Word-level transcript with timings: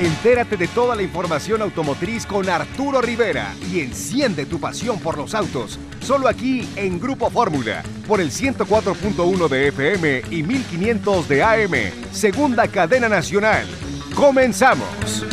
Entérate 0.00 0.56
de 0.56 0.66
toda 0.66 0.96
la 0.96 1.02
información 1.02 1.60
automotriz 1.60 2.24
con 2.24 2.48
Arturo 2.48 3.02
Rivera 3.02 3.54
y 3.70 3.80
enciende 3.80 4.46
tu 4.46 4.58
pasión 4.58 4.98
por 4.98 5.18
los 5.18 5.34
autos. 5.34 5.78
Solo 6.00 6.26
aquí 6.26 6.66
en 6.76 6.98
Grupo 6.98 7.28
Fórmula, 7.28 7.82
por 8.08 8.22
el 8.22 8.30
104.1 8.30 9.48
de 9.48 9.68
FM 9.68 10.22
y 10.30 10.42
1500 10.42 11.28
de 11.28 11.42
AM, 11.42 11.92
segunda 12.12 12.66
cadena 12.66 13.10
nacional. 13.10 13.66
¡Comenzamos! 14.14 15.26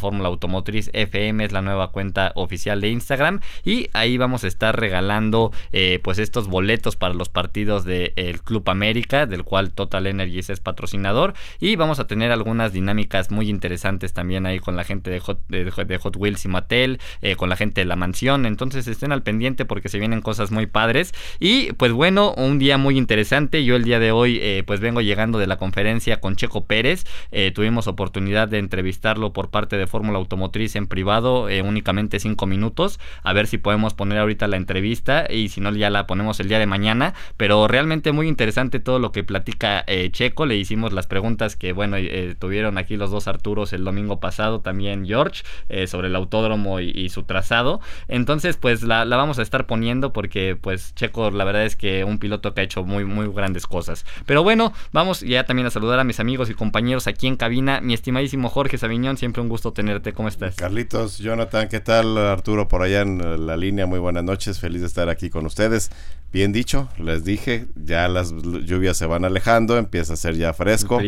Fórmula 0.00 0.28
Automotriz 0.28 0.90
FM 0.92 1.44
es 1.44 1.52
la 1.52 1.62
nueva 1.62 1.92
cuenta 1.92 2.32
oficial 2.34 2.80
de 2.80 2.88
Instagram. 2.88 3.42
Y 3.62 3.90
ahí 3.92 4.18
vamos 4.18 4.42
a 4.42 4.48
estar 4.48 4.76
regalando 4.76 5.52
eh, 5.70 6.00
pues 6.02 6.18
estos 6.18 6.48
boletos 6.48 6.96
para 6.96 7.14
los 7.14 7.28
partidos 7.28 7.84
del 7.84 8.42
Club 8.42 8.68
América, 8.68 9.26
del 9.26 9.44
cual 9.44 9.70
Total 9.70 10.08
Energy 10.08 10.40
es 10.40 10.58
patrocinador. 10.58 11.34
Y 11.60 11.76
vamos 11.76 12.00
a 12.00 12.08
tener 12.08 12.32
algunas 12.32 12.72
dinámicas 12.72 13.30
muy 13.30 13.50
interesantes 13.50 14.12
también 14.12 14.46
ahí 14.46 14.58
con 14.58 14.74
la 14.74 14.82
gente 14.82 15.10
de 15.10 15.20
Hot, 15.20 15.38
de, 15.46 16.00
Wheels 16.16 16.44
y 16.44 16.48
Mattel, 16.48 16.98
eh, 17.22 17.36
con 17.36 17.48
la 17.48 17.54
gente 17.54 17.82
de 17.82 17.84
la 17.84 17.94
mansión, 17.94 18.46
entonces 18.46 18.95
estén 18.96 19.12
al 19.12 19.22
pendiente 19.22 19.64
porque 19.64 19.88
se 19.88 19.98
vienen 19.98 20.20
cosas 20.20 20.50
muy 20.50 20.66
padres. 20.66 21.12
Y 21.38 21.72
pues 21.74 21.92
bueno, 21.92 22.34
un 22.36 22.58
día 22.58 22.78
muy 22.78 22.98
interesante, 22.98 23.64
yo 23.64 23.76
el 23.76 23.84
día 23.84 23.98
de 23.98 24.12
hoy 24.12 24.38
eh, 24.42 24.62
pues 24.66 24.80
vengo 24.80 25.00
llegando 25.00 25.38
de 25.38 25.46
la 25.46 25.56
conferencia 25.56 26.20
con 26.20 26.36
Checo 26.36 26.64
Pérez, 26.64 27.04
eh, 27.30 27.52
tuvimos 27.54 27.86
oportunidad 27.86 28.48
de 28.48 28.58
entrevistarlo 28.58 29.32
por 29.32 29.50
parte 29.50 29.76
de 29.76 29.86
Fórmula 29.86 30.18
Automotriz 30.18 30.76
en 30.76 30.86
privado, 30.86 31.46
únicamente 31.64 32.20
cinco 32.20 32.46
minutos, 32.46 32.98
a 33.22 33.32
ver 33.32 33.46
si 33.46 33.58
podemos 33.58 33.94
poner 33.94 34.18
ahorita 34.18 34.46
la 34.48 34.56
entrevista 34.56 35.26
y 35.30 35.48
si 35.48 35.60
no 35.60 35.72
ya 35.72 35.90
la 35.90 36.06
ponemos 36.06 36.40
el 36.40 36.48
día 36.48 36.58
de 36.58 36.66
mañana, 36.66 37.14
pero 37.36 37.68
realmente 37.68 38.12
muy 38.12 38.28
interesante 38.28 38.80
todo 38.80 38.98
lo 38.98 39.12
que 39.12 39.24
platica 39.24 39.84
Checo, 40.10 40.46
le 40.46 40.56
hicimos 40.56 40.92
las 40.92 41.06
preguntas 41.06 41.56
que, 41.56 41.72
bueno, 41.72 41.96
eh, 41.96 42.34
tuvieron 42.38 42.78
aquí 42.78 42.96
los 42.96 43.10
dos 43.10 43.28
Arturos 43.28 43.72
el 43.72 43.84
domingo 43.84 44.20
pasado, 44.20 44.60
también 44.60 45.06
George, 45.06 45.42
eh, 45.68 45.86
sobre 45.86 46.08
el 46.08 46.16
autódromo 46.16 46.80
y, 46.80 47.06
su 47.08 47.22
trazado. 47.22 47.80
Entonces, 48.08 48.56
pues 48.56 48.75
la, 48.82 49.04
vamos 49.04 49.38
a 49.38 49.42
estar 49.42 49.66
poniendo 49.66 50.12
porque, 50.12 50.56
pues, 50.60 50.94
Checo, 50.94 51.30
la 51.30 51.44
verdad 51.44 51.64
es 51.64 51.76
que 51.76 52.04
un 52.04 52.18
piloto 52.18 52.54
que 52.54 52.60
ha 52.60 52.64
hecho 52.64 52.84
muy, 52.84 53.04
muy 53.04 53.28
grandes 53.28 53.66
cosas. 53.66 54.04
Pero 54.26 54.42
bueno, 54.42 54.72
vamos 54.92 55.20
ya 55.20 55.44
también 55.44 55.66
a 55.66 55.70
saludar 55.70 55.98
a 55.98 56.04
mis 56.04 56.20
amigos 56.20 56.50
y 56.50 56.54
compañeros 56.54 57.06
aquí 57.06 57.26
en 57.26 57.36
cabina. 57.36 57.80
Mi 57.80 57.94
estimadísimo 57.94 58.48
Jorge 58.48 58.78
Sabiñón, 58.78 59.16
siempre 59.16 59.42
un 59.42 59.48
gusto 59.48 59.72
tenerte. 59.72 60.12
¿Cómo 60.12 60.28
estás? 60.28 60.56
Carlitos, 60.56 61.18
Jonathan, 61.18 61.68
¿qué 61.68 61.80
tal? 61.80 62.18
Arturo 62.18 62.68
por 62.68 62.82
allá 62.82 63.02
en 63.02 63.46
la 63.46 63.56
línea, 63.56 63.86
muy 63.86 63.98
buenas 63.98 64.24
noches, 64.24 64.58
feliz 64.58 64.80
de 64.80 64.86
estar 64.86 65.08
aquí 65.08 65.30
con 65.30 65.46
ustedes. 65.46 65.90
Bien 66.32 66.52
dicho, 66.52 66.88
les 66.98 67.24
dije, 67.24 67.66
ya 67.76 68.08
las 68.08 68.32
lluvias 68.32 68.96
se 68.96 69.06
van 69.06 69.24
alejando, 69.24 69.78
empieza 69.78 70.14
a 70.14 70.16
ser 70.16 70.36
ya 70.36 70.52
fresco. 70.52 71.00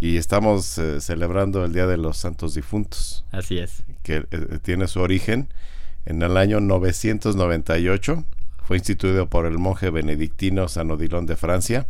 Y 0.00 0.16
estamos 0.16 0.76
eh, 0.78 1.00
celebrando 1.00 1.64
el 1.64 1.72
Día 1.72 1.86
de 1.86 1.96
los 1.96 2.18
Santos 2.18 2.54
Difuntos. 2.54 3.24
Así 3.32 3.58
es. 3.58 3.84
Que 4.02 4.26
eh, 4.30 4.58
tiene 4.62 4.86
su 4.88 5.00
origen 5.00 5.48
en 6.06 6.22
el 6.22 6.36
año 6.36 6.60
998. 6.60 8.24
Fue 8.64 8.78
instituido 8.78 9.28
por 9.28 9.46
el 9.46 9.58
monje 9.58 9.90
benedictino 9.90 10.68
San 10.68 10.90
Odilon 10.90 11.26
de 11.26 11.36
Francia 11.36 11.86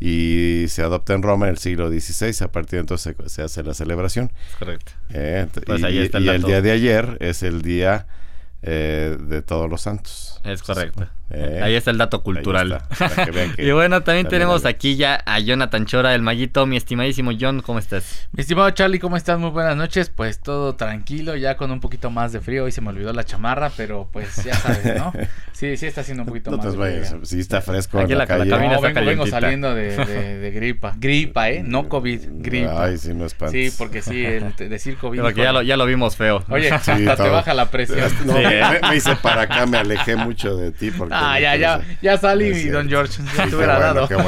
y 0.00 0.66
se 0.68 0.82
adopta 0.82 1.12
en 1.14 1.22
Roma 1.22 1.46
en 1.46 1.52
el 1.52 1.58
siglo 1.58 1.90
XVI. 1.90 2.44
A 2.44 2.52
partir 2.52 2.76
de 2.76 2.80
entonces 2.80 3.14
se, 3.26 3.42
hace 3.42 3.62
la 3.62 3.74
celebración. 3.74 4.30
Correcto. 4.58 4.92
Eh, 5.10 5.46
pues 5.66 5.80
y, 5.82 5.98
el, 5.98 6.42
día 6.42 6.62
de 6.62 6.70
ayer 6.70 7.18
es 7.20 7.42
el 7.42 7.62
día 7.62 8.06
de 8.62 9.42
todos 9.44 9.68
los 9.68 9.82
santos. 9.82 10.40
Es 10.44 10.62
correcto. 10.62 11.08
Eh, 11.30 11.60
ahí 11.62 11.74
está 11.74 11.90
el 11.90 11.98
dato 11.98 12.22
cultural. 12.22 12.82
y 13.58 13.70
bueno, 13.70 14.02
también, 14.02 14.28
tenemos 14.28 14.64
aquí 14.64 14.96
ya 14.96 15.22
a 15.26 15.38
Jonathan 15.38 15.84
Chora, 15.84 16.14
el 16.14 16.22
Mallito. 16.22 16.66
Mi 16.66 16.76
estimadísimo 16.76 17.32
John, 17.38 17.60
¿cómo 17.60 17.78
estás? 17.78 18.28
Mi 18.32 18.40
estimado 18.40 18.70
Charlie, 18.70 18.98
¿cómo 18.98 19.16
estás? 19.16 19.38
Muy 19.38 19.50
buenas 19.50 19.76
noches. 19.76 20.10
Pues 20.10 20.40
todo 20.40 20.76
tranquilo, 20.76 21.36
ya 21.36 21.56
con 21.56 21.70
un 21.70 21.80
poquito 21.80 22.10
más 22.10 22.32
de 22.32 22.40
frío. 22.40 22.64
Hoy 22.64 22.72
se 22.72 22.80
me 22.80 22.88
olvidó 22.88 23.12
la 23.12 23.24
chamarra, 23.24 23.70
pero 23.76 24.08
pues 24.10 24.42
ya 24.42 24.54
sabes, 24.54 24.96
¿no? 24.96 25.12
Sí, 25.58 25.76
sí 25.76 25.86
está 25.86 26.02
haciendo 26.02 26.22
un 26.22 26.28
poquito 26.28 26.52
más. 26.56 26.78
de 26.78 27.18
sí 27.24 27.40
está 27.40 27.60
fresco. 27.60 27.98
Aquí 27.98 28.14
la, 28.14 28.26
la, 28.26 28.44
no, 28.44 28.80
vengo, 28.80 29.26
saliendo 29.26 29.74
de, 29.74 30.52
gripa. 30.54 30.94
Gripa, 30.96 31.50
¿eh? 31.50 31.64
No 31.64 31.88
COVID, 31.88 32.20
gripa. 32.34 32.84
Ay, 32.84 32.96
sí, 32.96 33.12
no 33.12 33.26
Sí, 33.28 33.72
porque 33.76 34.00
sí, 34.00 34.24
el, 34.24 34.54
decir 34.56 34.96
COVID. 34.98 35.20
Porque 35.20 35.42
ya 35.42 35.50
lo, 35.50 35.62
ya 35.62 35.76
lo 35.76 35.84
vimos 35.84 36.14
feo. 36.14 36.44
Oye, 36.48 36.70
te 36.84 37.28
baja 37.28 37.54
la 37.54 37.72
presión. 37.72 38.08
No, 38.24 38.34
me, 38.34 38.96
hice 38.96 39.16
para 39.16 39.42
acá, 39.42 39.66
me 39.66 39.78
alejé 39.78 40.14
mucho 40.14 40.56
de 40.56 40.70
ti 40.70 40.92
porque 40.92 41.17
Ah, 41.20 41.40
ya, 41.40 41.56
ya, 41.56 41.80
ya 42.00 42.16
salí, 42.16 42.46
y 42.46 42.68
don 42.68 42.88
George. 42.88 43.22
Ya 43.36 43.46
te 43.46 43.56
hubiera 43.56 43.78
dado. 43.78 44.08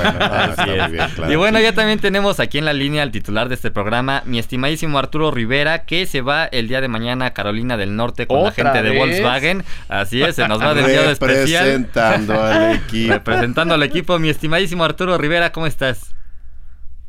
Y 1.29 1.37
bueno, 1.37 1.61
ya 1.61 1.73
también 1.73 1.99
tenemos 1.99 2.41
aquí 2.41 2.59
en 2.59 2.65
la 2.65 2.73
línea 2.73 3.03
al 3.03 3.11
titular 3.11 3.49
de 3.49 3.55
este 3.55 3.71
programa, 3.71 4.23
mi 4.27 4.39
estimadísimo 4.39 4.99
Arturo 4.99 5.31
Rivera, 5.31 5.85
que 5.85 6.07
se 6.07 6.21
va 6.21 6.47
el 6.47 6.69
día 6.69 6.81
de 6.81 6.89
mañana 6.89 7.27
a 7.27 7.35
Carolina 7.35 7.77
del 7.77 7.97
Norte 7.97 8.27
con 8.27 8.43
la 8.43 8.53
gente 8.53 8.83
de 8.83 8.97
Volkswagen. 8.97 9.65
Así 9.89 10.23
es, 10.23 10.37
se 10.37 10.49
nos 10.49 10.61
va 10.61 10.75
de 10.75 10.83
enviado 10.83 11.11
especial. 11.11 11.65
Representando 11.65 12.43
al 12.43 12.75
equipo. 12.87 13.13
Representando 13.13 13.75
al 13.75 13.83
equipo, 13.83 14.19
mi 14.19 14.29
estimadísimo 14.29 14.85
Arturo 14.85 15.17
Rivera, 15.19 15.53
¿cómo 15.53 15.67
estás? 15.67 16.15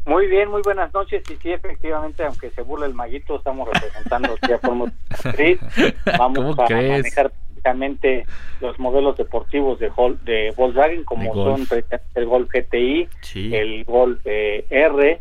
Muy 0.05 0.27
bien, 0.27 0.49
muy 0.49 0.61
buenas 0.63 0.93
noches. 0.93 1.23
Y 1.29 1.35
sí, 1.35 1.51
efectivamente, 1.51 2.23
aunque 2.23 2.49
se 2.51 2.61
burle 2.63 2.87
el 2.87 2.93
maguito, 2.93 3.35
estamos 3.35 3.69
representando 3.71 4.35
ya 4.47 4.57
Fórmula 4.57 4.91
Vamos 6.17 6.57
a 6.59 6.63
manejar 6.63 7.31
los 8.59 8.79
modelos 8.79 9.17
deportivos 9.17 9.79
de, 9.79 9.91
de 10.23 10.53
Volkswagen, 10.55 11.03
como 11.03 11.33
son 11.33 11.67
el 12.15 12.25
Golf 12.25 12.49
GTI, 12.49 13.07
el 13.35 13.83
Golf 13.85 14.19
eh, 14.25 14.65
R 14.69 15.19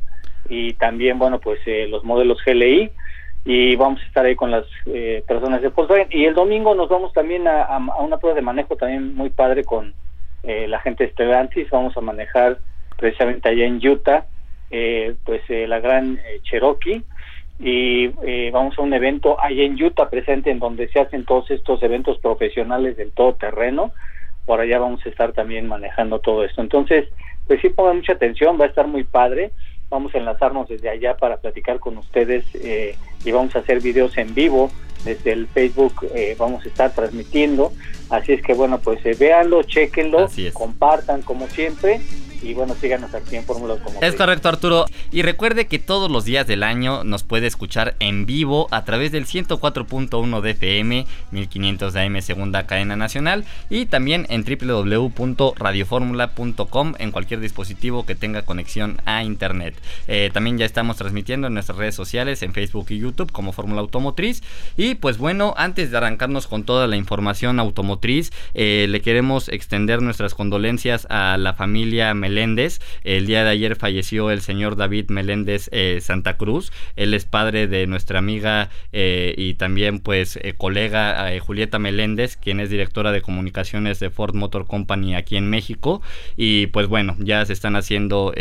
y 0.48 0.72
también, 0.74 1.18
bueno, 1.18 1.38
pues 1.38 1.60
eh, 1.66 1.86
los 1.88 2.04
modelos 2.04 2.38
GLI. 2.44 2.90
Y 3.42 3.74
vamos 3.76 4.02
a 4.02 4.06
estar 4.06 4.26
ahí 4.26 4.36
con 4.36 4.50
las 4.50 4.66
eh, 4.86 5.24
personas 5.26 5.62
de 5.62 5.68
Volkswagen. 5.68 6.08
Y 6.10 6.26
el 6.26 6.34
domingo 6.34 6.74
nos 6.74 6.88
vamos 6.88 7.12
también 7.12 7.48
a, 7.48 7.78
una 7.98 8.18
prueba 8.18 8.36
de 8.36 8.42
manejo 8.42 8.76
también 8.76 9.14
muy 9.14 9.30
padre 9.30 9.64
con 9.64 9.94
la 10.42 10.80
gente 10.80 11.04
de 11.04 11.12
Stellantis. 11.12 11.70
Vamos 11.70 11.96
a 11.96 12.00
manejar 12.00 12.58
precisamente 12.96 13.48
allá 13.48 13.66
en 13.66 13.86
Utah, 13.86 14.26
pues 15.24 15.42
la 15.48 15.80
gran 15.80 16.18
Cherokee 16.42 17.02
y 17.60 18.06
eh, 18.22 18.50
vamos 18.52 18.78
a 18.78 18.82
un 18.82 18.94
evento 18.94 19.36
ahí 19.40 19.60
en 19.60 19.82
Utah 19.82 20.08
presente 20.08 20.50
en 20.50 20.58
donde 20.58 20.88
se 20.88 20.98
hacen 20.98 21.26
todos 21.26 21.50
estos 21.50 21.82
eventos 21.82 22.18
profesionales 22.18 22.96
del 22.96 23.12
todo 23.12 23.34
terreno 23.34 23.92
por 24.46 24.60
allá 24.60 24.78
vamos 24.78 25.04
a 25.04 25.08
estar 25.08 25.32
también 25.32 25.68
manejando 25.68 26.18
todo 26.18 26.42
esto. 26.44 26.60
Entonces 26.62 27.06
pues 27.46 27.60
sí 27.60 27.68
pongan 27.68 27.96
mucha 27.96 28.14
atención 28.14 28.58
va 28.58 28.64
a 28.64 28.68
estar 28.68 28.86
muy 28.86 29.04
padre. 29.04 29.52
Vamos 29.90 30.14
a 30.14 30.18
enlazarnos 30.18 30.68
desde 30.68 30.88
allá 30.88 31.16
para 31.16 31.36
platicar 31.36 31.80
con 31.80 31.98
ustedes 31.98 32.44
eh, 32.54 32.96
y 33.24 33.30
vamos 33.32 33.54
a 33.54 33.58
hacer 33.58 33.80
videos 33.80 34.16
en 34.18 34.34
vivo 34.34 34.70
desde 35.04 35.32
el 35.32 35.46
Facebook 35.46 36.06
eh, 36.14 36.34
vamos 36.38 36.64
a 36.64 36.68
estar 36.68 36.94
transmitiendo. 36.94 37.72
Así 38.08 38.32
es 38.32 38.42
que 38.42 38.54
bueno 38.54 38.80
pues 38.80 39.02
véanlo 39.18 39.62
chequenlo 39.64 40.28
compartan 40.54 41.22
como 41.22 41.46
siempre 41.46 42.00
y 42.42 42.54
bueno, 42.54 42.74
síganos 42.74 43.14
aquí 43.14 43.36
en 43.36 43.44
Fórmula 43.44 43.74
Automotriz. 43.74 44.08
Es 44.08 44.16
correcto, 44.16 44.48
Arturo. 44.48 44.86
Y 45.12 45.20
recuerde 45.22 45.66
que 45.66 45.78
todos 45.78 46.10
los 46.10 46.24
días 46.24 46.46
del 46.46 46.62
año 46.62 47.04
nos 47.04 47.22
puede 47.22 47.46
escuchar 47.46 47.96
en 48.00 48.24
vivo 48.26 48.68
a 48.70 48.84
través 48.84 49.12
del 49.12 49.26
104.1 49.26 50.40
de 50.40 50.50
FM, 50.50 51.06
1500 51.30 51.92
de 51.92 52.00
AM, 52.00 52.22
segunda 52.22 52.66
cadena 52.66 52.96
nacional, 52.96 53.44
y 53.68 53.84
también 53.86 54.26
en 54.30 54.44
www.radioformula.com 54.44 56.94
en 56.98 57.10
cualquier 57.10 57.40
dispositivo 57.40 58.06
que 58.06 58.14
tenga 58.14 58.42
conexión 58.42 59.00
a 59.04 59.24
internet. 59.24 59.74
Eh, 60.08 60.30
también 60.32 60.56
ya 60.58 60.66
estamos 60.66 60.96
transmitiendo 60.96 61.48
en 61.48 61.54
nuestras 61.54 61.78
redes 61.78 61.94
sociales, 61.94 62.42
en 62.42 62.52
Facebook 62.52 62.86
y 62.90 62.98
YouTube, 62.98 63.32
como 63.32 63.52
Fórmula 63.52 63.80
Automotriz. 63.80 64.42
Y 64.76 64.94
pues 64.94 65.18
bueno, 65.18 65.54
antes 65.56 65.90
de 65.90 65.96
arrancarnos 65.96 66.46
con 66.46 66.64
toda 66.64 66.86
la 66.86 66.96
información 66.96 67.58
automotriz, 67.60 68.32
eh, 68.54 68.86
le 68.88 69.00
queremos 69.00 69.48
extender 69.48 70.02
nuestras 70.02 70.34
condolencias 70.34 71.06
a 71.10 71.36
la 71.38 71.54
familia 71.54 72.14
Meléndez. 72.30 72.80
El 73.02 73.26
día 73.26 73.42
de 73.42 73.50
ayer 73.50 73.74
falleció 73.74 74.30
el 74.30 74.40
señor 74.40 74.76
David 74.76 75.10
Meléndez 75.10 75.68
eh, 75.72 75.98
Santa 76.00 76.36
Cruz. 76.36 76.70
Él 76.94 77.12
es 77.12 77.24
padre 77.24 77.66
de 77.66 77.88
nuestra 77.88 78.20
amiga 78.20 78.70
eh, 78.92 79.34
y 79.36 79.54
también 79.54 79.98
pues 79.98 80.36
eh, 80.36 80.54
colega 80.56 81.28
Julieta 81.40 81.80
Meléndez, 81.80 82.36
quien 82.36 82.60
es 82.60 82.70
directora 82.70 83.10
de 83.10 83.20
comunicaciones 83.20 83.98
de 83.98 84.10
Ford 84.10 84.34
Motor 84.34 84.66
Company 84.68 85.16
aquí 85.16 85.36
en 85.36 85.50
México. 85.50 86.02
Y 86.36 86.68
pues 86.68 86.86
bueno, 86.86 87.16
ya 87.18 87.44
se 87.44 87.52
están 87.52 87.74
haciendo 87.74 88.32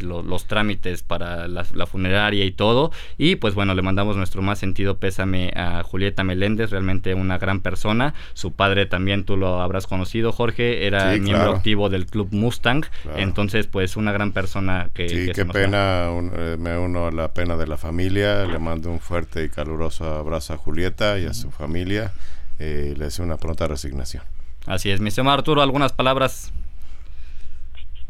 los 0.00 0.46
trámites 0.46 1.02
para 1.02 1.46
la, 1.46 1.64
funeraria 1.86 2.44
y 2.46 2.52
todo. 2.52 2.90
Y 3.18 3.36
pues 3.36 3.54
bueno, 3.54 3.74
le 3.74 3.82
mandamos 3.82 4.16
nuestro 4.16 4.40
más 4.40 4.58
sentido 4.58 4.98
pésame 4.98 5.52
a 5.54 5.82
Julieta 5.82 6.24
Meléndez, 6.24 6.70
realmente 6.70 7.12
una 7.12 7.36
gran 7.36 7.60
persona. 7.60 8.14
Su 8.32 8.52
padre 8.52 8.86
también 8.86 9.24
tú 9.24 9.36
lo 9.36 9.60
habrás 9.60 9.86
conocido, 9.86 10.32
Jorge, 10.32 10.86
era 10.86 11.14
miembro 11.16 11.50
activo 11.50 11.90
del 11.90 12.06
Club 12.06 12.28
Mustang. 12.30 12.86
Entonces, 13.26 13.66
pues 13.66 13.96
una 13.96 14.12
gran 14.12 14.32
persona 14.32 14.88
que... 14.94 15.08
Sí, 15.08 15.30
qué 15.34 15.44
pena, 15.44 16.08
eh, 16.34 16.56
me 16.58 16.78
uno 16.78 17.06
a 17.06 17.10
la 17.10 17.28
pena 17.34 17.56
de 17.56 17.66
la 17.66 17.76
familia, 17.76 18.46
le 18.46 18.58
mando 18.58 18.90
un 18.90 19.00
fuerte 19.00 19.44
y 19.44 19.48
caluroso 19.48 20.04
abrazo 20.04 20.54
a 20.54 20.56
Julieta 20.56 21.18
y 21.18 21.26
a 21.26 21.34
su 21.34 21.50
familia, 21.50 22.12
eh, 22.58 22.94
le 22.96 23.04
deseo 23.04 23.24
una 23.24 23.36
pronta 23.36 23.66
resignación. 23.66 24.22
Así 24.66 24.90
es, 24.90 25.00
mi 25.00 25.10
señor 25.10 25.34
Arturo, 25.34 25.62
algunas 25.62 25.92
palabras. 25.92 26.52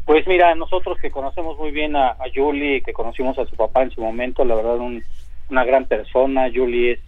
Pues 0.05 0.25
mira, 0.25 0.55
nosotros 0.55 0.97
que 1.01 1.11
conocemos 1.11 1.57
muy 1.57 1.71
bien 1.71 1.95
a, 1.95 2.11
a 2.11 2.25
Julie, 2.33 2.81
que 2.81 2.93
conocimos 2.93 3.37
a 3.37 3.45
su 3.45 3.55
papá 3.55 3.83
en 3.83 3.91
su 3.91 4.01
momento, 4.01 4.45
la 4.45 4.55
verdad 4.55 4.77
una 5.49 5.65
gran 5.65 5.85
persona, 5.85 6.49
Julie 6.53 6.93
es 6.93 6.99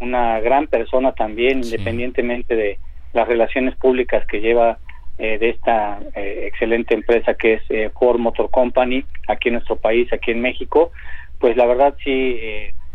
una 0.00 0.40
gran 0.40 0.66
persona 0.66 1.12
también, 1.12 1.62
independientemente 1.62 2.54
de 2.54 2.78
las 3.12 3.28
relaciones 3.28 3.76
públicas 3.76 4.26
que 4.26 4.40
lleva 4.40 4.78
eh, 5.18 5.38
de 5.38 5.48
esta 5.48 5.98
eh, 6.14 6.44
excelente 6.46 6.92
empresa 6.92 7.32
que 7.32 7.54
es 7.54 7.62
eh, 7.70 7.90
Ford 7.98 8.18
Motor 8.18 8.50
Company 8.50 9.02
aquí 9.26 9.48
en 9.48 9.54
nuestro 9.54 9.76
país, 9.76 10.12
aquí 10.12 10.30
en 10.30 10.42
México, 10.42 10.92
pues 11.38 11.56
la 11.56 11.64
verdad 11.64 11.94
sí, 12.04 12.38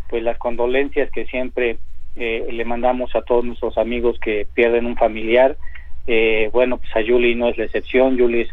pues 0.07 0.21
las 0.21 0.37
condolencias 0.37 1.09
que 1.11 1.25
siempre 1.25 1.77
le 2.15 2.65
mandamos 2.65 3.15
a 3.15 3.21
todos 3.21 3.45
nuestros 3.45 3.77
amigos 3.77 4.19
que 4.19 4.47
pierden 4.53 4.85
un 4.85 4.97
familiar, 4.97 5.57
bueno, 6.51 6.77
pues 6.77 6.95
a 6.95 7.07
Julie 7.07 7.35
no 7.35 7.49
es 7.49 7.57
la 7.57 7.65
excepción, 7.65 8.17
Julie 8.17 8.41
es 8.41 8.49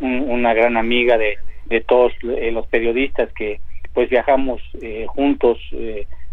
una 0.00 0.54
gran 0.54 0.76
amiga 0.76 1.18
de, 1.18 1.38
de 1.66 1.80
todos 1.82 2.12
los 2.22 2.66
periodistas 2.66 3.32
que 3.32 3.60
pues 3.94 4.10
viajamos 4.10 4.60
juntos 5.06 5.58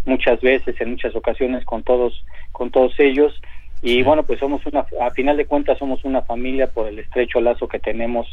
muchas 0.06 0.42
veces, 0.42 0.82
en 0.82 0.92
muchas 0.92 1.16
ocasiones 1.16 1.64
con 1.64 1.84
todos, 1.84 2.26
con 2.52 2.72
todos 2.72 3.00
ellos 3.00 3.40
y 3.82 4.04
bueno, 4.04 4.24
pues 4.24 4.40
somos 4.40 4.66
una, 4.66 4.86
a 5.02 5.12
final 5.12 5.38
de 5.38 5.46
cuentas 5.46 5.78
somos 5.78 6.04
una 6.04 6.22
familia 6.22 6.68
por 6.68 6.88
el 6.88 7.00
estrecho 7.00 7.40
lazo 7.40 7.68
que 7.68 7.80
tenemos 7.80 8.28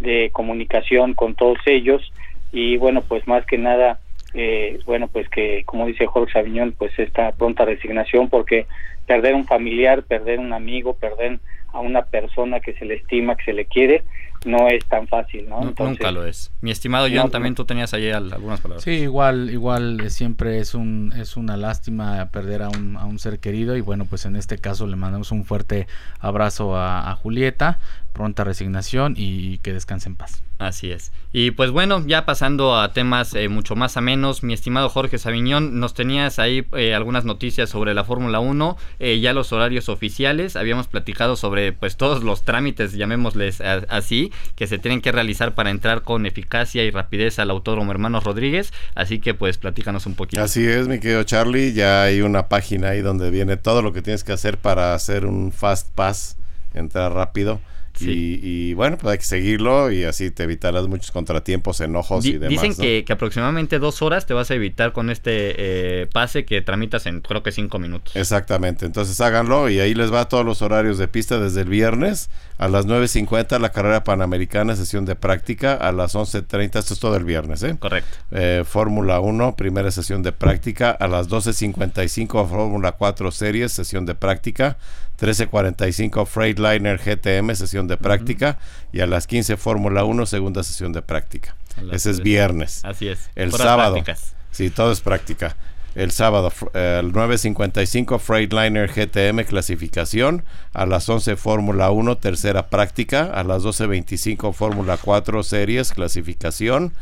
de 0.00 0.30
comunicación 0.32 1.14
con 1.14 1.34
todos 1.34 1.58
ellos. 1.66 2.12
Y 2.52 2.76
bueno, 2.78 3.02
pues 3.02 3.26
más 3.28 3.44
que 3.46 3.58
nada, 3.58 4.00
eh, 4.34 4.80
bueno, 4.86 5.08
pues 5.08 5.28
que 5.28 5.62
como 5.64 5.86
dice 5.86 6.06
Jorge 6.06 6.32
Sabiñón, 6.32 6.74
pues 6.76 6.98
esta 6.98 7.32
pronta 7.32 7.64
resignación 7.64 8.28
porque 8.28 8.66
perder 9.06 9.34
un 9.34 9.46
familiar, 9.46 10.02
perder 10.02 10.40
un 10.40 10.52
amigo, 10.52 10.94
perder 10.94 11.38
a 11.72 11.80
una 11.80 12.02
persona 12.02 12.60
que 12.60 12.72
se 12.74 12.84
le 12.84 12.94
estima, 12.94 13.36
que 13.36 13.44
se 13.44 13.52
le 13.52 13.66
quiere, 13.66 14.02
no 14.44 14.68
es 14.68 14.84
tan 14.86 15.06
fácil, 15.08 15.48
¿no? 15.48 15.60
nunca 15.78 16.10
lo 16.10 16.24
es. 16.24 16.52
Mi 16.60 16.70
estimado 16.70 17.06
John, 17.12 17.30
también 17.30 17.54
tú 17.54 17.64
tenías 17.64 17.92
ahí 17.94 18.10
algunas 18.10 18.60
palabras. 18.60 18.84
Sí, 18.84 18.92
igual, 18.92 19.50
igual 19.50 20.00
eh, 20.00 20.10
siempre 20.10 20.58
es 20.58 20.74
un 20.74 21.12
es 21.16 21.36
una 21.36 21.56
lástima 21.56 22.30
perder 22.30 22.62
a 22.62 22.68
un, 22.68 22.96
a 22.96 23.04
un 23.04 23.18
ser 23.18 23.40
querido 23.40 23.76
y 23.76 23.80
bueno, 23.80 24.06
pues 24.06 24.24
en 24.26 24.36
este 24.36 24.58
caso 24.58 24.86
le 24.86 24.96
mandamos 24.96 25.32
un 25.32 25.44
fuerte 25.44 25.86
abrazo 26.20 26.76
a, 26.76 27.10
a 27.10 27.14
Julieta, 27.14 27.78
pronta 28.18 28.42
resignación 28.42 29.14
y 29.16 29.58
que 29.58 29.72
descanse 29.72 30.08
en 30.08 30.16
paz. 30.16 30.42
Así 30.58 30.90
es. 30.90 31.12
Y 31.32 31.52
pues 31.52 31.70
bueno, 31.70 32.04
ya 32.04 32.26
pasando 32.26 32.76
a 32.76 32.92
temas 32.92 33.32
eh, 33.34 33.48
mucho 33.48 33.76
más 33.76 33.96
amenos, 33.96 34.42
mi 34.42 34.54
estimado 34.54 34.88
Jorge 34.88 35.16
Sabiñón, 35.18 35.78
nos 35.78 35.94
tenías 35.94 36.40
ahí 36.40 36.66
eh, 36.76 36.94
algunas 36.94 37.24
noticias 37.24 37.70
sobre 37.70 37.94
la 37.94 38.02
Fórmula 38.02 38.40
1, 38.40 38.76
eh, 38.98 39.20
ya 39.20 39.32
los 39.32 39.52
horarios 39.52 39.88
oficiales, 39.88 40.56
habíamos 40.56 40.88
platicado 40.88 41.36
sobre 41.36 41.72
pues 41.72 41.96
todos 41.96 42.24
los 42.24 42.42
trámites, 42.42 42.94
llamémosles 42.94 43.60
así, 43.60 44.32
que 44.56 44.66
se 44.66 44.78
tienen 44.78 45.00
que 45.00 45.12
realizar 45.12 45.54
para 45.54 45.70
entrar 45.70 46.02
con 46.02 46.26
eficacia 46.26 46.82
y 46.82 46.90
rapidez 46.90 47.38
al 47.38 47.50
Autódromo 47.50 47.92
Hermanos 47.92 48.24
Rodríguez, 48.24 48.72
así 48.96 49.20
que 49.20 49.34
pues 49.34 49.58
platícanos 49.58 50.06
un 50.06 50.16
poquito. 50.16 50.42
Así 50.42 50.66
es, 50.66 50.88
mi 50.88 50.98
querido 50.98 51.22
Charlie, 51.22 51.72
ya 51.72 52.02
hay 52.02 52.20
una 52.20 52.48
página 52.48 52.88
ahí 52.88 53.00
donde 53.00 53.30
viene 53.30 53.58
todo 53.58 53.80
lo 53.80 53.92
que 53.92 54.02
tienes 54.02 54.24
que 54.24 54.32
hacer 54.32 54.58
para 54.58 54.94
hacer 54.94 55.24
un 55.24 55.52
fast 55.52 55.94
pass, 55.94 56.36
entrar 56.74 57.12
rápido. 57.12 57.60
Y, 58.00 58.74
bueno, 58.74 58.96
pues 58.98 59.12
hay 59.12 59.18
que 59.18 59.24
seguirlo 59.24 59.90
y 59.90 60.04
así 60.04 60.30
te 60.30 60.44
evitarás 60.44 60.86
muchos 60.86 61.10
contratiempos, 61.10 61.80
enojos 61.80 62.24
y 62.26 62.38
demás. 62.38 62.62
Dicen 62.62 62.74
que, 63.04 63.12
aproximadamente 63.12 63.78
dos 63.78 64.02
horas 64.02 64.26
te 64.26 64.34
vas 64.34 64.50
a 64.50 64.54
evitar 64.54 64.92
con 64.92 65.10
este 65.10 66.02
eh, 66.02 66.06
pase 66.06 66.44
que 66.44 66.60
tramitas 66.60 67.06
en 67.06 67.20
creo 67.20 67.42
que 67.42 67.52
cinco 67.52 67.78
minutos. 67.78 68.14
Exactamente, 68.16 68.86
entonces 68.86 69.20
háganlo 69.20 69.68
y 69.68 69.80
ahí 69.80 69.94
les 69.94 70.12
va 70.12 70.28
todos 70.28 70.44
los 70.44 70.62
horarios 70.62 70.98
de 70.98 71.08
pista 71.08 71.38
desde 71.38 71.62
el 71.62 71.68
viernes 71.68 72.30
a 72.58 72.68
las 72.68 72.86
9.50 72.86 73.58
la 73.60 73.70
carrera 73.70 74.04
panamericana, 74.04 74.74
sesión 74.76 75.04
de 75.04 75.14
práctica, 75.14 75.74
a 75.74 75.92
las 75.92 76.14
11.30, 76.14 76.78
esto 76.78 76.94
es 76.94 77.00
todo 77.00 77.16
el 77.16 77.24
viernes, 77.24 77.62
¿eh? 77.62 77.76
Correcto. 77.78 78.18
Eh, 78.32 78.64
Fórmula 78.66 79.20
1, 79.20 79.54
primera 79.56 79.90
sesión 79.92 80.22
de 80.22 80.32
práctica, 80.32 80.90
a 80.90 81.06
las 81.06 81.28
12.55 81.28 82.48
Fórmula 82.48 82.92
4 82.92 83.30
series, 83.30 83.72
sesión 83.72 84.06
de 84.06 84.16
práctica, 84.16 84.76
13.45 85.20 86.26
Freightliner 86.26 86.98
GTM, 86.98 87.54
sesión 87.54 87.86
de 87.86 87.96
práctica, 87.96 88.58
y 88.92 89.00
a 89.00 89.06
las 89.06 89.28
15 89.28 89.56
Fórmula 89.56 90.02
1, 90.04 90.26
segunda 90.26 90.62
sesión 90.64 90.92
de 90.92 91.02
práctica. 91.02 91.54
Ese 91.92 92.10
es 92.10 92.20
viernes. 92.20 92.84
Así 92.84 93.08
es. 93.08 93.30
El 93.36 93.52
sábado. 93.52 94.02
Sí, 94.50 94.70
todo 94.70 94.90
es 94.90 95.00
práctica. 95.00 95.56
El 95.94 96.10
sábado, 96.10 96.52
el 96.74 97.12
9.55 97.12 98.18
Freightliner 98.18 98.88
GTM 98.88 99.44
clasificación. 99.44 100.44
A 100.72 100.86
las 100.86 101.08
11 101.08 101.36
Fórmula 101.36 101.90
1 101.90 102.18
tercera 102.18 102.68
práctica. 102.68 103.24
A 103.34 103.42
las 103.42 103.64
12.25 103.64 104.52
Fórmula 104.52 104.96
4 104.96 105.42
series 105.42 105.92
clasificación. 105.92 106.92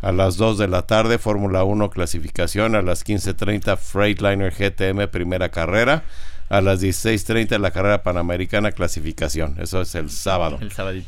A 0.00 0.12
las 0.12 0.36
2 0.36 0.58
de 0.58 0.68
la 0.68 0.82
tarde 0.82 1.18
Fórmula 1.18 1.64
1 1.64 1.90
clasificación. 1.90 2.74
A 2.74 2.82
las 2.82 3.06
15.30 3.06 3.76
Freightliner 3.76 4.52
GTM 4.52 5.08
primera 5.08 5.48
carrera 5.48 6.04
a 6.52 6.60
las 6.60 6.82
16.30 6.82 7.58
la 7.58 7.70
carrera 7.70 8.02
panamericana 8.02 8.72
clasificación. 8.72 9.56
Eso 9.58 9.80
es 9.80 9.94
el 9.94 10.10
sábado. 10.10 10.58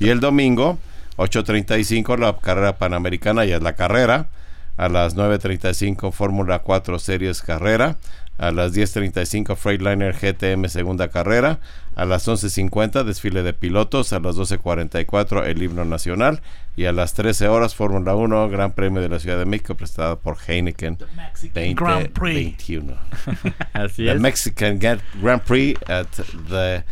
y 0.01 0.09
el 0.09 0.19
domingo, 0.19 0.79
8.35 1.19 2.19
la 2.19 2.35
carrera 2.39 2.79
panamericana, 2.79 3.45
ya 3.45 3.57
es 3.57 3.63
la 3.63 3.75
carrera. 3.75 4.29
A 4.77 4.89
las 4.89 5.17
9.35 5.17 6.13
Fórmula 6.13 6.61
4 6.61 6.99
Series 6.99 7.43
Carrera 7.43 7.97
a 8.37 8.51
las 8.51 8.75
10.35 8.75 9.57
Freightliner 9.57 10.15
GTM 10.15 10.67
segunda 10.69 11.09
carrera, 11.09 11.61
a 11.95 12.05
las 12.05 12.27
11.50 12.27 13.05
desfile 13.05 13.43
de 13.43 13.53
pilotos, 13.53 14.13
a 14.13 14.19
las 14.19 14.37
12.44 14.37 15.45
el 15.47 15.63
himno 15.63 15.85
nacional 15.85 16.43
y 16.77 16.87
a 16.87 16.93
las 16.93 17.15
13 17.15 17.47
horas 17.49 17.75
Fórmula 17.77 18.17
1 18.17 18.49
Gran 18.49 18.73
Premio 18.73 19.01
de 19.01 19.09
la 19.09 19.21
Ciudad 19.21 19.39
de 19.39 19.45
México 19.45 19.77
presentado 19.77 20.19
por 20.19 20.37
Heineken 20.37 20.99
2021. 20.99 22.95
Así 23.73 24.09
es. 24.09 24.21
Mexican 24.21 24.81
Grand 24.81 25.01
Prix 25.43 25.79
at 25.89 26.09
the 26.49 26.85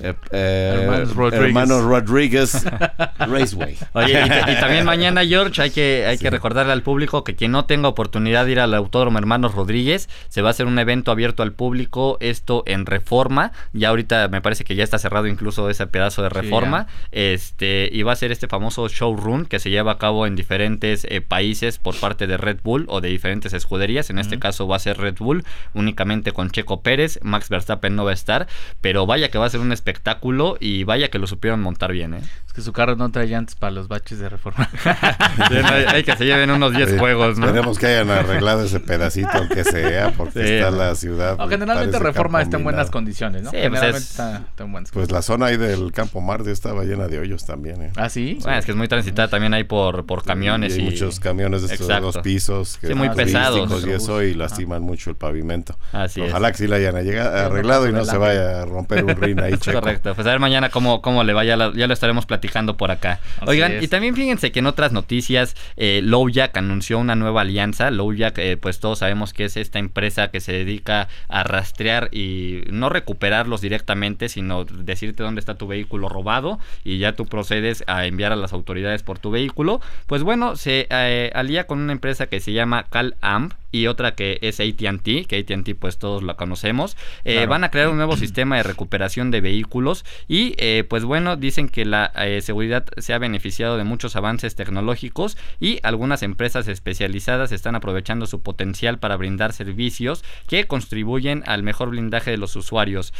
eh, 0.00 0.14
eh, 0.30 1.04
hermanos, 1.32 1.82
Rodríguez. 1.82 2.64
Raceway. 3.18 3.76
Oye, 3.92 4.22
y, 4.22 4.60
también 4.60 4.84
mañana, 4.86 5.24
George, 5.24 5.60
hay 5.60 5.70
que, 5.70 6.06
hay 6.06 6.18
que 6.18 6.30
recordarle 6.30 6.72
al 6.72 6.82
público 6.82 7.24
que 7.24 7.34
quien 7.34 7.52
no 7.52 7.64
tenga 7.64 7.88
oportunidad 7.88 8.46
de 8.46 8.52
ir 8.52 8.60
al 8.60 8.74
Autódromo 8.74 9.18
Hermanos 9.18 9.54
Rodríguez, 9.54 10.08
se 10.28 10.42
va 10.42 10.48
a 10.48 10.50
hacer 10.50 10.66
un 10.66 10.78
evento 10.78 11.10
abierto 11.10 11.42
al 11.42 11.52
público, 11.52 12.16
esto 12.20 12.62
en 12.66 12.86
Reforma. 12.86 13.52
Ya 13.72 13.90
ahorita 13.90 14.28
me 14.28 14.40
parece 14.40 14.64
que 14.64 14.74
ya 14.74 14.84
está 14.84 14.98
cerrado 14.98 15.26
incluso 15.26 15.68
ese 15.68 15.86
pedazo 15.86 16.22
de 16.22 16.28
Reforma. 16.28 16.86
este 17.12 17.88
Y 17.92 18.02
va 18.02 18.12
a 18.12 18.16
ser 18.16 18.32
este 18.32 18.48
famoso 18.48 18.88
showroom 18.88 19.44
que 19.46 19.58
se 19.58 19.70
lleva 19.70 19.92
a 19.92 19.98
cabo 19.98 20.26
en 20.26 20.36
diferentes 20.36 21.06
eh, 21.08 21.20
países 21.20 21.78
por 21.78 21.94
parte 21.96 22.26
de 22.26 22.36
Red 22.36 22.58
Bull 22.62 22.86
o 22.88 23.00
de 23.00 23.08
diferentes 23.08 23.52
escuderías. 23.52 24.10
En 24.10 24.18
este 24.18 24.38
caso 24.38 24.66
va 24.66 24.76
a 24.76 24.78
ser 24.80 24.98
Red 24.98 25.16
Bull, 25.18 25.44
únicamente 25.74 26.32
con 26.32 26.50
Checo 26.50 26.82
Pérez. 26.82 27.18
Max 27.22 27.48
Verstappen 27.48 27.96
no 27.96 28.04
va 28.04 28.12
a 28.12 28.14
estar, 28.14 28.46
pero 28.80 29.06
vaya 29.06 29.30
que 29.30 29.38
va 29.38 29.46
a 29.46 29.50
ser 29.50 29.60
un 29.60 29.72
espectáculo 29.80 30.56
y 30.60 30.84
vaya 30.84 31.08
que 31.08 31.18
lo 31.18 31.26
supieron 31.26 31.60
montar 31.60 31.92
bien, 31.92 32.14
¿eh? 32.14 32.22
Es 32.46 32.52
que 32.52 32.62
su 32.62 32.72
carro 32.72 32.96
no 32.96 33.10
trae 33.10 33.28
llantas 33.28 33.54
para 33.54 33.70
los 33.70 33.86
baches 33.88 34.18
de 34.18 34.28
reforma. 34.28 34.68
hay, 35.88 36.02
que 36.02 36.16
se 36.16 36.24
lleven 36.24 36.50
unos 36.50 36.72
10 36.72 36.98
juegos, 36.98 37.38
¿no? 37.38 37.46
Tenemos 37.46 37.78
que 37.78 37.86
hayan 37.86 38.10
arreglado 38.10 38.64
ese 38.64 38.80
pedacito, 38.80 39.30
aunque 39.34 39.62
sea, 39.62 40.12
porque 40.16 40.56
está 40.56 40.70
la 40.70 40.94
ciudad. 40.96 41.38
generalmente 41.48 41.98
reforma 41.98 42.42
está 42.42 42.56
en 42.56 42.64
buenas 42.64 42.90
condiciones, 42.90 43.42
¿no? 43.42 43.50
Pues 43.50 43.62
generalmente 43.62 43.98
está, 43.98 44.42
en 44.58 44.72
buenas 44.72 44.90
Pues 44.90 45.10
la 45.10 45.22
zona 45.22 45.46
ahí 45.46 45.56
del 45.56 45.92
Campo 45.92 46.20
Marte 46.20 46.50
estaba 46.50 46.84
llena 46.84 47.06
de 47.06 47.20
hoyos 47.20 47.46
también, 47.46 47.82
¿eh? 47.82 47.92
¿Ah, 47.96 48.08
sí? 48.08 48.38
Bueno, 48.42 48.58
es 48.58 48.64
que 48.64 48.72
es 48.72 48.76
muy 48.76 48.88
transitada 48.88 49.28
también 49.28 49.54
ahí 49.54 49.64
por, 49.64 50.04
por 50.04 50.24
camiones. 50.24 50.76
y, 50.76 50.82
muchos 50.82 51.20
camiones 51.20 51.62
de 51.62 51.74
estos 51.74 51.88
dos 52.00 52.18
pisos. 52.18 52.78
Que 52.78 52.94
muy 52.94 53.10
pesados. 53.10 53.86
Y 53.86 53.90
eso, 53.90 54.22
y 54.22 54.34
lastiman 54.34 54.82
mucho 54.82 55.10
el 55.10 55.16
pavimento. 55.16 55.76
Ojalá 55.92 56.50
que 56.50 56.58
sí 56.58 56.66
la 56.66 56.76
hayan 56.76 56.96
arreglado 56.96 57.88
y 57.88 57.92
no 57.92 58.04
se 58.04 58.18
vaya 58.18 58.62
a 58.62 58.66
romper 58.66 59.04
un 59.04 59.16
rin 59.16 59.40
ahí, 59.40 59.54
Correcto. 59.72 60.14
Pues 60.14 60.26
a 60.26 60.30
ver 60.30 60.38
mañana 60.40 60.70
cómo, 60.70 61.02
cómo 61.02 61.24
le 61.24 61.32
vaya, 61.32 61.56
ya 61.74 61.86
lo 61.86 61.92
estaremos 61.92 62.26
platicando 62.26 62.76
por 62.76 62.90
acá. 62.90 63.20
Oigan, 63.46 63.82
y 63.82 63.88
también 63.88 64.14
fíjense 64.14 64.52
que 64.52 64.60
en 64.60 64.66
otras 64.66 64.92
noticias, 64.92 65.56
eh, 65.76 66.00
Lowjack 66.02 66.56
anunció 66.56 66.98
una 66.98 67.14
nueva 67.14 67.42
alianza. 67.42 67.90
Lowjack, 67.90 68.38
eh, 68.38 68.56
pues 68.56 68.80
todos 68.80 69.00
sabemos 69.00 69.32
que 69.32 69.44
es 69.44 69.56
esta 69.56 69.78
empresa 69.78 70.30
que 70.30 70.40
se 70.40 70.52
dedica 70.52 71.08
a 71.28 71.42
rastrear 71.42 72.08
y 72.12 72.62
no 72.70 72.88
recuperarlos 72.88 73.60
directamente, 73.60 74.28
sino 74.28 74.64
decirte 74.64 75.22
dónde 75.22 75.40
está 75.40 75.54
tu 75.54 75.66
vehículo 75.66 76.08
robado 76.08 76.58
y 76.84 76.98
ya 76.98 77.12
tú 77.12 77.26
procedes 77.26 77.84
a 77.86 78.06
enviar 78.06 78.32
a 78.32 78.36
las 78.36 78.52
autoridades 78.52 79.02
por 79.02 79.18
tu 79.18 79.30
vehículo. 79.30 79.80
Pues 80.06 80.22
bueno, 80.22 80.56
se 80.56 80.86
eh, 80.90 81.30
alía 81.34 81.66
con 81.66 81.78
una 81.80 81.92
empresa 81.92 82.26
que 82.26 82.40
se 82.40 82.52
llama 82.52 82.84
CalAmp 82.90 83.54
y 83.72 83.86
otra 83.86 84.14
que 84.14 84.38
es 84.42 84.60
ATT, 84.60 85.26
que 85.26 85.44
ATT 85.46 85.74
pues 85.78 85.98
todos 85.98 86.22
la 86.22 86.34
conocemos, 86.34 86.96
eh, 87.24 87.46
van 87.46 87.64
a 87.64 87.70
crear 87.70 87.88
un 87.88 87.96
nuevo 87.96 88.16
sistema 88.16 88.56
de 88.56 88.62
recuperación 88.62 89.30
de 89.30 89.40
vehículos 89.40 90.04
y 90.28 90.54
eh, 90.58 90.84
pues 90.88 91.04
bueno, 91.04 91.36
dicen 91.36 91.68
que 91.68 91.84
la 91.84 92.12
eh, 92.16 92.40
seguridad 92.42 92.84
se 92.98 93.14
ha 93.14 93.18
beneficiado 93.18 93.76
de 93.76 93.84
muchos 93.84 94.16
avances 94.16 94.56
tecnológicos 94.56 95.36
y 95.60 95.78
algunas 95.82 96.22
empresas 96.22 96.68
especializadas 96.68 97.52
están 97.52 97.74
aprovechando 97.74 98.26
su 98.26 98.40
potencial 98.42 98.98
para 98.98 99.16
brindar 99.16 99.52
servicios 99.52 100.24
que 100.48 100.64
contribuyen 100.64 101.42
al 101.46 101.62
mejor 101.62 101.90
blindaje 101.90 102.30
de 102.30 102.38
los 102.38 102.56
usuarios. 102.56 103.12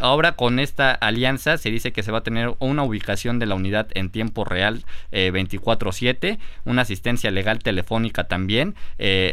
ahora 0.00 0.32
con 0.32 0.58
esta 0.58 0.92
alianza 0.92 1.58
se 1.58 1.70
dice 1.70 1.92
que 1.92 2.02
se 2.02 2.12
va 2.12 2.18
a 2.18 2.22
tener 2.22 2.54
una 2.58 2.82
ubicación 2.82 3.38
de 3.38 3.46
la 3.46 3.54
unidad 3.54 3.88
en 3.94 4.10
tiempo 4.10 4.44
real 4.44 4.84
24/7, 5.12 6.38
una 6.64 6.82
asistencia 6.82 7.30
legal 7.30 7.60
telefónica 7.60 8.24
también, 8.24 8.74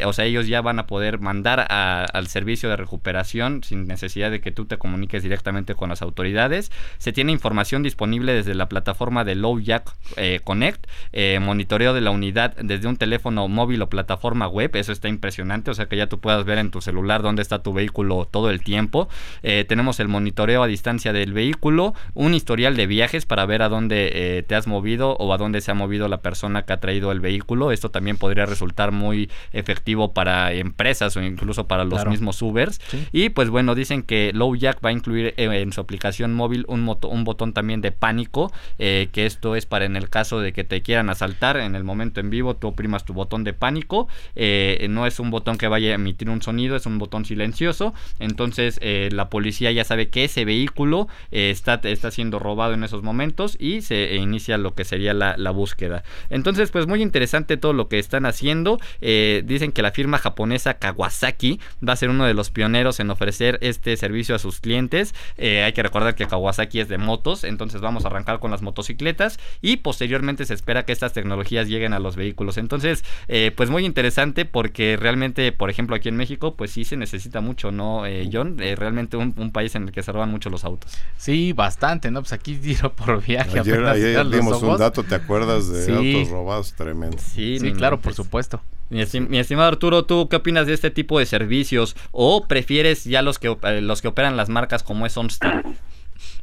o 0.04 0.12
sea, 0.12 0.24
ellos 0.24 0.37
ya 0.46 0.60
van 0.60 0.78
a 0.78 0.86
poder 0.86 1.18
mandar 1.18 1.66
al 1.68 2.26
servicio 2.28 2.68
de 2.68 2.76
recuperación 2.76 3.64
sin 3.64 3.86
necesidad 3.86 4.30
de 4.30 4.40
que 4.40 4.52
tú 4.52 4.66
te 4.66 4.78
comuniques 4.78 5.22
directamente 5.22 5.74
con 5.74 5.88
las 5.88 6.02
autoridades. 6.02 6.70
Se 6.98 7.12
tiene 7.12 7.32
información 7.32 7.82
disponible 7.82 8.32
desde 8.32 8.54
la 8.54 8.68
plataforma 8.68 9.24
de 9.24 9.34
Low 9.34 9.58
Jack 9.60 9.94
eh, 10.16 10.40
Connect, 10.44 10.86
eh, 11.12 11.38
monitoreo 11.40 11.94
de 11.94 12.00
la 12.00 12.10
unidad 12.10 12.54
desde 12.56 12.88
un 12.88 12.96
teléfono 12.96 13.48
móvil 13.48 13.82
o 13.82 13.88
plataforma 13.88 14.46
web, 14.48 14.74
eso 14.76 14.92
está 14.92 15.08
impresionante, 15.08 15.70
o 15.70 15.74
sea 15.74 15.86
que 15.86 15.96
ya 15.96 16.06
tú 16.06 16.20
puedas 16.20 16.44
ver 16.44 16.58
en 16.58 16.70
tu 16.70 16.80
celular 16.80 17.22
dónde 17.22 17.42
está 17.42 17.62
tu 17.62 17.72
vehículo 17.72 18.28
todo 18.30 18.50
el 18.50 18.62
tiempo. 18.62 19.08
Eh, 19.42 19.64
tenemos 19.68 20.00
el 20.00 20.08
monitoreo 20.08 20.62
a 20.62 20.66
distancia 20.66 21.12
del 21.12 21.32
vehículo, 21.32 21.94
un 22.14 22.34
historial 22.34 22.76
de 22.76 22.86
viajes 22.86 23.26
para 23.26 23.46
ver 23.46 23.62
a 23.62 23.68
dónde 23.68 24.44
te 24.46 24.54
has 24.54 24.66
movido 24.66 25.16
o 25.16 25.32
a 25.32 25.38
dónde 25.38 25.60
se 25.60 25.70
ha 25.70 25.74
movido 25.74 26.08
la 26.08 26.20
persona 26.20 26.62
que 26.62 26.72
ha 26.72 26.80
traído 26.80 27.12
el 27.12 27.20
vehículo. 27.20 27.72
Esto 27.72 27.90
también 27.90 28.16
podría 28.16 28.46
resultar 28.46 28.92
muy 28.92 29.30
efectivo 29.52 30.12
para 30.12 30.27
empresas 30.52 31.16
o 31.16 31.22
incluso 31.22 31.66
para 31.66 31.84
los 31.84 32.06
mismos 32.06 32.40
Ubers. 32.42 32.80
Y 33.12 33.30
pues 33.30 33.50
bueno, 33.50 33.74
dicen 33.74 34.02
que 34.02 34.32
Low 34.34 34.54
Jack 34.56 34.84
va 34.84 34.90
a 34.90 34.92
incluir 34.92 35.34
eh, 35.36 35.60
en 35.60 35.72
su 35.72 35.80
aplicación 35.80 36.34
móvil 36.34 36.64
un, 36.68 36.88
un 37.02 37.24
botón 37.24 37.52
también 37.52 37.80
de 37.80 37.92
pánico, 37.92 38.52
eh, 38.78 39.08
que 39.12 39.26
esto 39.26 39.56
es 39.56 39.66
para 39.66 39.84
en 39.84 39.96
el 39.96 40.08
caso 40.08 40.40
de 40.40 40.52
que 40.52 40.64
te 40.64 40.82
quieran 40.82 41.10
asaltar 41.10 41.56
en 41.56 41.74
el 41.74 41.84
momento 41.84 42.20
en 42.20 42.30
vivo, 42.30 42.56
tú 42.56 42.68
oprimas 42.68 43.04
tu 43.04 43.14
botón 43.14 43.44
de 43.44 43.52
pánico. 43.52 44.08
Eh, 44.36 44.86
no 44.90 45.06
es 45.06 45.20
un 45.20 45.30
botón 45.30 45.58
que 45.58 45.68
vaya 45.68 45.90
a 45.90 45.94
emitir 45.94 46.30
un 46.30 46.42
sonido, 46.42 46.76
es 46.76 46.86
un 46.86 46.98
botón 46.98 47.24
silencioso. 47.24 47.94
Entonces 48.18 48.80
la 48.82 49.28
policía 49.28 49.72
ya 49.72 49.84
sabe 49.84 50.08
que 50.08 50.24
ese 50.24 50.44
vehículo 50.44 51.08
está, 51.30 51.80
está 51.82 52.10
siendo 52.10 52.38
robado 52.38 52.74
en 52.74 52.84
esos 52.84 53.02
momentos 53.02 53.56
y 53.58 53.82
se 53.82 54.16
inicia 54.16 54.58
lo 54.58 54.74
que 54.74 54.84
sería 54.84 55.14
la, 55.14 55.36
la 55.36 55.50
búsqueda. 55.50 56.02
Entonces, 56.30 56.70
pues 56.70 56.86
muy 56.86 57.02
interesante 57.02 57.56
todo 57.56 57.72
lo 57.72 57.88
que 57.88 57.98
están 57.98 58.26
haciendo. 58.26 58.78
dicen 59.00 59.72
que 59.72 59.82
la 59.82 59.90
firma 59.90 60.17
japonesa 60.18 60.74
Kawasaki 60.74 61.60
va 61.86 61.92
a 61.92 61.96
ser 61.96 62.10
uno 62.10 62.26
de 62.26 62.34
los 62.34 62.50
pioneros 62.50 63.00
en 63.00 63.10
ofrecer 63.10 63.58
este 63.60 63.96
servicio 63.96 64.34
a 64.34 64.38
sus 64.38 64.60
clientes. 64.60 65.14
Eh, 65.36 65.62
hay 65.62 65.72
que 65.72 65.82
recordar 65.82 66.14
que 66.14 66.26
Kawasaki 66.26 66.80
es 66.80 66.88
de 66.88 66.98
motos, 66.98 67.44
entonces 67.44 67.80
vamos 67.80 68.04
a 68.04 68.08
arrancar 68.08 68.38
con 68.40 68.50
las 68.50 68.62
motocicletas 68.62 69.38
y 69.62 69.78
posteriormente 69.78 70.44
se 70.44 70.54
espera 70.54 70.84
que 70.84 70.92
estas 70.92 71.12
tecnologías 71.12 71.68
lleguen 71.68 71.92
a 71.92 71.98
los 71.98 72.16
vehículos. 72.16 72.58
Entonces, 72.58 73.04
eh, 73.28 73.52
pues 73.56 73.70
muy 73.70 73.84
interesante 73.84 74.44
porque 74.44 74.96
realmente, 74.96 75.52
por 75.52 75.70
ejemplo, 75.70 75.96
aquí 75.96 76.08
en 76.08 76.16
México, 76.16 76.54
pues 76.54 76.72
sí 76.72 76.84
se 76.84 76.96
necesita 76.96 77.40
mucho, 77.40 77.72
¿no, 77.72 78.06
eh, 78.06 78.28
John? 78.32 78.58
realmente 78.58 79.16
un, 79.16 79.32
país 79.52 79.74
en 79.74 79.84
el 79.84 79.92
que 79.92 80.02
se 80.02 80.12
roban 80.12 80.30
mucho 80.30 80.50
los 80.50 80.64
autos. 80.64 80.92
Sí, 81.16 81.52
bastante, 81.54 82.10
¿no? 82.10 82.20
Pues 82.20 82.32
aquí 82.32 82.54
tiro 82.56 82.92
por 82.92 83.24
viaje. 83.24 83.60
Ayer, 83.60 84.28
dimos 84.28 84.62
un 84.62 84.76
dato, 84.76 85.02
¿te 85.02 85.14
acuerdas 85.14 85.70
de 85.70 85.94
autos 85.94 86.30
robados? 86.30 86.74
Tremendo. 86.74 87.16
Sí, 87.18 87.58
sí 87.58 87.72
claro, 87.72 88.00
por 88.00 88.14
supuesto. 88.14 88.60
Mi, 88.90 89.00
estimado 89.00 89.68
Arturo, 89.68 90.06
¿tú 90.08 90.28
qué 90.28 90.36
opinas 90.36 90.66
de 90.66 90.74
este 90.74 90.90
tipo 90.90 91.20
de 91.20 91.26
servicios? 91.26 91.94
¿O 92.10 92.48
prefieres 92.48 93.04
ya 93.04 93.22
los 93.22 93.38
que, 93.38 93.56
eh, 93.62 93.80
los 93.80 94.02
que 94.02 94.08
operan 94.08 94.36
las 94.36 94.48
marcas 94.48 94.82
como 94.82 95.06
es 95.06 95.16
OnStar? 95.16 95.62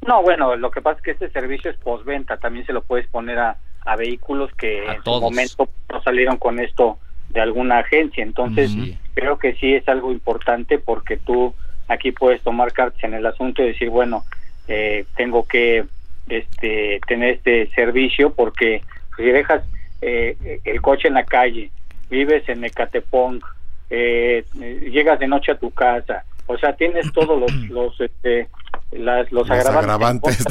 No, 0.08 0.22
bueno, 0.22 0.56
lo 0.56 0.72
que 0.72 0.82
pasa 0.82 0.98
es 0.98 1.04
que 1.04 1.12
este 1.12 1.30
servicio 1.32 1.72
es 1.72 1.78
postventa, 1.78 2.38
también 2.38 2.66
se 2.66 2.74
lo 2.74 2.84
puedes 2.84 3.08
poner 3.08 3.40
a, 3.40 3.58
vehículos 3.98 4.52
que 4.56 4.86
en 4.86 5.04
su 5.04 5.10
momento 5.22 5.70
no 5.92 6.02
salieron 6.02 6.38
con 6.38 6.60
esto 6.60 6.98
de 7.30 7.42
alguna 7.42 7.80
agencia, 7.80 8.24
entonces 8.24 8.72
creo 9.14 9.38
que 9.38 9.54
sí 9.56 9.74
es 9.74 9.88
algo 9.88 10.12
importante 10.12 10.80
porque 10.80 11.18
tú 11.18 11.54
aquí 11.88 12.12
puedes 12.12 12.42
tomar 12.42 12.72
cartas 12.72 13.04
en 13.04 13.14
el 13.14 13.26
asunto 13.26 13.62
y 13.62 13.68
decir, 13.68 13.90
bueno, 13.90 14.24
eh, 14.68 15.06
tengo 15.16 15.48
que 15.48 15.86
este 16.28 17.00
tener 17.08 17.36
este 17.36 17.70
servicio 17.76 18.34
porque 18.34 18.82
si 19.18 19.24
dejas 19.24 19.64
eh, 20.02 20.60
el 20.64 20.82
coche 20.82 21.08
en 21.08 21.14
la 21.14 21.26
calle 21.26 21.70
vives 22.10 22.48
en 22.50 22.64
Ecatepong, 22.64 23.42
eh, 23.90 24.46
llegas 24.92 25.20
de 25.20 25.28
noche 25.28 25.52
a 25.52 25.58
tu 25.58 25.72
casa, 25.72 26.24
o 26.48 26.58
sea, 26.58 26.74
tienes 26.74 27.12
todos 27.14 27.40
los, 27.40 27.52
los, 27.70 28.00
este, 28.00 28.48
las, 28.92 29.32
los, 29.32 29.50
agravantes, 29.50 30.46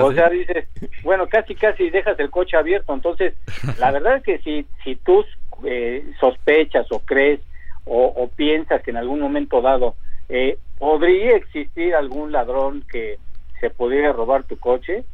O 0.00 0.12
sea, 0.12 0.28
dices, 0.28 0.66
bueno, 1.02 1.26
casi, 1.28 1.54
casi 1.54 1.90
dejas 1.90 2.18
el 2.18 2.30
coche 2.30 2.56
abierto. 2.56 2.92
Entonces, 2.94 3.34
la 3.78 3.90
verdad 3.90 4.16
es 4.16 4.22
que 4.22 4.38
si, 4.38 4.66
si 4.84 4.96
tú 4.96 5.24
eh, 5.64 6.04
sospechas 6.20 6.86
o 6.90 7.00
crees 7.00 7.40
o, 7.84 8.30
piensas 8.36 8.80
que 8.82 8.92
en 8.92 8.96
algún 8.96 9.20
momento 9.20 9.60
dado 9.60 9.96
eh, 10.28 10.56
podría 10.78 11.36
existir 11.36 11.94
algún 11.94 12.30
ladrón 12.30 12.84
que 12.90 13.18
se 13.60 13.70
pudiera 13.70 14.12
robar 14.12 14.44
tu 14.44 14.56
coche, 14.56 15.04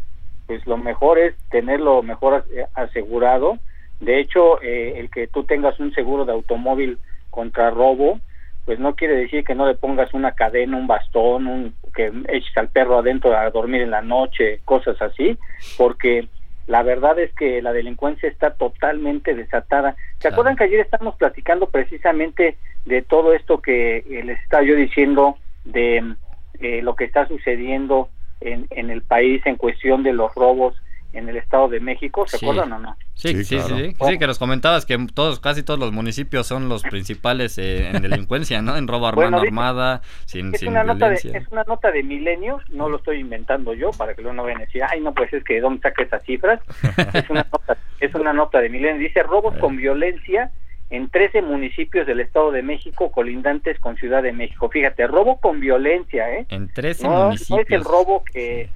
pues 0.47 0.67
lo 0.67 0.77
mejor 0.77 1.19
es 1.19 1.35
tenerlo 1.51 2.03
mejor 2.03 2.45
asegurado 2.75 3.59
de 4.01 4.21
hecho, 4.21 4.63
eh, 4.63 4.95
el 4.97 5.11
que 5.11 5.27
tú 5.27 5.45
tengas 5.45 5.79
un 5.81 5.93
seguro 5.93 6.25
de 6.25 6.33
automóvil 6.33 6.99
contra 7.31 7.71
robo, 7.71 8.21
pues 8.65 8.79
no 8.79 8.95
quiere 8.95 9.17
decir 9.17 9.45
que 9.45 9.55
no 9.55 9.67
le 9.67 9.75
pongas 9.75 10.13
una 10.15 10.33
cadena, 10.33 10.77
un 10.77 10.87
bastón, 10.87 11.47
un, 11.47 11.75
que 11.95 12.13
eches 12.29 12.57
al 12.57 12.69
perro 12.69 12.99
adentro 12.99 13.37
a 13.37 13.49
dormir 13.51 13.83
en 13.83 13.91
la 13.91 14.03
noche, 14.03 14.61
cosas 14.65 15.01
así, 15.01 15.39
porque 15.77 16.29
la 16.67 16.83
verdad 16.83 17.19
es 17.19 17.33
que 17.35 17.63
la 17.63 17.73
delincuencia 17.73 18.29
está 18.29 18.51
totalmente 18.51 19.35
desatada. 19.35 19.97
¿Se 20.19 20.29
acuerdan 20.29 20.55
que 20.55 20.65
ayer 20.65 20.81
estamos 20.81 21.17
platicando 21.17 21.71
precisamente 21.71 22.59
de 22.85 23.03
todo 23.03 23.33
esto 23.33 23.63
que 23.63 23.99
eh, 23.99 24.23
les 24.25 24.39
estaba 24.43 24.63
yo 24.63 24.77
diciendo 24.77 25.39
de 25.65 26.15
eh, 26.61 26.83
lo 26.83 26.95
que 26.95 27.05
está 27.05 27.27
sucediendo 27.27 28.11
en, 28.41 28.67
en 28.71 28.91
el 28.91 29.03
país 29.03 29.45
en 29.47 29.57
cuestión 29.57 30.03
de 30.03 30.13
los 30.13 30.35
robos 30.35 30.75
en 31.13 31.29
el 31.29 31.37
Estado 31.37 31.69
de 31.69 31.81
México, 31.81 32.27
¿se 32.27 32.37
acuerdan 32.37 32.73
o 32.73 32.79
no? 32.79 32.97
Sí, 33.15 33.45
sí, 33.45 33.59
sí, 33.59 33.95
sí, 34.01 34.19
que 34.19 34.27
nos 34.27 34.39
comentabas 34.39 34.87
que 34.87 34.99
todos, 35.13 35.41
casi 35.41 35.63
todos 35.63 35.81
los 35.81 35.93
municipios 35.93 36.47
son 36.47 36.69
los 36.69 36.83
principales 36.83 37.59
eh, 37.59 37.89
en 37.89 38.03
delincuencia, 38.03 38.63
¿no? 38.63 38.77
En 38.77 38.87
robo 38.87 39.09
armado, 39.09 39.43
armada, 39.43 40.03
sin, 40.27 40.55
es 40.55 40.63
una 40.63 40.85
Nota 40.85 41.09
de, 41.09 41.17
es 41.17 41.49
una 41.51 41.65
nota 41.65 41.91
de 41.91 42.03
milenio, 42.03 42.61
no 42.71 42.89
lo 42.89 42.99
estoy 42.99 43.21
inventando 43.21 43.75
yo, 43.75 43.91
para 43.91 44.15
que 44.15 44.23
luego 44.23 44.37
no 44.37 44.45
vayan 44.45 44.59
a 44.59 44.65
decir, 44.67 44.83
ay, 44.89 45.01
no, 45.01 45.15
pues 45.15 45.33
es 45.33 45.43
que 45.45 45.55
¿de 45.55 45.61
dónde 45.61 45.81
saca 45.81 46.03
esas 46.03 46.23
cifras? 46.25 46.61
es, 47.15 47.29
una 47.31 47.47
nota, 47.53 47.77
es 48.01 48.15
una 48.15 48.33
nota 48.33 48.61
de 48.61 48.69
milenio, 48.69 49.01
dice 49.01 49.23
robos 49.23 49.57
con 49.57 49.77
violencia 49.77 50.53
en 50.91 51.11
13 51.11 51.43
municipios 51.43 52.07
del 52.07 52.21
Estado 52.21 52.51
de 52.51 52.63
México 52.63 53.11
colindantes 53.11 53.79
con 53.79 53.97
Ciudad 53.97 54.23
de 54.23 54.33
México. 54.33 54.71
Fíjate, 54.71 55.07
robo 55.07 55.39
con 55.39 55.61
violencia, 55.61 56.33
¿eh? 56.33 56.47
En 56.49 56.73
13 56.73 57.09
municipios. 57.09 57.51
No 57.51 57.59
es 57.61 57.71
el 57.71 57.85
robo 57.85 58.25
que 58.25 58.71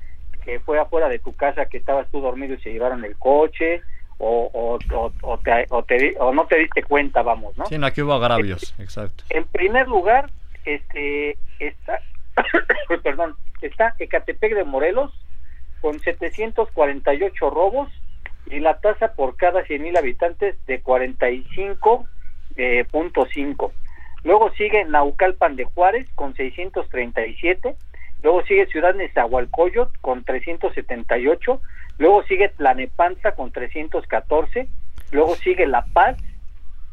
que 0.45 0.61
fue 0.61 0.79
afuera 0.79 1.09
de 1.09 1.19
tu 1.19 1.35
casa 1.35 1.67
que 1.67 1.79
estabas 1.79 2.09
tú 2.11 2.21
dormido 2.21 2.55
y 2.55 2.61
se 2.61 2.73
llevaron 2.73 3.05
el 3.05 3.17
coche 3.17 3.83
o, 4.19 4.51
o, 4.53 4.79
o, 5.23 5.39
te, 5.39 6.15
o, 6.19 6.33
no 6.33 6.47
te 6.47 6.59
diste 6.59 6.83
cuenta, 6.85 7.23
vamos, 7.23 7.57
¿no? 7.59 7.67
Sí, 7.67 7.77
no, 7.77 7.87
aquí 7.87 8.03
hubo 8.03 8.13
agravios, 8.13 8.75
exacto. 8.79 9.25
En 9.31 9.45
primer 9.47 9.89
lugar, 9.89 10.31
este, 10.65 11.37
está, 11.59 12.01
perdón, 13.03 13.35
está 13.61 13.97
Ecatepec 13.99 14.55
de 14.55 14.65
Morelos 14.65 15.13
con 15.81 15.99
748 15.99 17.51
robos 17.51 17.89
y 18.47 18.61
la 18.61 18.79
tasa 18.79 19.15
por 19.15 19.37
cada 19.37 19.65
100 19.65 19.83
mil 19.83 19.97
habitantes 19.97 20.57
de 20.67 20.83
45.5. 20.83 22.07
Eh, 22.57 22.87
Luego 24.25 24.53
sigue 24.53 24.85
Naucalpan 24.85 25.57
de 25.57 25.65
Juárez 25.65 26.07
con 26.15 26.35
637. 26.35 27.75
Luego 28.23 28.43
sigue 28.45 28.67
Ciudad 28.67 28.95
Nezahualcóyotl 28.95 29.99
con 30.01 30.25
378. 30.25 31.61
Luego 31.99 32.23
sigue 32.25 32.49
Tlanepantla 32.51 33.35
con 33.35 33.51
314. 33.51 34.69
Luego 35.11 35.35
sigue 35.37 35.67
La 35.67 35.85
Paz, 35.93 36.17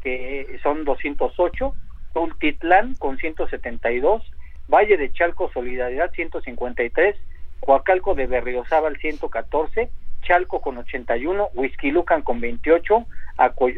que 0.02 0.58
son 0.62 0.84
208. 0.84 1.74
Tultitlán 2.12 2.94
con 2.96 3.16
172. 3.18 4.22
Valle 4.68 4.96
de 4.96 5.12
Chalco 5.12 5.50
Solidaridad 5.52 6.12
153. 6.12 7.16
Coacalco 7.60 8.14
de 8.14 8.26
Berriozábal 8.26 8.96
114. 8.96 9.90
Chalco 10.22 10.60
con 10.60 10.78
81. 10.78 11.48
Huizquilucan 11.54 12.22
con 12.22 12.40
28. 12.40 13.06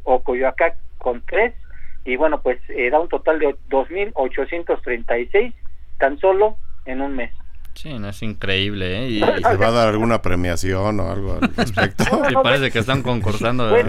Ocoyoacac 0.04 0.76
con 0.99 1.23
3 1.26 1.54
y 2.04 2.16
bueno, 2.16 2.42
pues 2.42 2.59
eh, 2.68 2.90
da 2.90 3.00
un 3.00 3.09
total 3.09 3.38
de 3.38 3.54
2.836 3.71 5.54
tan 5.99 6.18
solo 6.18 6.56
en 6.85 7.00
un 7.00 7.14
mes. 7.14 7.32
Sí, 7.75 7.99
no 7.99 8.09
es 8.09 8.23
increíble, 8.23 9.05
¿eh? 9.05 9.09
Y, 9.09 9.21
se 9.21 9.57
va 9.57 9.69
a 9.69 9.73
dar 9.73 9.88
alguna 9.88 10.21
premiación 10.23 11.00
o 11.00 11.11
algo 11.11 11.35
al 11.35 11.55
respecto? 11.55 12.05
sí, 12.29 12.35
parece 12.43 12.71
que 12.71 12.79
están 12.79 13.02
concursando. 13.02 13.75
es, 13.76 13.85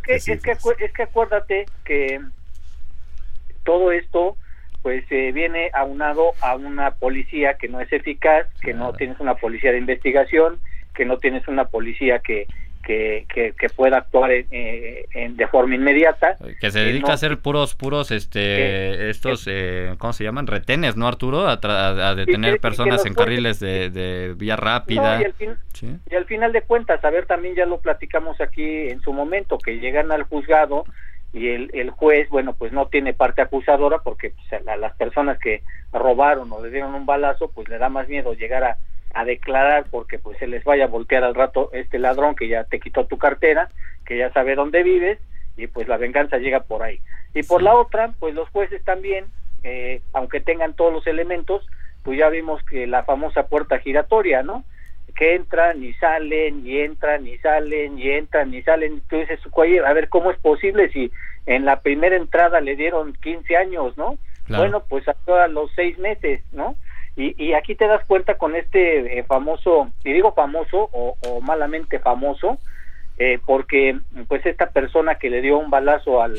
que, 0.00 0.14
es, 0.14 0.24
que, 0.24 0.52
es 0.52 0.92
que 0.92 1.02
acuérdate 1.02 1.66
que 1.84 2.20
todo 3.64 3.92
esto 3.92 4.36
pues 4.82 5.04
eh, 5.10 5.32
viene 5.32 5.70
aunado 5.74 6.32
a 6.40 6.54
una 6.54 6.92
policía 6.92 7.54
que 7.54 7.68
no 7.68 7.80
es 7.80 7.92
eficaz, 7.92 8.46
que 8.62 8.74
no 8.74 8.92
tienes 8.92 9.18
una 9.20 9.34
policía 9.34 9.72
de 9.72 9.78
investigación, 9.78 10.60
que 10.94 11.04
no 11.04 11.18
tienes 11.18 11.46
una 11.48 11.66
policía 11.66 12.20
que, 12.20 12.46
que, 12.88 13.54
que, 13.58 13.68
pueda 13.68 13.98
actuar 13.98 14.30
en, 14.32 15.36
de 15.36 15.46
forma 15.48 15.74
inmediata. 15.74 16.36
Que 16.58 16.70
se 16.70 16.80
dedica 16.80 17.12
a 17.12 17.14
hacer 17.14 17.38
puros, 17.38 17.74
puros, 17.74 18.10
este, 18.10 19.10
estos, 19.10 19.46
eh, 19.46 19.94
¿cómo 19.98 20.14
se 20.14 20.24
llaman? 20.24 20.46
Retenes, 20.46 20.96
¿no, 20.96 21.06
Arturo? 21.06 21.46
A, 21.46 22.14
detener 22.14 22.60
personas 22.60 23.04
en 23.04 23.12
carriles 23.12 23.60
de, 23.60 24.34
vía 24.36 24.56
rápida. 24.56 25.20
y, 25.20 26.14
al 26.14 26.24
final 26.24 26.52
de 26.52 26.62
cuentas, 26.62 27.04
a 27.04 27.10
ver, 27.10 27.26
también 27.26 27.54
ya 27.54 27.66
lo 27.66 27.80
platicamos 27.80 28.40
aquí 28.40 28.88
en 28.88 29.00
su 29.02 29.12
momento, 29.12 29.58
que 29.58 29.78
llegan 29.78 30.10
al 30.10 30.22
juzgado 30.22 30.84
y 31.34 31.48
el, 31.48 31.70
el 31.74 31.90
juez, 31.90 32.30
bueno, 32.30 32.54
pues 32.54 32.72
no 32.72 32.86
tiene 32.86 33.12
parte 33.12 33.42
acusadora 33.42 33.98
porque 33.98 34.30
pues, 34.30 34.66
a 34.66 34.76
las 34.76 34.96
personas 34.96 35.38
que 35.38 35.62
robaron 35.92 36.50
o 36.52 36.62
le 36.62 36.70
dieron 36.70 36.94
un 36.94 37.04
balazo, 37.04 37.50
pues 37.50 37.68
le 37.68 37.76
da 37.76 37.90
más 37.90 38.08
miedo 38.08 38.32
llegar 38.32 38.64
a 38.64 38.78
a 39.14 39.24
declarar 39.24 39.86
porque 39.90 40.18
pues 40.18 40.38
se 40.38 40.46
les 40.46 40.64
vaya 40.64 40.84
a 40.84 40.88
voltear 40.88 41.24
al 41.24 41.34
rato 41.34 41.70
este 41.72 41.98
ladrón 41.98 42.36
que 42.36 42.48
ya 42.48 42.64
te 42.64 42.80
quitó 42.80 43.06
tu 43.06 43.18
cartera, 43.18 43.68
que 44.04 44.18
ya 44.18 44.32
sabe 44.32 44.54
dónde 44.54 44.82
vives 44.82 45.18
y 45.56 45.66
pues 45.66 45.88
la 45.88 45.96
venganza 45.96 46.38
llega 46.38 46.60
por 46.60 46.82
ahí. 46.82 47.00
Y 47.34 47.42
por 47.42 47.62
la 47.62 47.74
otra, 47.74 48.12
pues 48.18 48.34
los 48.34 48.48
jueces 48.50 48.82
también, 48.84 49.26
eh, 49.64 50.00
aunque 50.12 50.40
tengan 50.40 50.74
todos 50.74 50.92
los 50.92 51.06
elementos, 51.06 51.66
pues 52.02 52.18
ya 52.18 52.28
vimos 52.28 52.62
que 52.64 52.86
la 52.86 53.02
famosa 53.04 53.48
puerta 53.48 53.78
giratoria, 53.78 54.42
¿no? 54.42 54.64
Que 55.14 55.34
entran 55.34 55.82
y 55.82 55.94
salen 55.94 56.66
y 56.66 56.78
entran 56.78 57.26
y 57.26 57.36
salen 57.38 57.98
y 57.98 58.10
entran 58.10 58.54
y 58.54 58.62
salen. 58.62 59.02
Tú 59.08 59.16
dices, 59.16 59.40
a 59.84 59.92
ver 59.92 60.08
cómo 60.08 60.30
es 60.30 60.38
posible 60.38 60.90
si 60.90 61.10
en 61.46 61.64
la 61.64 61.80
primera 61.80 62.16
entrada 62.16 62.60
le 62.60 62.76
dieron 62.76 63.14
15 63.14 63.56
años, 63.56 63.96
¿no? 63.96 64.16
Bueno, 64.48 64.84
pues 64.88 65.04
a 65.08 65.48
los 65.48 65.70
seis 65.74 65.98
meses, 65.98 66.40
¿no? 66.52 66.74
Y, 67.20 67.52
aquí 67.54 67.74
te 67.74 67.88
das 67.88 68.06
cuenta 68.06 68.38
con 68.38 68.54
este 68.54 69.18
eh, 69.18 69.24
famoso, 69.24 69.90
y 70.04 70.12
digo 70.12 70.34
famoso 70.34 70.88
o, 70.92 71.40
malamente 71.40 71.98
famoso, 71.98 72.58
eh, 73.18 73.40
porque 73.44 73.98
pues 74.28 74.46
esta 74.46 74.70
persona 74.70 75.16
que 75.16 75.28
le 75.28 75.42
dio 75.42 75.58
un 75.58 75.68
balazo 75.68 76.22
al, 76.22 76.36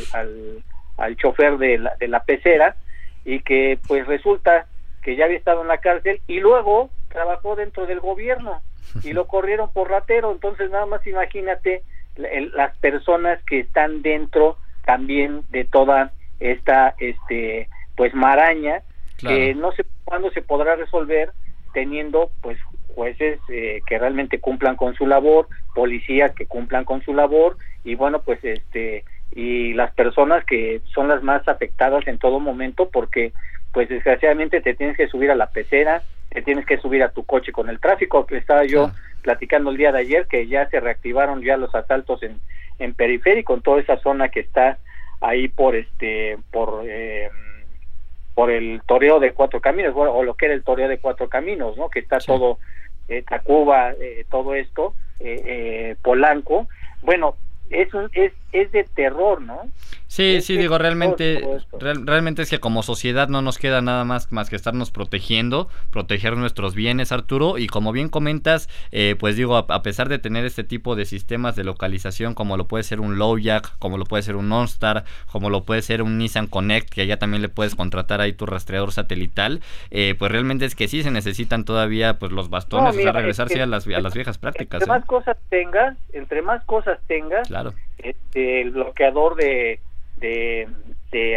al, 0.96 1.18
chofer 1.18 1.58
de 1.58 1.80
la, 1.80 1.98
de 1.98 2.08
la 2.08 2.24
pecera 2.24 2.78
y 3.26 3.42
que 3.42 3.78
pues 3.90 4.08
resulta 4.08 4.68
que 5.02 5.18
ya 5.18 5.26
había 5.26 5.38
estado 5.38 5.64
en 5.64 5.68
la 5.68 5.80
cárcel 5.80 6.22
y 6.28 6.40
luego 6.40 6.90
trabajó 7.10 7.58
dentro 7.58 7.86
del 7.86 8.00
gobierno 8.00 8.62
y 9.04 9.12
lo 9.12 9.28
corrieron 9.28 9.74
por 9.74 9.90
ratero, 9.90 10.32
entonces 10.32 10.70
nada 10.72 10.86
más 10.86 11.06
imagínate 11.06 11.84
las 12.16 12.78
personas 12.78 13.44
que 13.44 13.60
están 13.60 14.02
dentro 14.02 14.58
también 14.86 15.44
de 15.50 15.66
toda 15.66 16.14
esta 16.40 16.96
este 17.00 17.68
pues 17.98 18.14
maraña 18.14 18.82
que 19.20 19.54
no 19.56 19.72
sé 19.72 19.86
cuándo 20.06 20.32
se 20.32 20.42
podrá 20.42 20.76
resolver 20.76 21.32
teniendo 21.74 22.32
pues 22.42 22.58
jueces 22.96 23.40
eh, 23.50 23.82
que 23.86 23.98
realmente 23.98 24.40
cumplan 24.40 24.76
con 24.76 24.96
su 24.96 25.06
labor, 25.06 25.48
policías 25.76 26.34
que 26.34 26.46
cumplan 26.46 26.86
con 26.86 27.02
su 27.04 27.14
labor 27.14 27.58
y 27.84 27.96
bueno 27.96 28.22
pues 28.22 28.44
este 28.44 29.04
y 29.32 29.74
las 29.74 29.94
personas 29.94 30.44
que 30.46 30.82
son 30.94 31.08
las 31.08 31.22
más 31.22 31.48
afectadas 31.48 32.08
en 32.08 32.18
todo 32.18 32.40
momento 32.40 32.90
porque 32.90 33.32
pues 33.72 33.88
desgraciadamente 33.88 34.62
te 34.62 34.74
tienes 34.74 34.98
que 34.98 35.08
subir 35.08 35.30
a 35.30 35.36
la 35.36 35.52
pecera, 35.52 36.02
te 36.30 36.42
tienes 36.42 36.66
que 36.66 36.78
subir 36.80 37.04
a 37.04 37.12
tu 37.12 37.24
coche 37.24 37.52
con 37.52 37.70
el 37.70 37.80
tráfico, 37.80 38.26
que 38.26 38.38
estaba 38.38 38.66
yo 38.66 38.92
platicando 39.22 39.70
el 39.70 39.78
día 39.78 39.92
de 39.92 40.00
ayer 40.00 40.28
que 40.28 40.48
ya 40.48 40.68
se 40.70 40.80
reactivaron 40.80 41.42
ya 41.44 41.58
los 41.58 41.74
asaltos 41.76 42.24
en, 42.24 42.40
en 42.80 42.94
periférico, 42.94 43.54
en 43.54 43.62
toda 43.62 43.82
esa 43.82 43.98
zona 43.98 44.30
que 44.30 44.40
está 44.40 44.80
ahí 45.22 45.48
por 45.50 45.76
este 45.76 46.38
por 46.52 46.84
eh, 46.88 47.30
por 48.40 48.52
el 48.52 48.82
toreo 48.86 49.20
de 49.20 49.34
cuatro 49.34 49.60
caminos, 49.60 49.94
o 49.98 50.24
lo 50.24 50.34
que 50.36 50.46
era 50.46 50.54
el 50.54 50.64
toreo 50.64 50.88
de 50.88 50.98
cuatro 50.98 51.28
caminos, 51.28 51.76
¿no? 51.76 51.90
Que 51.90 52.00
está 52.00 52.20
todo, 52.20 52.58
eh, 53.10 53.22
Tacuba, 53.22 53.92
eh, 54.00 54.26
todo 54.32 54.56
esto, 54.56 54.94
eh, 55.20 55.42
eh, 55.46 55.96
Polanco. 56.02 56.70
Bueno, 57.02 57.36
es, 57.70 57.94
un, 57.94 58.10
es, 58.14 58.32
es 58.54 58.72
de 58.72 58.86
terror, 58.86 59.42
¿no? 59.42 59.64
Sí, 60.10 60.42
sí, 60.42 60.58
digo, 60.58 60.80
realmente, 60.80 61.48
realmente 61.80 62.42
es 62.42 62.50
que 62.50 62.60
como 62.60 62.82
sociedad 62.82 63.28
no 63.28 63.44
nos 63.44 63.60
queda 63.60 63.80
nada 63.84 64.06
más 64.06 64.32
más 64.32 64.50
que 64.50 64.56
estarnos 64.56 64.90
protegiendo, 64.90 65.70
proteger 65.92 66.36
nuestros 66.36 66.74
bienes, 66.74 67.12
Arturo, 67.12 67.60
y 67.60 67.68
como 67.68 67.92
bien 67.92 68.10
comentas, 68.10 68.70
eh, 68.92 69.16
pues 69.20 69.36
digo, 69.36 69.56
a, 69.56 69.84
pesar 69.84 70.10
de 70.10 70.18
tener 70.18 70.46
este 70.46 70.64
tipo 70.64 70.96
de 70.96 71.06
sistemas 71.06 71.56
de 71.56 71.64
localización, 71.64 72.34
como 72.34 72.58
lo 72.58 72.68
puede 72.68 72.84
ser 72.86 73.02
un 73.02 73.20
Lowjack, 73.20 73.78
como 73.78 74.00
lo 74.00 74.06
puede 74.06 74.24
ser 74.24 74.36
un 74.36 74.52
OnStar, 74.52 75.04
como 75.32 75.52
lo 75.52 75.64
puede 75.64 75.84
ser 75.84 76.02
un 76.02 76.18
Nissan 76.18 76.48
Connect, 76.48 76.90
que 76.90 77.06
ya 77.06 77.18
también 77.18 77.44
le 77.44 77.50
puedes 77.50 77.76
contratar 77.76 78.20
ahí 78.20 78.34
tu 78.34 78.48
rastreador 78.48 78.92
satelital, 78.92 79.62
eh, 79.92 80.16
pues 80.18 80.32
realmente 80.32 80.66
es 80.66 80.74
que 80.74 80.88
sí 80.88 81.04
se 81.04 81.12
necesitan 81.12 81.66
todavía 81.66 82.18
pues 82.18 82.32
los 82.32 82.50
bastones, 82.50 82.98
o 82.98 83.00
sea, 83.00 83.12
regresarse 83.12 83.62
a, 83.62 83.68
las, 83.68 83.86
a 83.86 84.02
las 84.02 84.16
viejas 84.16 84.40
prácticas. 84.40 84.82
Entre 84.82 84.92
más 84.92 85.06
cosas 85.06 85.38
tengas, 85.50 85.96
entre 86.14 86.42
más 86.42 86.66
cosas 86.66 87.00
tengas, 87.06 87.48
claro. 87.48 87.76
este, 88.00 88.64
el 88.64 88.72
bloqueador 88.72 89.36
de 89.36 89.82
de, 90.20 90.68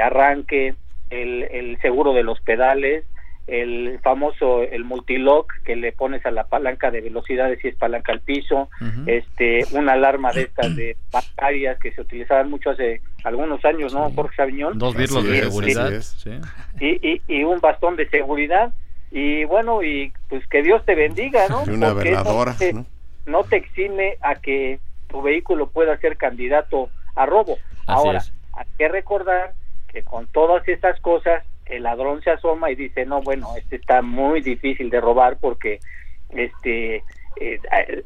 arranque, 0.01 0.75
el, 1.11 1.45
el, 1.45 1.81
seguro 1.81 2.13
de 2.13 2.23
los 2.23 2.41
pedales, 2.41 3.05
el 3.47 3.99
famoso 4.03 4.63
el 4.63 4.85
multilock 4.85 5.53
que 5.65 5.75
le 5.75 5.93
pones 5.93 6.25
a 6.25 6.31
la 6.31 6.45
palanca 6.45 6.91
de 6.91 7.01
velocidades 7.01 7.59
si 7.61 7.69
es 7.69 7.77
palanca 7.77 8.13
al 8.13 8.21
piso, 8.21 8.69
este 9.07 9.65
una 9.73 9.95
alarma 9.95 10.33
de 10.33 10.43
estas 10.43 10.77
de 10.77 10.97
bancarias 11.13 11.79
que 11.81 11.93
se 11.93 12.01
utilizaban 12.01 12.51
mucho 12.51 12.71
hace 12.71 13.01
algunos 13.25 13.65
años, 13.65 13.93
¿no? 13.93 14.11
Jorge 14.13 14.37
Sabiñón. 14.37 14.79
Dos 14.79 14.95
virlos 14.97 15.25
de 15.25 15.43
seguridad. 15.43 15.91
Y, 16.81 17.21
y, 17.27 17.45
un 17.45 17.61
bastón 17.61 17.97
de 17.97 18.09
seguridad 18.09 18.73
y 19.11 19.45
bueno 19.45 19.83
y 19.83 20.13
pues 20.29 20.47
que 20.49 20.63
Dios 20.63 20.85
te 20.85 20.95
bendiga, 20.95 21.49
¿no? 21.49 21.63
una 21.73 21.93
veladora, 21.93 22.57
no 23.27 23.45
te, 23.45 23.57
exime 23.57 24.17
a 24.21 24.37
que 24.37 24.79
tu 25.09 25.21
vehículo 25.21 25.69
pueda 25.69 25.97
ser 25.99 26.17
candidato 26.17 26.91
a 27.15 27.27
robo. 27.27 27.59
Ahora, 27.87 28.23
hay 28.55 28.67
que 28.79 28.89
recordar 28.89 29.55
que 29.89 30.03
con 30.03 30.27
todas 30.27 30.67
estas 30.69 31.01
cosas 31.01 31.45
el 31.67 31.85
ladrón 31.85 32.23
se 32.23 32.31
asoma 32.31 32.71
y 32.71 32.75
dice 32.75 33.07
no 33.07 33.23
bueno 33.23 33.49
este 33.57 33.77
está 33.77 34.03
muy 34.03 34.41
difícil 34.41 34.91
de 34.91 35.01
robar 35.01 35.39
porque 35.41 35.81
este 36.31 37.03
eh, 37.41 37.61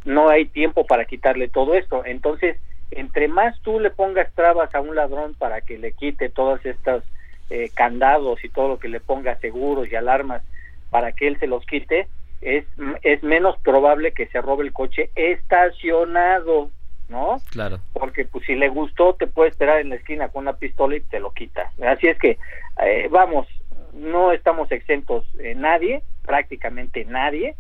no 0.05 0.29
hay 0.29 0.47
tiempo 0.47 0.87
para 0.87 1.05
quitarle 1.05 1.49
todo 1.49 1.75
esto 1.75 2.05
entonces 2.05 2.57
entre 2.91 3.29
más 3.29 3.61
tú 3.63 3.81
le 3.81 3.91
pongas 3.91 4.33
trabas 4.35 4.75
a 4.75 4.81
un 4.81 4.95
ladrón 4.95 5.35
para 5.35 5.61
que 5.61 5.79
le 5.79 5.93
quite 5.93 6.29
todos 6.29 6.65
estos 6.65 7.03
eh, 7.51 7.71
candados 7.75 8.45
y 8.45 8.49
todo 8.49 8.69
lo 8.69 8.79
que 8.79 8.89
le 8.89 9.01
ponga 9.01 9.37
seguros 9.37 9.91
y 9.91 9.97
alarmas 9.97 10.43
para 10.91 11.13
que 11.13 11.27
él 11.29 11.39
se 11.39 11.47
los 11.47 11.65
quite 11.67 12.09
es, 12.41 12.65
es 13.03 13.23
menos 13.23 13.59
probable 13.59 14.13
que 14.13 14.27
se 14.27 14.41
robe 14.41 14.65
el 14.65 14.73
coche 14.73 15.11
estacionado 15.15 16.71
¿no? 17.09 17.37
Claro. 17.51 17.79
Porque 17.93 18.25
pues 18.25 18.45
si 18.47 18.55
le 18.55 18.69
gustó 18.69 19.15
te 19.15 19.27
puede 19.27 19.51
esperar 19.51 19.81
en 19.81 19.91
la 19.91 19.97
esquina 19.97 20.29
con 20.29 20.43
una 20.43 20.55
pistola 20.55 20.97
y 20.97 21.01
te 21.01 21.21
lo 21.21 21.33
quita. 21.33 21.71
Así 21.87 22.09
es 22.09 22.19
que 22.19 22.39
eh, 22.83 23.09
vamos, 23.11 23.47
no 23.93 24.33
estamos 24.33 24.71
exentos 24.73 25.25
eh, 25.39 25.55
nadie, 25.55 26.03
prácticamente 26.23 27.05
nadie, 27.05 27.55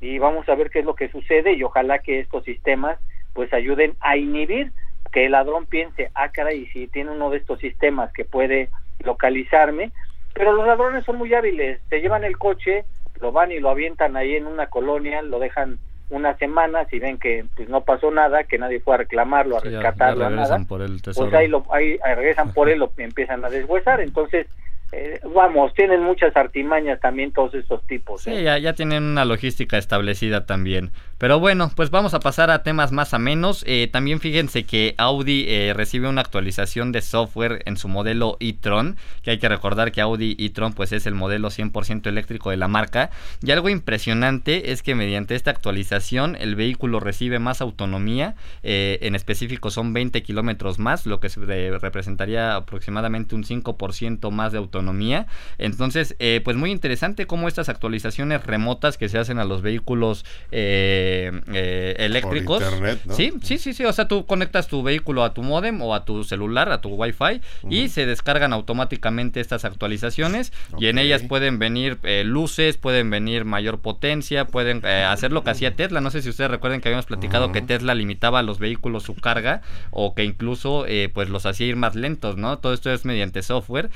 y 0.00 0.18
vamos 0.18 0.48
a 0.48 0.54
ver 0.54 0.70
qué 0.70 0.80
es 0.80 0.84
lo 0.84 0.94
que 0.94 1.08
sucede 1.08 1.52
y 1.52 1.62
ojalá 1.62 2.00
que 2.00 2.20
estos 2.20 2.44
sistemas 2.44 2.98
pues 3.32 3.52
ayuden 3.52 3.94
a 4.00 4.16
inhibir 4.16 4.72
que 5.12 5.26
el 5.26 5.32
ladrón 5.32 5.66
piense, 5.66 6.10
ah 6.14 6.30
caray, 6.30 6.66
si 6.66 6.88
tiene 6.88 7.10
uno 7.10 7.30
de 7.30 7.36
estos 7.36 7.60
sistemas 7.60 8.12
que 8.12 8.24
puede 8.24 8.70
localizarme, 9.00 9.92
pero 10.32 10.52
los 10.52 10.66
ladrones 10.66 11.04
son 11.04 11.18
muy 11.18 11.32
hábiles, 11.34 11.80
se 11.90 12.00
llevan 12.00 12.24
el 12.24 12.38
coche, 12.38 12.84
lo 13.20 13.30
van 13.30 13.52
y 13.52 13.60
lo 13.60 13.68
avientan 13.68 14.16
ahí 14.16 14.34
en 14.34 14.46
una 14.46 14.68
colonia, 14.68 15.20
lo 15.22 15.38
dejan 15.38 15.78
una 16.12 16.36
semana, 16.36 16.84
si 16.90 16.98
ven 16.98 17.18
que 17.18 17.44
pues 17.56 17.68
no 17.70 17.80
pasó 17.80 18.10
nada, 18.10 18.44
que 18.44 18.58
nadie 18.58 18.80
fue 18.80 18.94
a 18.94 18.98
reclamarlo, 18.98 19.56
a 19.56 19.60
rescatarlo, 19.60 20.28
nada, 20.28 20.58
por 20.68 20.82
el 20.82 21.00
pues 21.02 21.32
ahí, 21.32 21.48
lo, 21.48 21.64
ahí 21.72 21.96
regresan 22.04 22.52
por 22.52 22.68
él, 22.68 22.80
lo 22.80 22.92
empiezan 22.98 23.42
a 23.44 23.48
deshuesar, 23.48 24.00
entonces 24.02 24.46
eh, 24.92 25.20
vamos, 25.34 25.72
tienen 25.72 26.02
muchas 26.02 26.36
artimañas 26.36 27.00
también 27.00 27.32
todos 27.32 27.54
estos 27.54 27.82
tipos. 27.86 28.20
Sí, 28.20 28.30
¿eh? 28.30 28.42
ya, 28.42 28.58
ya, 28.58 28.74
tienen 28.74 29.02
una 29.04 29.24
logística 29.24 29.78
establecida 29.78 30.44
también. 30.44 30.90
Pero 31.22 31.38
bueno, 31.38 31.70
pues 31.76 31.90
vamos 31.90 32.14
a 32.14 32.18
pasar 32.18 32.50
a 32.50 32.64
temas 32.64 32.90
más 32.90 33.14
a 33.14 33.20
menos. 33.20 33.62
Eh, 33.68 33.88
también 33.92 34.18
fíjense 34.18 34.64
que 34.64 34.96
Audi 34.98 35.46
recibe 35.72 36.08
una 36.08 36.20
actualización 36.20 36.90
de 36.90 37.00
software 37.00 37.62
en 37.66 37.76
su 37.76 37.86
modelo 37.86 38.36
e-tron, 38.40 38.96
que 39.22 39.30
hay 39.30 39.38
que 39.38 39.48
recordar 39.48 39.92
que 39.92 40.00
Audi 40.00 40.34
e-tron 40.40 40.72
pues 40.72 40.90
es 40.90 41.06
el 41.06 41.14
modelo 41.14 41.50
100% 41.50 42.08
eléctrico 42.08 42.50
de 42.50 42.56
la 42.56 42.66
marca. 42.66 43.10
Y 43.40 43.52
algo 43.52 43.68
impresionante 43.68 44.72
es 44.72 44.82
que 44.82 44.96
mediante 44.96 45.36
esta 45.36 45.52
actualización 45.52 46.36
el 46.40 46.56
vehículo 46.56 46.98
recibe 46.98 47.38
más 47.38 47.60
autonomía, 47.60 48.34
en 48.64 49.14
específico 49.14 49.70
son 49.70 49.92
20 49.92 50.24
kilómetros 50.24 50.80
más, 50.80 51.06
lo 51.06 51.20
que 51.20 51.28
representaría 51.28 52.56
aproximadamente 52.56 53.36
un 53.36 53.44
5% 53.44 54.30
más 54.32 54.50
de 54.50 54.58
autonomía 54.58 55.26
entonces, 55.58 56.16
eh, 56.18 56.40
pues 56.44 56.56
muy 56.56 56.70
interesante 56.70 57.26
cómo 57.26 57.48
estas 57.48 57.68
actualizaciones 57.68 58.44
remotas 58.44 58.98
que 58.98 59.08
se 59.08 59.18
hacen 59.18 59.38
a 59.38 59.44
los 59.44 59.62
vehículos 59.62 60.24
eh, 60.50 61.11
eh, 61.52 61.94
eléctricos. 61.98 62.62
Sí, 63.10 63.32
sí, 63.42 63.58
sí, 63.58 63.74
sí. 63.74 63.84
O 63.84 63.92
sea, 63.92 64.08
tú 64.08 64.26
conectas 64.26 64.68
tu 64.68 64.82
vehículo 64.82 65.24
a 65.24 65.34
tu 65.34 65.42
modem 65.42 65.80
o 65.82 65.94
a 65.94 66.04
tu 66.04 66.24
celular, 66.24 66.70
a 66.70 66.80
tu 66.80 66.90
Wi-Fi, 66.90 67.40
y 67.68 67.88
se 67.88 68.06
descargan 68.06 68.52
automáticamente 68.52 69.40
estas 69.40 69.64
actualizaciones. 69.64 70.52
Y 70.78 70.86
en 70.86 70.98
ellas 70.98 71.22
pueden 71.22 71.58
venir 71.58 71.98
luces, 72.24 72.76
pueden 72.76 73.10
venir 73.10 73.44
mayor 73.44 73.80
potencia, 73.80 74.46
pueden 74.46 74.84
hacer 74.84 75.32
lo 75.32 75.44
que 75.44 75.50
hacía 75.50 75.74
Tesla. 75.74 76.00
No 76.00 76.10
sé 76.10 76.22
si 76.22 76.28
ustedes 76.28 76.50
recuerden 76.50 76.80
que 76.80 76.88
habíamos 76.88 77.06
platicado 77.06 77.52
que 77.52 77.62
Tesla 77.62 77.94
limitaba 77.94 78.40
a 78.40 78.42
los 78.42 78.58
vehículos 78.58 79.02
su 79.02 79.14
carga 79.14 79.62
o 79.90 80.14
que 80.14 80.24
incluso 80.24 80.86
pues 81.12 81.28
los 81.28 81.46
hacía 81.46 81.66
ir 81.66 81.76
más 81.76 81.94
lentos, 81.94 82.36
¿no? 82.36 82.58
Todo 82.58 82.72
esto 82.72 82.92
es 82.92 83.04
mediante 83.04 83.42
software, 83.42 83.90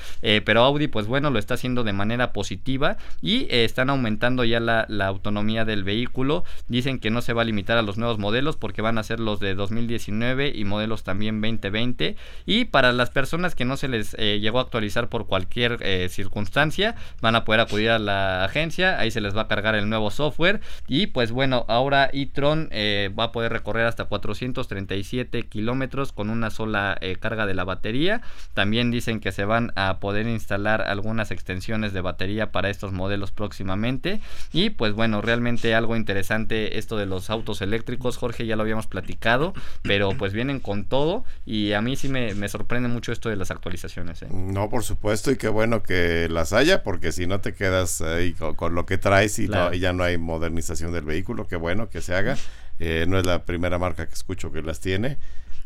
pero 0.44 0.62
Audi, 0.62 0.88
pues 0.88 1.06
bueno, 1.06 1.30
lo 1.30 1.38
está 1.38 1.54
haciendo 1.54 1.84
de 1.84 1.92
manera 1.92 2.32
positiva 2.32 2.96
y 3.22 3.42
eh, 3.44 3.64
están 3.64 3.90
aumentando 3.90 4.44
ya 4.44 4.60
la, 4.60 4.86
autonomía 5.06 5.64
del 5.64 5.84
vehículo. 5.84 6.44
Dicen 6.68 6.95
que 7.00 7.10
no 7.10 7.22
se 7.22 7.32
va 7.32 7.42
a 7.42 7.44
limitar 7.44 7.78
a 7.78 7.82
los 7.82 7.98
nuevos 7.98 8.18
modelos 8.18 8.56
porque 8.56 8.82
van 8.82 8.98
a 8.98 9.02
ser 9.02 9.20
los 9.20 9.40
de 9.40 9.54
2019 9.54 10.52
y 10.54 10.64
modelos 10.64 11.04
también 11.04 11.40
2020. 11.40 12.16
Y 12.46 12.66
para 12.66 12.92
las 12.92 13.10
personas 13.10 13.54
que 13.54 13.64
no 13.64 13.76
se 13.76 13.88
les 13.88 14.14
eh, 14.18 14.38
llegó 14.40 14.58
a 14.58 14.62
actualizar 14.62 15.08
por 15.08 15.26
cualquier 15.26 15.78
eh, 15.80 16.08
circunstancia, 16.10 16.94
van 17.20 17.36
a 17.36 17.44
poder 17.44 17.60
acudir 17.60 17.90
a 17.90 17.98
la 17.98 18.44
agencia, 18.44 18.98
ahí 18.98 19.10
se 19.10 19.20
les 19.20 19.36
va 19.36 19.42
a 19.42 19.48
cargar 19.48 19.74
el 19.74 19.88
nuevo 19.88 20.10
software 20.10 20.60
y 20.88 21.08
pues 21.08 21.32
bueno, 21.32 21.64
ahora 21.68 22.10
e-tron 22.12 22.68
va 23.18 23.24
a 23.24 23.32
poder 23.32 23.52
recorrer 23.52 23.86
hasta 23.86 24.04
437 24.04 25.42
kilómetros 25.44 26.12
con 26.12 26.30
una 26.30 26.50
sola 26.50 26.98
carga 27.20 27.46
de 27.46 27.54
la 27.54 27.64
batería. 27.64 28.22
También 28.54 28.90
dicen 28.90 29.20
que 29.20 29.32
se 29.32 29.44
van 29.44 29.72
a 29.76 29.98
poder 29.98 30.26
instalar 30.26 30.82
algunas 30.82 31.30
extensiones 31.30 31.92
de 31.92 32.00
batería 32.00 32.52
para 32.52 32.70
estos 32.70 32.92
modelos 32.92 33.32
próximamente. 33.32 34.20
Y 34.52 34.70
pues 34.70 34.92
bueno, 34.92 35.20
realmente 35.20 35.74
algo 35.74 35.96
interesante 35.96 36.78
esto 36.86 36.96
de 36.96 37.06
los 37.06 37.30
autos 37.30 37.62
eléctricos, 37.62 38.16
Jorge 38.16 38.46
ya 38.46 38.54
lo 38.54 38.62
habíamos 38.62 38.86
platicado, 38.86 39.54
pero 39.82 40.10
pues 40.16 40.32
vienen 40.32 40.60
con 40.60 40.84
todo 40.84 41.24
y 41.44 41.72
a 41.72 41.80
mí 41.80 41.96
sí 41.96 42.08
me, 42.08 42.48
sorprende 42.48 42.88
mucho 42.88 43.10
esto 43.10 43.28
de 43.28 43.34
las 43.34 43.50
actualizaciones. 43.50 44.22
¿eh? 44.22 44.28
No, 44.30 44.70
por 44.70 44.84
supuesto, 44.84 45.32
y 45.32 45.36
qué 45.36 45.48
bueno 45.48 45.82
que 45.82 46.28
las 46.30 46.52
haya, 46.52 46.84
porque 46.84 47.10
si 47.10 47.26
no 47.26 47.40
te 47.40 47.54
quedas 47.54 48.02
ahí 48.02 48.34
con, 48.34 48.76
lo 48.76 48.86
que 48.86 48.98
traes 48.98 49.36
y, 49.40 49.48
ya 49.48 49.92
no 49.92 50.04
hay 50.04 50.16
modernización 50.16 50.92
del 50.92 51.04
vehículo, 51.04 51.48
qué 51.48 51.56
bueno 51.56 51.88
que 51.88 52.00
se 52.00 52.14
haga. 52.14 52.36
Eh, 52.78 53.06
no 53.08 53.18
es 53.18 53.26
la 53.26 53.44
primera 53.44 53.78
marca 53.78 54.06
que 54.06 54.14
escucho 54.14 54.52
que 54.52 54.62
las 54.62 54.78
tiene. 54.78 55.18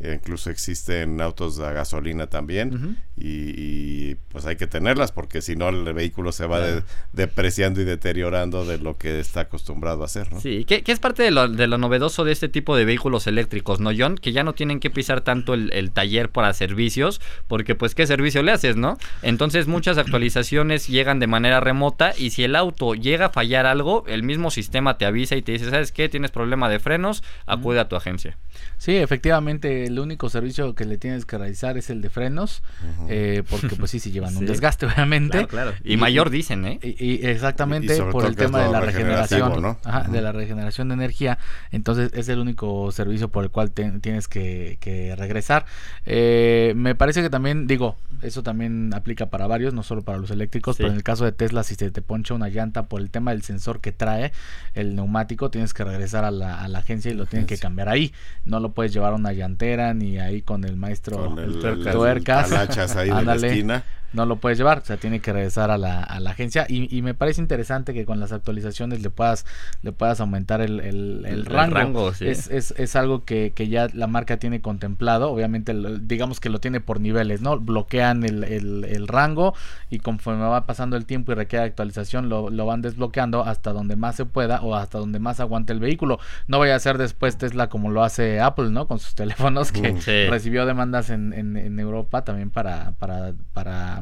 Incluso 0.03 0.49
existen 0.49 1.21
autos 1.21 1.59
a 1.59 1.73
gasolina 1.73 2.27
también 2.27 2.97
y, 3.15 4.15
pues 4.29 4.45
hay 4.45 4.55
que 4.55 4.65
tenerlas 4.65 5.11
porque 5.11 5.41
si 5.41 5.55
no 5.55 5.69
el 5.69 5.93
vehículo 5.93 6.31
se 6.31 6.47
va 6.47 6.59
depreciando 7.13 7.81
y 7.81 7.83
deteriorando 7.83 8.65
de 8.65 8.79
lo 8.79 8.97
que 8.97 9.19
está 9.19 9.41
acostumbrado 9.41 10.01
a 10.01 10.05
hacer, 10.05 10.31
¿no? 10.31 10.39
Sí, 10.39 10.65
que, 10.65 10.83
es 10.85 10.99
parte 10.99 11.21
de 11.21 11.29
lo, 11.29 11.47
de 11.47 11.67
lo, 11.67 11.77
novedoso 11.77 12.23
de 12.23 12.31
este 12.31 12.49
tipo 12.49 12.75
de 12.75 12.85
vehículos 12.85 13.27
eléctricos, 13.27 13.79
¿no, 13.79 13.91
John? 13.95 14.15
Que 14.15 14.31
ya 14.31 14.43
no 14.43 14.53
tienen 14.53 14.79
que 14.79 14.89
pisar 14.89 15.21
tanto 15.21 15.53
el, 15.53 15.91
taller 15.91 16.29
para 16.29 16.53
servicios 16.53 17.21
porque 17.47 17.75
pues 17.75 17.93
qué 17.93 18.07
servicio 18.07 18.41
le 18.41 18.53
haces, 18.53 18.77
¿no? 18.77 18.97
Entonces 19.21 19.67
muchas 19.67 19.97
actualizaciones 19.99 20.87
llegan 20.87 21.19
de 21.19 21.27
manera 21.27 21.59
remota 21.59 22.13
y 22.17 22.31
si 22.31 22.43
el 22.43 22.55
auto 22.55 22.95
llega 22.95 23.27
a 23.27 23.29
fallar 23.29 23.67
algo, 23.67 24.03
el 24.07 24.23
mismo 24.23 24.49
sistema 24.49 24.97
te 24.97 25.05
avisa 25.05 25.35
y 25.35 25.43
te 25.43 25.51
dice, 25.51 25.69
¿sabes 25.69 25.91
qué? 25.91 26.09
Tienes 26.09 26.31
problema 26.31 26.69
de 26.69 26.79
frenos, 26.79 27.23
acude 27.45 27.79
a 27.79 27.87
tu 27.87 27.95
agencia. 27.95 28.37
Sí, 28.77 28.95
efectivamente 28.95 29.90
el 29.91 29.99
único 29.99 30.29
servicio 30.29 30.73
que 30.75 30.85
le 30.85 30.97
tienes 30.97 31.25
que 31.25 31.37
realizar 31.37 31.77
es 31.77 31.89
el 31.89 32.01
de 32.01 32.09
frenos, 32.09 32.63
eh, 33.09 33.43
porque 33.49 33.75
pues 33.75 33.91
sí, 33.91 33.99
se 33.99 34.11
llevan 34.11 34.35
un 34.37 34.45
desgaste, 34.47 34.85
obviamente. 34.85 35.45
Claro, 35.47 35.73
Y, 35.83 35.97
mayor 35.97 36.29
dicen, 36.29 36.65
¿eh? 36.65 36.79
Y, 36.81 37.25
exactamente 37.25 38.01
por 38.03 38.25
el 38.25 38.35
tema 38.35 38.63
de 38.63 38.71
la 38.71 38.81
regeneración, 38.81 39.77
de 40.09 40.21
la 40.21 40.31
regeneración 40.31 40.87
de 40.89 40.93
energía. 40.93 41.37
Entonces 41.71 42.11
es 42.13 42.29
el 42.29 42.39
único 42.39 42.91
servicio 42.91 43.29
por 43.29 43.43
el 43.43 43.51
cual 43.51 43.71
tienes 43.71 44.27
que, 44.27 45.15
regresar. 45.17 45.65
Eh, 46.05 46.73
me 46.75 46.95
parece 46.95 47.21
que 47.21 47.29
también, 47.29 47.67
digo, 47.67 47.97
eso 48.21 48.43
también 48.43 48.93
aplica 48.93 49.27
para 49.27 49.47
varios, 49.47 49.73
no 49.73 49.83
solo 49.83 50.01
para 50.03 50.17
los 50.17 50.31
eléctricos, 50.31 50.77
pero 50.77 50.89
en 50.89 50.95
el 50.95 51.03
caso 51.03 51.25
de 51.25 51.31
Tesla, 51.31 51.63
si 51.63 51.75
se 51.75 51.91
te 51.91 52.01
poncha 52.01 52.33
una 52.33 52.49
llanta 52.49 52.83
por 52.83 53.01
el 53.01 53.09
tema 53.09 53.31
del 53.31 53.43
sensor 53.43 53.81
que 53.81 53.91
trae 53.91 54.31
el 54.73 54.95
neumático, 54.95 55.49
tienes 55.49 55.73
que 55.73 55.83
regresar 55.83 56.23
a 56.23 56.31
la, 56.31 56.61
a 56.61 56.67
la 56.67 56.79
agencia 56.79 57.11
y 57.11 57.15
lo 57.15 57.25
tienen 57.25 57.47
que 57.47 57.57
cambiar 57.57 57.89
ahí. 57.89 58.13
No 58.45 58.59
lo 58.59 58.71
puedes 58.71 58.93
llevar 58.93 59.13
a 59.13 59.15
una 59.15 59.33
llantera 59.33 59.80
ni 59.93 60.17
ahí 60.19 60.41
con 60.41 60.63
el 60.63 60.75
maestro 60.75 61.37
el, 61.37 61.59
tuercas, 61.91 62.51
ahí 62.95 63.09
de 63.09 63.23
la 63.23 63.35
esquina 63.35 63.83
no 64.13 64.25
lo 64.25 64.37
puedes 64.37 64.57
llevar, 64.57 64.79
o 64.79 64.85
sea, 64.85 64.97
tiene 64.97 65.19
que 65.19 65.31
regresar 65.31 65.71
a 65.71 65.77
la, 65.77 66.03
a 66.03 66.19
la 66.19 66.31
agencia 66.31 66.65
y, 66.67 67.01
me 67.01 67.13
parece 67.13 67.41
interesante 67.41 67.93
que 67.93 68.05
con 68.05 68.19
las 68.19 68.31
actualizaciones 68.31 69.01
le 69.01 69.09
puedas 69.09 69.45
le 69.81 69.91
puedas 69.91 70.19
aumentar 70.19 70.61
el, 70.61 70.79
el, 70.79 71.45
rango. 71.45 72.09
es, 72.19 72.47
es, 72.47 72.73
es, 72.77 72.95
algo 72.95 73.25
que, 73.25 73.53
que, 73.55 73.69
ya 73.69 73.87
la 73.93 74.05
marca 74.07 74.37
tiene 74.37 74.61
contemplado, 74.61 75.31
obviamente 75.31 75.73
digamos 76.01 76.39
que 76.39 76.49
lo 76.49 76.59
tiene 76.59 76.79
por 76.79 76.99
niveles, 76.99 77.41
¿no? 77.41 77.59
Bloquean 77.59 78.23
el, 78.23 79.07
rango 79.07 79.55
y 79.89 79.99
conforme 79.99 80.43
va 80.43 80.65
pasando 80.65 80.95
el 80.95 81.05
tiempo 81.05 81.31
y 81.31 81.35
requiere 81.35 81.65
actualización 81.65 82.29
lo, 82.29 82.49
lo, 82.49 82.65
van 82.65 82.81
desbloqueando 82.81 83.43
hasta 83.43 83.73
donde 83.73 83.95
más 83.95 84.15
se 84.15 84.25
pueda 84.25 84.61
o 84.61 84.75
hasta 84.75 84.99
donde 84.99 85.19
más 85.19 85.39
aguante 85.39 85.73
el 85.73 85.79
vehículo. 85.79 86.19
No 86.47 86.59
vaya 86.59 86.75
a 86.75 86.79
ser 86.79 86.97
después 86.97 87.37
Tesla 87.37 87.67
como 87.67 87.89
lo 87.89 88.03
hace 88.03 88.39
Apple, 88.39 88.69
¿no? 88.69 88.87
Con 88.87 88.99
sus 88.99 89.15
teléfonos 89.21 89.71
que 89.71 90.27
recibió 90.29 90.65
demandas 90.65 91.09
en, 91.09 91.33
en, 91.33 91.57
en 91.57 91.79
Europa 91.79 92.23
también 92.23 92.51
para, 92.51 92.93
para, 92.99 93.33
para 93.53 94.00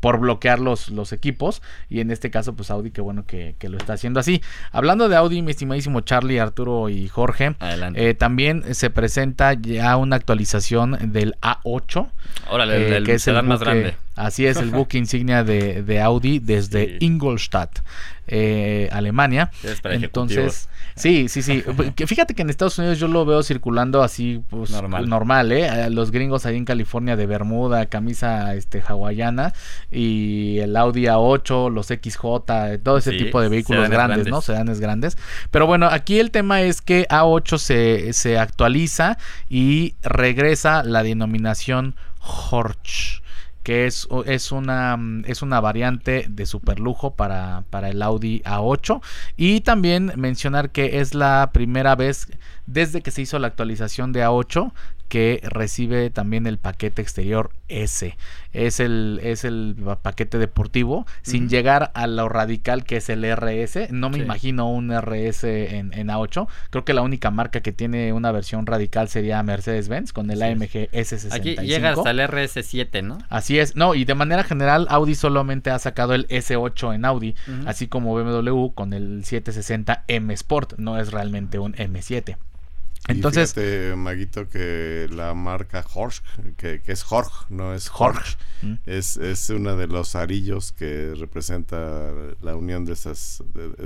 por 0.00 0.18
bloquear 0.18 0.60
los, 0.60 0.90
los 0.90 1.12
equipos. 1.12 1.62
Y 1.88 2.00
en 2.00 2.10
este 2.10 2.30
caso, 2.30 2.54
pues 2.54 2.70
Audi, 2.70 2.90
qué 2.90 3.00
bueno 3.00 3.24
que, 3.26 3.56
lo 3.62 3.76
está 3.76 3.94
haciendo 3.94 4.20
así. 4.20 4.42
Hablando 4.72 5.08
de 5.08 5.16
Audi, 5.16 5.42
mi 5.42 5.50
estimadísimo 5.50 6.00
Charlie, 6.02 6.38
Arturo 6.38 6.88
y 6.88 7.08
Jorge, 7.08 7.56
eh, 7.94 8.14
también 8.14 8.74
se 8.74 8.90
presenta 8.90 9.54
ya 9.54 9.96
una 9.96 10.16
actualización 10.16 11.12
del 11.12 11.34
A8. 11.40 12.08
Órale, 12.50 12.98
eh, 12.98 13.02
que 13.02 13.14
es 13.14 13.26
el 13.26 13.42
más 13.42 13.60
grande. 13.60 13.96
Así 14.16 14.46
es, 14.46 14.56
el 14.56 14.70
buque 14.70 14.96
insignia 14.96 15.44
de, 15.44 15.82
de 15.82 16.00
Audi 16.00 16.38
desde 16.38 16.96
Ingolstadt, 17.00 17.80
eh, 18.26 18.88
Alemania. 18.90 19.50
Entonces, 19.84 20.70
sí, 20.94 21.28
sí, 21.28 21.42
sí. 21.42 21.62
Fíjate 22.06 22.32
que 22.32 22.40
en 22.40 22.48
Estados 22.48 22.78
Unidos 22.78 22.98
yo 22.98 23.08
lo 23.08 23.26
veo 23.26 23.42
circulando 23.42 24.02
así, 24.02 24.42
pues 24.48 24.70
normal, 24.70 25.10
normal 25.10 25.52
¿eh? 25.52 25.90
Los 25.90 26.12
gringos 26.12 26.46
ahí 26.46 26.56
en 26.56 26.64
California 26.64 27.14
de 27.14 27.26
Bermuda, 27.26 27.86
camisa 27.86 28.54
este 28.54 28.82
hawaiana 28.88 29.52
y 29.90 30.60
el 30.60 30.74
Audi 30.78 31.04
A8, 31.04 31.70
los 31.70 31.88
XJ, 31.88 32.80
todo 32.82 32.96
ese 32.96 33.12
tipo 33.12 33.42
de 33.42 33.50
vehículos 33.50 33.90
grandes, 33.90 34.08
grandes, 34.08 34.28
¿no? 34.28 34.40
Sedanes 34.40 34.80
grandes. 34.80 35.18
Pero 35.50 35.66
bueno, 35.66 35.88
aquí 35.90 36.18
el 36.18 36.30
tema 36.30 36.62
es 36.62 36.80
que 36.80 37.06
A8 37.08 37.58
se, 37.58 38.12
se 38.14 38.38
actualiza 38.38 39.18
y 39.50 39.94
regresa 40.02 40.82
la 40.84 41.02
denominación 41.02 41.96
Horch 42.50 43.20
que 43.66 43.86
es, 43.86 44.06
es, 44.26 44.52
una, 44.52 44.96
mm, 44.96 45.24
es 45.26 45.42
una 45.42 45.60
variante 45.60 46.26
de 46.28 46.46
superlujo 46.46 47.16
para, 47.16 47.64
para 47.68 47.88
el 47.88 48.00
Audi 48.00 48.40
A8. 48.44 49.02
Y 49.36 49.62
también 49.62 50.12
mencionar 50.14 50.70
que 50.70 51.00
es 51.00 51.14
la 51.14 51.50
primera 51.52 51.96
vez 51.96 52.28
desde 52.66 53.02
que 53.02 53.10
se 53.10 53.22
hizo 53.22 53.40
la 53.40 53.48
actualización 53.48 54.12
de 54.12 54.24
A8 54.24 54.72
que 55.08 55.40
recibe 55.44 56.10
también 56.10 56.46
el 56.46 56.58
paquete 56.58 57.02
exterior 57.02 57.50
S. 57.68 58.16
Es 58.52 58.80
el, 58.80 59.20
es 59.22 59.44
el 59.44 59.76
paquete 60.02 60.38
deportivo, 60.38 61.06
sin 61.22 61.48
llegar 61.48 61.90
a 61.94 62.06
lo 62.06 62.28
radical 62.28 62.84
que 62.84 62.96
es 62.96 63.08
el 63.08 63.24
RS. 63.24 63.90
No 63.90 64.08
me 64.08 64.18
imagino 64.18 64.70
un 64.70 64.90
RS 64.90 65.44
en, 65.44 65.90
A8. 65.90 66.48
Creo 66.70 66.84
que 66.84 66.94
la 66.94 67.02
única 67.02 67.30
marca 67.30 67.60
que 67.60 67.72
tiene 67.72 68.12
una 68.12 68.32
versión 68.32 68.66
radical 68.66 69.08
sería 69.08 69.42
Mercedes-Benz 69.42 70.12
con 70.12 70.30
el 70.30 70.42
AMG 70.42 70.90
S65. 70.90 71.34
Aquí 71.34 71.56
llega 71.56 71.90
hasta 71.90 72.10
el 72.10 72.20
RS7, 72.20 73.02
¿no? 73.02 73.18
Así 73.28 73.58
es. 73.58 73.76
No, 73.76 73.94
y 73.94 74.04
de 74.04 74.14
manera 74.14 74.42
general, 74.42 74.86
Audi 74.88 75.14
solamente 75.14 75.70
ha 75.70 75.78
sacado 75.78 76.14
el 76.14 76.26
S8 76.28 76.94
en 76.94 77.04
Audi, 77.04 77.34
así 77.66 77.88
como 77.88 78.14
BMW 78.14 78.68
con 78.74 78.92
el 78.92 79.24
760 79.24 80.04
M 80.08 80.32
Sport. 80.32 80.74
No 80.78 80.98
es 80.98 81.12
realmente 81.12 81.58
un 81.58 81.74
M7. 81.74 82.36
Entonces, 83.08 83.54
fíjate, 83.54 83.94
Maguito, 83.96 84.48
que 84.48 85.08
la 85.12 85.34
marca 85.34 85.84
Horsch, 85.94 86.22
que, 86.56 86.80
es 86.86 87.02
Jorge, 87.02 87.46
no 87.50 87.74
es 87.74 87.90
Horsch, 87.92 88.36
mm. 88.62 88.74
es, 88.86 89.16
es 89.16 89.50
uno 89.50 89.76
de 89.76 89.86
los 89.86 90.16
arillos 90.16 90.72
que 90.72 91.14
representa 91.16 92.10
la 92.40 92.56
unión 92.56 92.84
de 92.84 92.92
esas, 92.92 93.42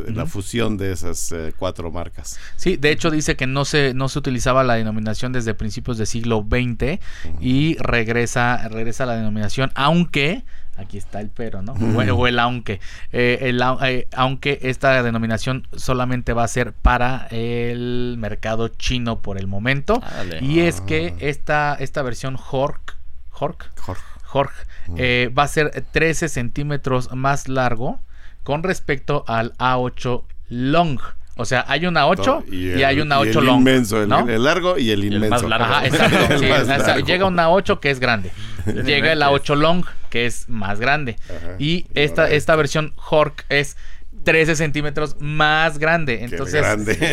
la 0.08 0.26
fusión 0.26 0.76
de 0.76 0.92
esas 0.92 1.32
eh, 1.32 1.52
cuatro 1.56 1.90
marcas. 1.90 2.38
Sí, 2.56 2.76
de 2.76 2.90
hecho 2.90 3.10
dice 3.10 3.36
que 3.36 3.46
no 3.46 3.64
se, 3.64 3.94
no 3.94 4.08
se 4.08 4.18
utilizaba 4.18 4.64
la 4.64 4.74
denominación 4.74 5.32
desde 5.32 5.54
principios 5.54 5.98
del 5.98 6.06
siglo 6.06 6.46
XX 6.48 7.00
y 7.40 7.76
regresa, 7.78 8.68
regresa 8.68 9.06
la 9.06 9.16
denominación, 9.16 9.70
aunque 9.74 10.44
aquí 10.80 10.98
está 10.98 11.20
el 11.20 11.28
pero, 11.28 11.62
¿no? 11.62 11.72
O, 11.72 12.26
el 12.26 12.38
aunque. 12.38 12.80
Eh, 13.12 13.38
el, 13.42 13.62
eh, 13.82 14.08
aunque 14.12 14.58
esta 14.62 15.02
denominación 15.02 15.66
solamente 15.76 16.32
va 16.32 16.44
a 16.44 16.48
ser 16.48 16.72
para 16.72 17.28
el 17.30 18.16
mercado 18.18 18.68
chino 18.68 19.20
por 19.20 19.38
el 19.38 19.46
momento. 19.46 20.02
Y 20.40 20.60
es 20.60 20.80
que 20.80 21.14
ah. 21.14 21.18
esta, 21.20 21.76
esta 21.78 22.02
versión 22.02 22.36
Hork, 22.36 22.96
Hork, 23.38 23.70
Hork, 24.32 24.66
mm. 24.88 24.94
eh, 24.98 25.32
va 25.36 25.44
a 25.44 25.48
ser 25.48 25.84
13 25.92 26.28
centímetros 26.28 27.12
más 27.14 27.48
largo 27.48 28.00
con 28.42 28.62
respecto 28.62 29.24
al 29.28 29.56
A8 29.58 30.24
Long. 30.48 30.98
O 31.36 31.46
sea, 31.46 31.64
hay 31.68 31.86
una 31.86 32.06
8 32.06 32.44
y, 32.52 32.82
hay 32.82 33.00
una 33.00 33.18
8 33.18 33.40
long. 33.40 33.60
Inmenso, 33.60 34.02
el, 34.02 34.08
largo 34.44 34.76
y 34.76 34.90
el 34.90 35.04
inmenso. 35.04 35.48
Ajá, 35.50 35.86
exacto. 35.86 37.00
llega 37.06 37.24
una 37.24 37.48
8 37.48 37.80
que 37.80 37.90
es 37.90 37.98
grande. 37.98 38.30
Llega 38.84 39.14
la 39.14 39.30
8 39.30 39.54
long 39.54 39.84
que 40.10 40.26
es 40.26 40.48
más 40.48 40.78
grande. 40.80 41.16
y 41.58 41.86
esta, 41.94 42.30
esta 42.30 42.56
versión 42.56 42.92
Hork 43.08 43.46
es 43.48 43.76
13 44.22 44.56
centímetros 44.56 45.16
más 45.20 45.78
grande. 45.78 46.24
Entonces 46.24 46.64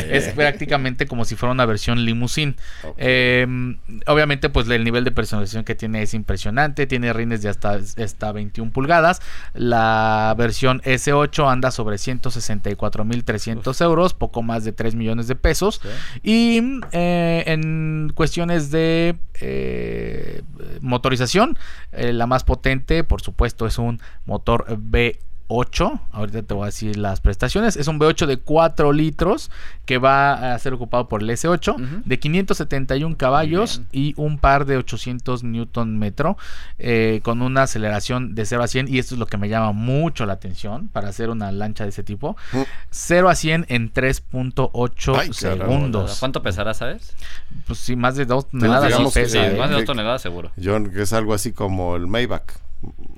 es 0.09 0.29
prácticamente 0.33 1.05
como 1.07 1.25
si 1.25 1.35
fuera 1.35 1.51
una 1.51 1.65
versión 1.65 2.05
limusín. 2.05 2.55
Em, 2.97 3.79
obviamente 4.05 4.49
pues 4.49 4.69
el 4.69 4.83
nivel 4.83 5.03
de 5.03 5.11
personalización 5.11 5.63
que 5.63 5.75
tiene 5.75 6.01
es 6.01 6.13
impresionante. 6.13 6.87
Tiene 6.87 7.13
rines 7.13 7.41
de 7.41 7.49
hasta, 7.49 7.73
hasta 7.73 8.31
21 8.31 8.71
pulgadas. 8.71 9.21
La 9.53 10.35
versión 10.37 10.81
S8 10.81 11.51
anda 11.51 11.71
sobre 11.71 11.97
164.300 11.97 13.83
euros, 13.83 14.13
poco 14.13 14.41
más 14.41 14.63
de 14.63 14.71
3 14.71 14.95
millones 14.95 15.27
de 15.27 15.35
pesos. 15.35 15.81
Y 16.23 16.61
eh, 16.91 17.43
en 17.47 18.11
cuestiones 18.13 18.71
de 18.71 19.17
eh, 19.41 20.41
motorización, 20.81 21.57
eh, 21.91 22.13
la 22.13 22.27
más 22.27 22.43
potente 22.43 23.03
por 23.03 23.21
supuesto 23.21 23.65
es 23.67 23.77
un 23.77 23.99
motor 24.25 24.65
V 24.69 25.19
8 25.47 26.01
ahorita 26.11 26.43
te 26.43 26.53
voy 26.53 26.63
a 26.63 26.65
decir 26.67 26.97
las 26.97 27.21
prestaciones, 27.21 27.77
es 27.77 27.87
un 27.87 27.99
V8 27.99 28.25
de 28.25 28.37
4 28.37 28.91
litros 28.91 29.49
que 29.85 29.97
va 29.97 30.53
a 30.53 30.59
ser 30.59 30.73
ocupado 30.73 31.07
por 31.07 31.23
el 31.23 31.29
S8 31.29 32.03
de 32.03 32.19
571 32.19 33.17
caballos 33.17 33.81
y 33.91 34.13
un 34.17 34.39
par 34.39 34.65
de 34.65 34.77
800 34.77 35.43
newton 35.43 35.97
metro 35.97 36.37
eh, 36.79 37.21
con 37.23 37.41
una 37.41 37.63
aceleración 37.63 38.35
de 38.35 38.45
0 38.45 38.63
a 38.63 38.67
100 38.67 38.87
y 38.87 38.99
esto 38.99 39.15
es 39.15 39.19
lo 39.19 39.27
que 39.27 39.37
me 39.37 39.49
llama 39.49 39.71
mucho 39.71 40.25
la 40.25 40.33
atención 40.33 40.89
para 40.89 41.09
hacer 41.09 41.29
una 41.29 41.51
lancha 41.51 41.83
de 41.83 41.91
ese 41.91 42.03
tipo 42.03 42.35
0 42.89 43.29
a 43.29 43.35
100 43.35 43.65
en 43.69 43.93
3.8 43.93 45.33
segundos. 45.33 46.17
¿cuánto 46.19 46.41
pesará 46.41 46.73
sabes? 46.73 47.13
pues 47.65 47.79
sí, 47.79 47.95
más 47.95 48.15
de 48.15 48.25
2 48.25 48.49
toneladas 48.49 48.93
sí, 48.93 49.37
más 49.57 49.69
de 49.69 49.75
2 49.75 49.85
toneladas 49.85 50.21
seguro. 50.21 50.51
John, 50.61 50.91
que 50.91 51.03
es 51.03 51.13
algo 51.13 51.33
así 51.33 51.53
como 51.53 51.95
el 51.95 52.07
Maybach 52.07 52.66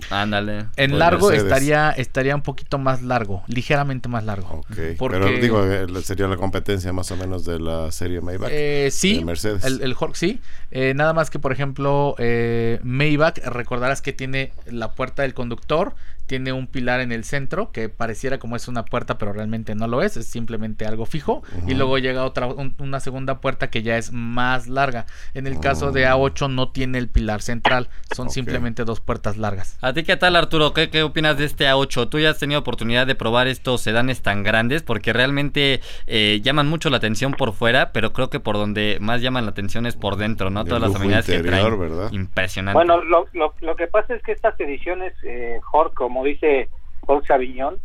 Ándale. 0.10 0.68
En 0.76 0.98
largo 1.00 1.32
estaría 1.32 1.92
estaría 1.92 2.36
un 2.36 2.42
poquito 2.42 2.78
más 2.78 3.02
largo, 3.02 3.44
ligeramente 3.48 4.10
más 4.10 4.24
largo. 4.24 4.66
Pero 4.76 5.28
digo, 5.40 5.66
eh, 5.66 5.88
sería 6.04 6.28
la 6.28 6.38
competencia 6.38 6.94
más 6.94 7.12
o 7.12 7.18
menos 7.18 7.46
de 7.46 7.60
la 7.60 7.92
serie 7.92 8.22
Maybach. 8.22 8.50
Eh, 8.52 8.90
sí, 8.92 9.24
Mercedes. 9.24 9.64
El, 9.64 9.82
el 9.82 9.96
sí. 10.14 10.40
Eh, 10.72 10.94
nada 10.96 11.14
más 11.14 11.30
que, 11.30 11.40
por 11.40 11.52
ejemplo, 11.52 12.16
eh, 12.20 12.80
Maybach, 12.84 13.38
recordarás 13.46 14.02
que 14.02 14.14
tiene 14.14 14.54
la 14.68 14.92
puerta 14.94 15.24
del 15.24 15.34
conductor, 15.34 15.96
tiene 16.30 16.54
un 16.54 16.68
pilar 16.68 17.00
en 17.00 17.12
el 17.12 17.24
centro 17.24 17.72
que 17.72 17.90
pareciera 17.90 18.38
como 18.38 18.56
es 18.56 18.68
una 18.68 18.86
puerta, 18.86 19.18
pero 19.18 19.34
realmente 19.34 19.74
no 19.74 19.88
lo 19.88 20.04
es, 20.04 20.16
es 20.16 20.28
simplemente 20.28 20.86
algo 20.86 21.08
fijo. 21.08 21.42
Y 21.66 21.74
luego 21.74 21.98
llega 21.98 22.24
otra, 22.24 22.46
una 22.46 23.00
segunda 23.00 23.42
puerta 23.42 23.72
que 23.72 23.82
ya 23.82 23.98
es 23.98 24.12
más 24.12 24.68
larga. 24.68 25.08
En 25.34 25.48
el 25.48 25.60
caso 25.60 25.92
de 25.92 26.08
A8 26.08 26.54
no 26.54 26.70
tiene 26.70 27.00
el 27.00 27.10
pilar 27.10 27.42
central, 27.42 27.90
son 28.16 28.30
simplemente 28.30 28.86
dos 28.86 29.02
puertas 29.02 29.38
largas. 29.38 29.80
¿A 29.82 29.92
ti 29.92 30.04
qué 30.04 30.18
tal, 30.18 30.36
Arturo? 30.36 30.72
¿Qué, 30.72 30.92
¿Qué, 30.92 31.02
opinas 31.02 31.36
de 31.36 31.46
este 31.46 31.68
A8? 31.68 32.10
¿Tú 32.10 32.20
ya 32.20 32.30
has 32.30 32.38
tenido 32.38 32.60
oportunidad 32.60 33.08
de 33.08 33.16
probar 33.16 33.48
estos 33.48 33.82
sedanes 33.82 34.22
tan 34.22 34.44
grandes? 34.44 34.84
Porque 34.84 35.14
realmente 35.14 35.82
eh, 36.06 36.42
llaman 36.44 36.68
mucho 36.68 36.92
la 36.92 36.98
atención 36.98 37.34
por 37.34 37.54
fuera, 37.54 37.92
pero 37.92 38.14
creo 38.14 38.30
que 38.30 38.40
por 38.40 38.56
donde 38.56 39.00
más 39.02 39.24
llaman 39.24 39.46
la 39.46 39.52
atención 39.52 39.88
es 39.88 39.96
por 39.96 40.16
dentro, 40.16 40.52
¿no? 40.52 40.64
Todas 40.64 40.84
las 40.84 40.96
amenidades 40.96 41.26
que 41.26 41.40
traen. 41.40 41.80
¿verdad? 41.80 42.12
Impresionante. 42.12 42.76
Bueno, 42.76 43.04
lo, 43.04 43.26
lo, 43.34 43.76
que 43.76 43.88
pasa 43.88 44.14
es 44.14 44.22
que 44.22 44.32
estas 44.32 44.60
ediciones, 44.60 45.14
eh, 45.24 45.60
Jorge, 45.64 45.96
como 45.96 46.19
dice 46.24 46.70
Jorge 47.02 47.34
Aviñón, 47.34 47.78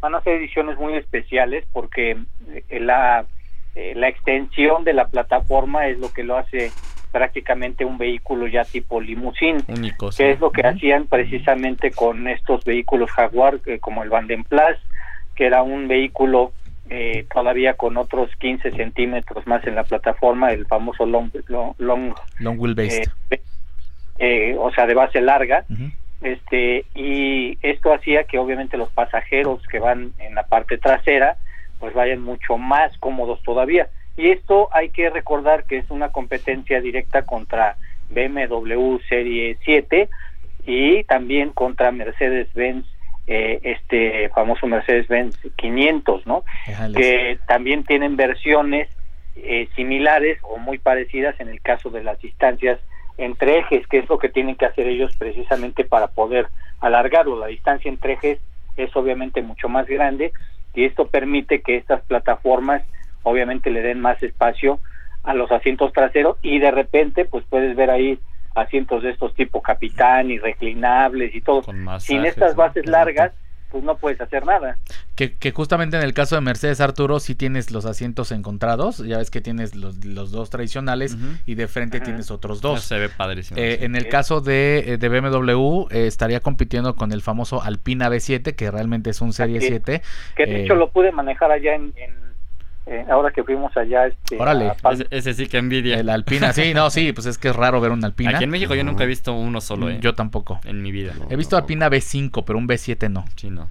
van 0.00 0.14
a 0.14 0.20
ser 0.22 0.34
ediciones 0.34 0.78
muy 0.78 0.94
especiales 0.94 1.64
porque 1.72 2.16
eh, 2.68 2.80
la, 2.80 3.26
eh, 3.74 3.94
la 3.96 4.08
extensión 4.08 4.84
de 4.84 4.92
la 4.92 5.08
plataforma 5.08 5.88
es 5.88 5.98
lo 5.98 6.10
que 6.12 6.24
lo 6.24 6.36
hace 6.36 6.70
prácticamente 7.10 7.84
un 7.84 7.96
vehículo 7.98 8.46
ya 8.46 8.64
tipo 8.64 9.00
limusín, 9.00 9.64
que 10.16 10.30
es 10.30 10.40
lo 10.40 10.52
que 10.52 10.66
hacían 10.66 11.06
precisamente 11.06 11.90
con 11.90 12.28
estos 12.28 12.64
vehículos 12.64 13.10
Jaguar 13.10 13.58
eh, 13.66 13.78
como 13.78 14.02
el 14.02 14.10
Plus, 14.10 14.76
que 15.34 15.46
era 15.46 15.62
un 15.62 15.88
vehículo 15.88 16.52
todavía 17.34 17.74
con 17.74 17.98
otros 17.98 18.30
15 18.36 18.70
centímetros 18.70 19.46
más 19.46 19.66
en 19.66 19.74
la 19.74 19.84
plataforma, 19.84 20.52
el 20.52 20.64
famoso 20.66 21.04
long 21.04 21.30
long 21.46 21.74
long, 21.76 22.14
long 22.38 22.58
wheelbase, 22.58 23.02
o 24.58 24.70
sea 24.72 24.86
de 24.86 24.94
base 24.94 25.20
larga, 25.20 25.66
este 26.20 26.84
y 26.94 27.58
esto 27.62 27.92
hacía 27.92 28.24
que 28.24 28.38
obviamente 28.38 28.76
los 28.76 28.90
pasajeros 28.90 29.62
que 29.68 29.78
van 29.78 30.12
en 30.18 30.34
la 30.34 30.44
parte 30.44 30.78
trasera 30.78 31.36
pues 31.78 31.94
vayan 31.94 32.22
mucho 32.22 32.58
más 32.58 32.96
cómodos 32.98 33.42
todavía. 33.42 33.88
Y 34.16 34.30
esto 34.30 34.68
hay 34.72 34.90
que 34.90 35.10
recordar 35.10 35.64
que 35.64 35.78
es 35.78 35.90
una 35.90 36.10
competencia 36.10 36.80
directa 36.80 37.22
contra 37.22 37.76
BMW 38.10 38.98
Serie 39.08 39.56
7 39.64 40.08
y 40.66 41.04
también 41.04 41.50
contra 41.50 41.92
Mercedes-Benz 41.92 42.84
eh, 43.26 43.60
este 43.62 44.28
famoso 44.30 44.66
Mercedes-Benz 44.66 45.38
500 45.56 46.26
no 46.26 46.44
que 46.96 47.38
también 47.46 47.84
tienen 47.84 48.16
versiones 48.16 48.88
eh, 49.36 49.68
similares 49.76 50.38
o 50.42 50.56
muy 50.56 50.78
parecidas 50.78 51.38
en 51.38 51.48
el 51.48 51.60
caso 51.60 51.90
de 51.90 52.02
las 52.02 52.18
distancias 52.20 52.80
entre 53.18 53.58
ejes, 53.58 53.86
que 53.88 53.98
es 53.98 54.08
lo 54.08 54.18
que 54.18 54.28
tienen 54.28 54.56
que 54.56 54.66
hacer 54.66 54.86
ellos 54.86 55.14
precisamente 55.18 55.84
para 55.84 56.06
poder 56.06 56.48
alargarlo. 56.80 57.38
La 57.38 57.48
distancia 57.48 57.88
entre 57.88 58.14
ejes 58.14 58.38
es 58.76 58.94
obviamente 58.96 59.42
mucho 59.42 59.68
más 59.68 59.86
grande 59.86 60.32
y 60.74 60.84
esto 60.84 61.08
permite 61.08 61.60
que 61.60 61.76
estas 61.76 62.00
plataformas 62.02 62.82
obviamente 63.24 63.70
le 63.70 63.82
den 63.82 64.00
más 64.00 64.22
espacio 64.22 64.78
a 65.24 65.34
los 65.34 65.50
asientos 65.50 65.92
traseros 65.92 66.38
y 66.42 66.60
de 66.60 66.70
repente 66.70 67.24
pues 67.24 67.44
puedes 67.50 67.76
ver 67.76 67.90
ahí 67.90 68.18
asientos 68.54 69.02
de 69.02 69.10
estos 69.10 69.34
tipo 69.34 69.60
capitán 69.60 70.30
y 70.30 70.38
reclinables 70.38 71.34
y 71.34 71.40
todo. 71.40 71.62
Sin 71.98 72.24
estas 72.24 72.54
bases 72.54 72.86
largas 72.86 73.32
pues 73.70 73.84
no 73.84 73.96
puedes 73.96 74.20
hacer 74.20 74.46
nada. 74.46 74.78
Que, 75.14 75.34
que, 75.34 75.52
justamente 75.52 75.96
en 75.96 76.02
el 76.02 76.14
caso 76.14 76.34
de 76.34 76.40
Mercedes 76.40 76.80
Arturo 76.80 77.20
sí 77.20 77.34
tienes 77.34 77.70
los 77.70 77.84
asientos 77.84 78.32
encontrados, 78.32 78.98
ya 78.98 79.18
ves 79.18 79.30
que 79.30 79.40
tienes 79.40 79.74
los, 79.74 80.04
los 80.04 80.30
dos 80.30 80.50
tradicionales 80.50 81.16
y 81.44 81.54
de 81.54 81.68
frente 81.68 82.00
tienes 82.00 82.30
otros 82.30 82.60
dos. 82.60 82.82
se 82.82 82.98
ve 82.98 83.08
padrísimo. 83.08 83.58
Eh, 83.60 83.84
en 83.84 83.96
el 83.96 84.08
caso 84.08 84.40
de, 84.40 84.84
eh, 84.86 84.96
de 84.96 85.08
BMW 85.08 85.86
eh, 85.90 86.06
estaría 86.06 86.40
compitiendo 86.40 86.94
con 86.94 87.12
el 87.12 87.20
famoso 87.20 87.62
Alpina 87.62 88.08
B7, 88.08 88.54
que 88.54 88.70
realmente 88.70 89.10
es 89.10 89.20
un 89.20 89.32
Serie 89.32 89.60
7. 89.60 90.02
Que 90.36 90.46
de 90.46 90.62
hecho 90.64 90.74
lo 90.74 90.90
pude 90.90 91.12
manejar 91.12 91.50
allá 91.50 91.74
en 91.74 91.92
eh, 92.90 93.06
ahora 93.10 93.30
que 93.30 93.44
fuimos 93.44 93.76
allá. 93.76 94.06
Este, 94.06 94.38
Órale, 94.38 94.72
ese, 95.10 95.34
sí 95.34 95.46
que 95.46 95.58
envidia. 95.58 95.98
El 95.98 96.08
Alpina, 96.08 96.52
sí, 96.52 96.72
no, 96.74 96.90
sí, 96.90 97.12
pues 97.12 97.26
es 97.26 97.38
que 97.38 97.48
es 97.48 97.56
raro 97.56 97.80
ver 97.80 97.90
un 97.90 98.04
Alpina. 98.04 98.30
Aquí 98.30 98.44
en 98.44 98.50
México 98.50 98.74
yo 98.74 98.84
nunca 98.84 99.04
he 99.04 99.06
visto 99.06 99.32
uno 99.34 99.60
solo, 99.60 99.90
¿eh? 99.90 99.98
Yo 100.00 100.14
tampoco. 100.14 100.60
En 100.64 100.82
mi 100.82 100.92
vida. 100.92 101.12
he 101.30 101.36
visto 101.36 101.56
Alpina 101.56 101.88
B5, 101.88 102.44
pero 102.46 102.58
un 102.58 102.66
B7 102.66 103.10
no. 103.10 103.24
Sí, 103.36 103.50
no. 103.50 103.68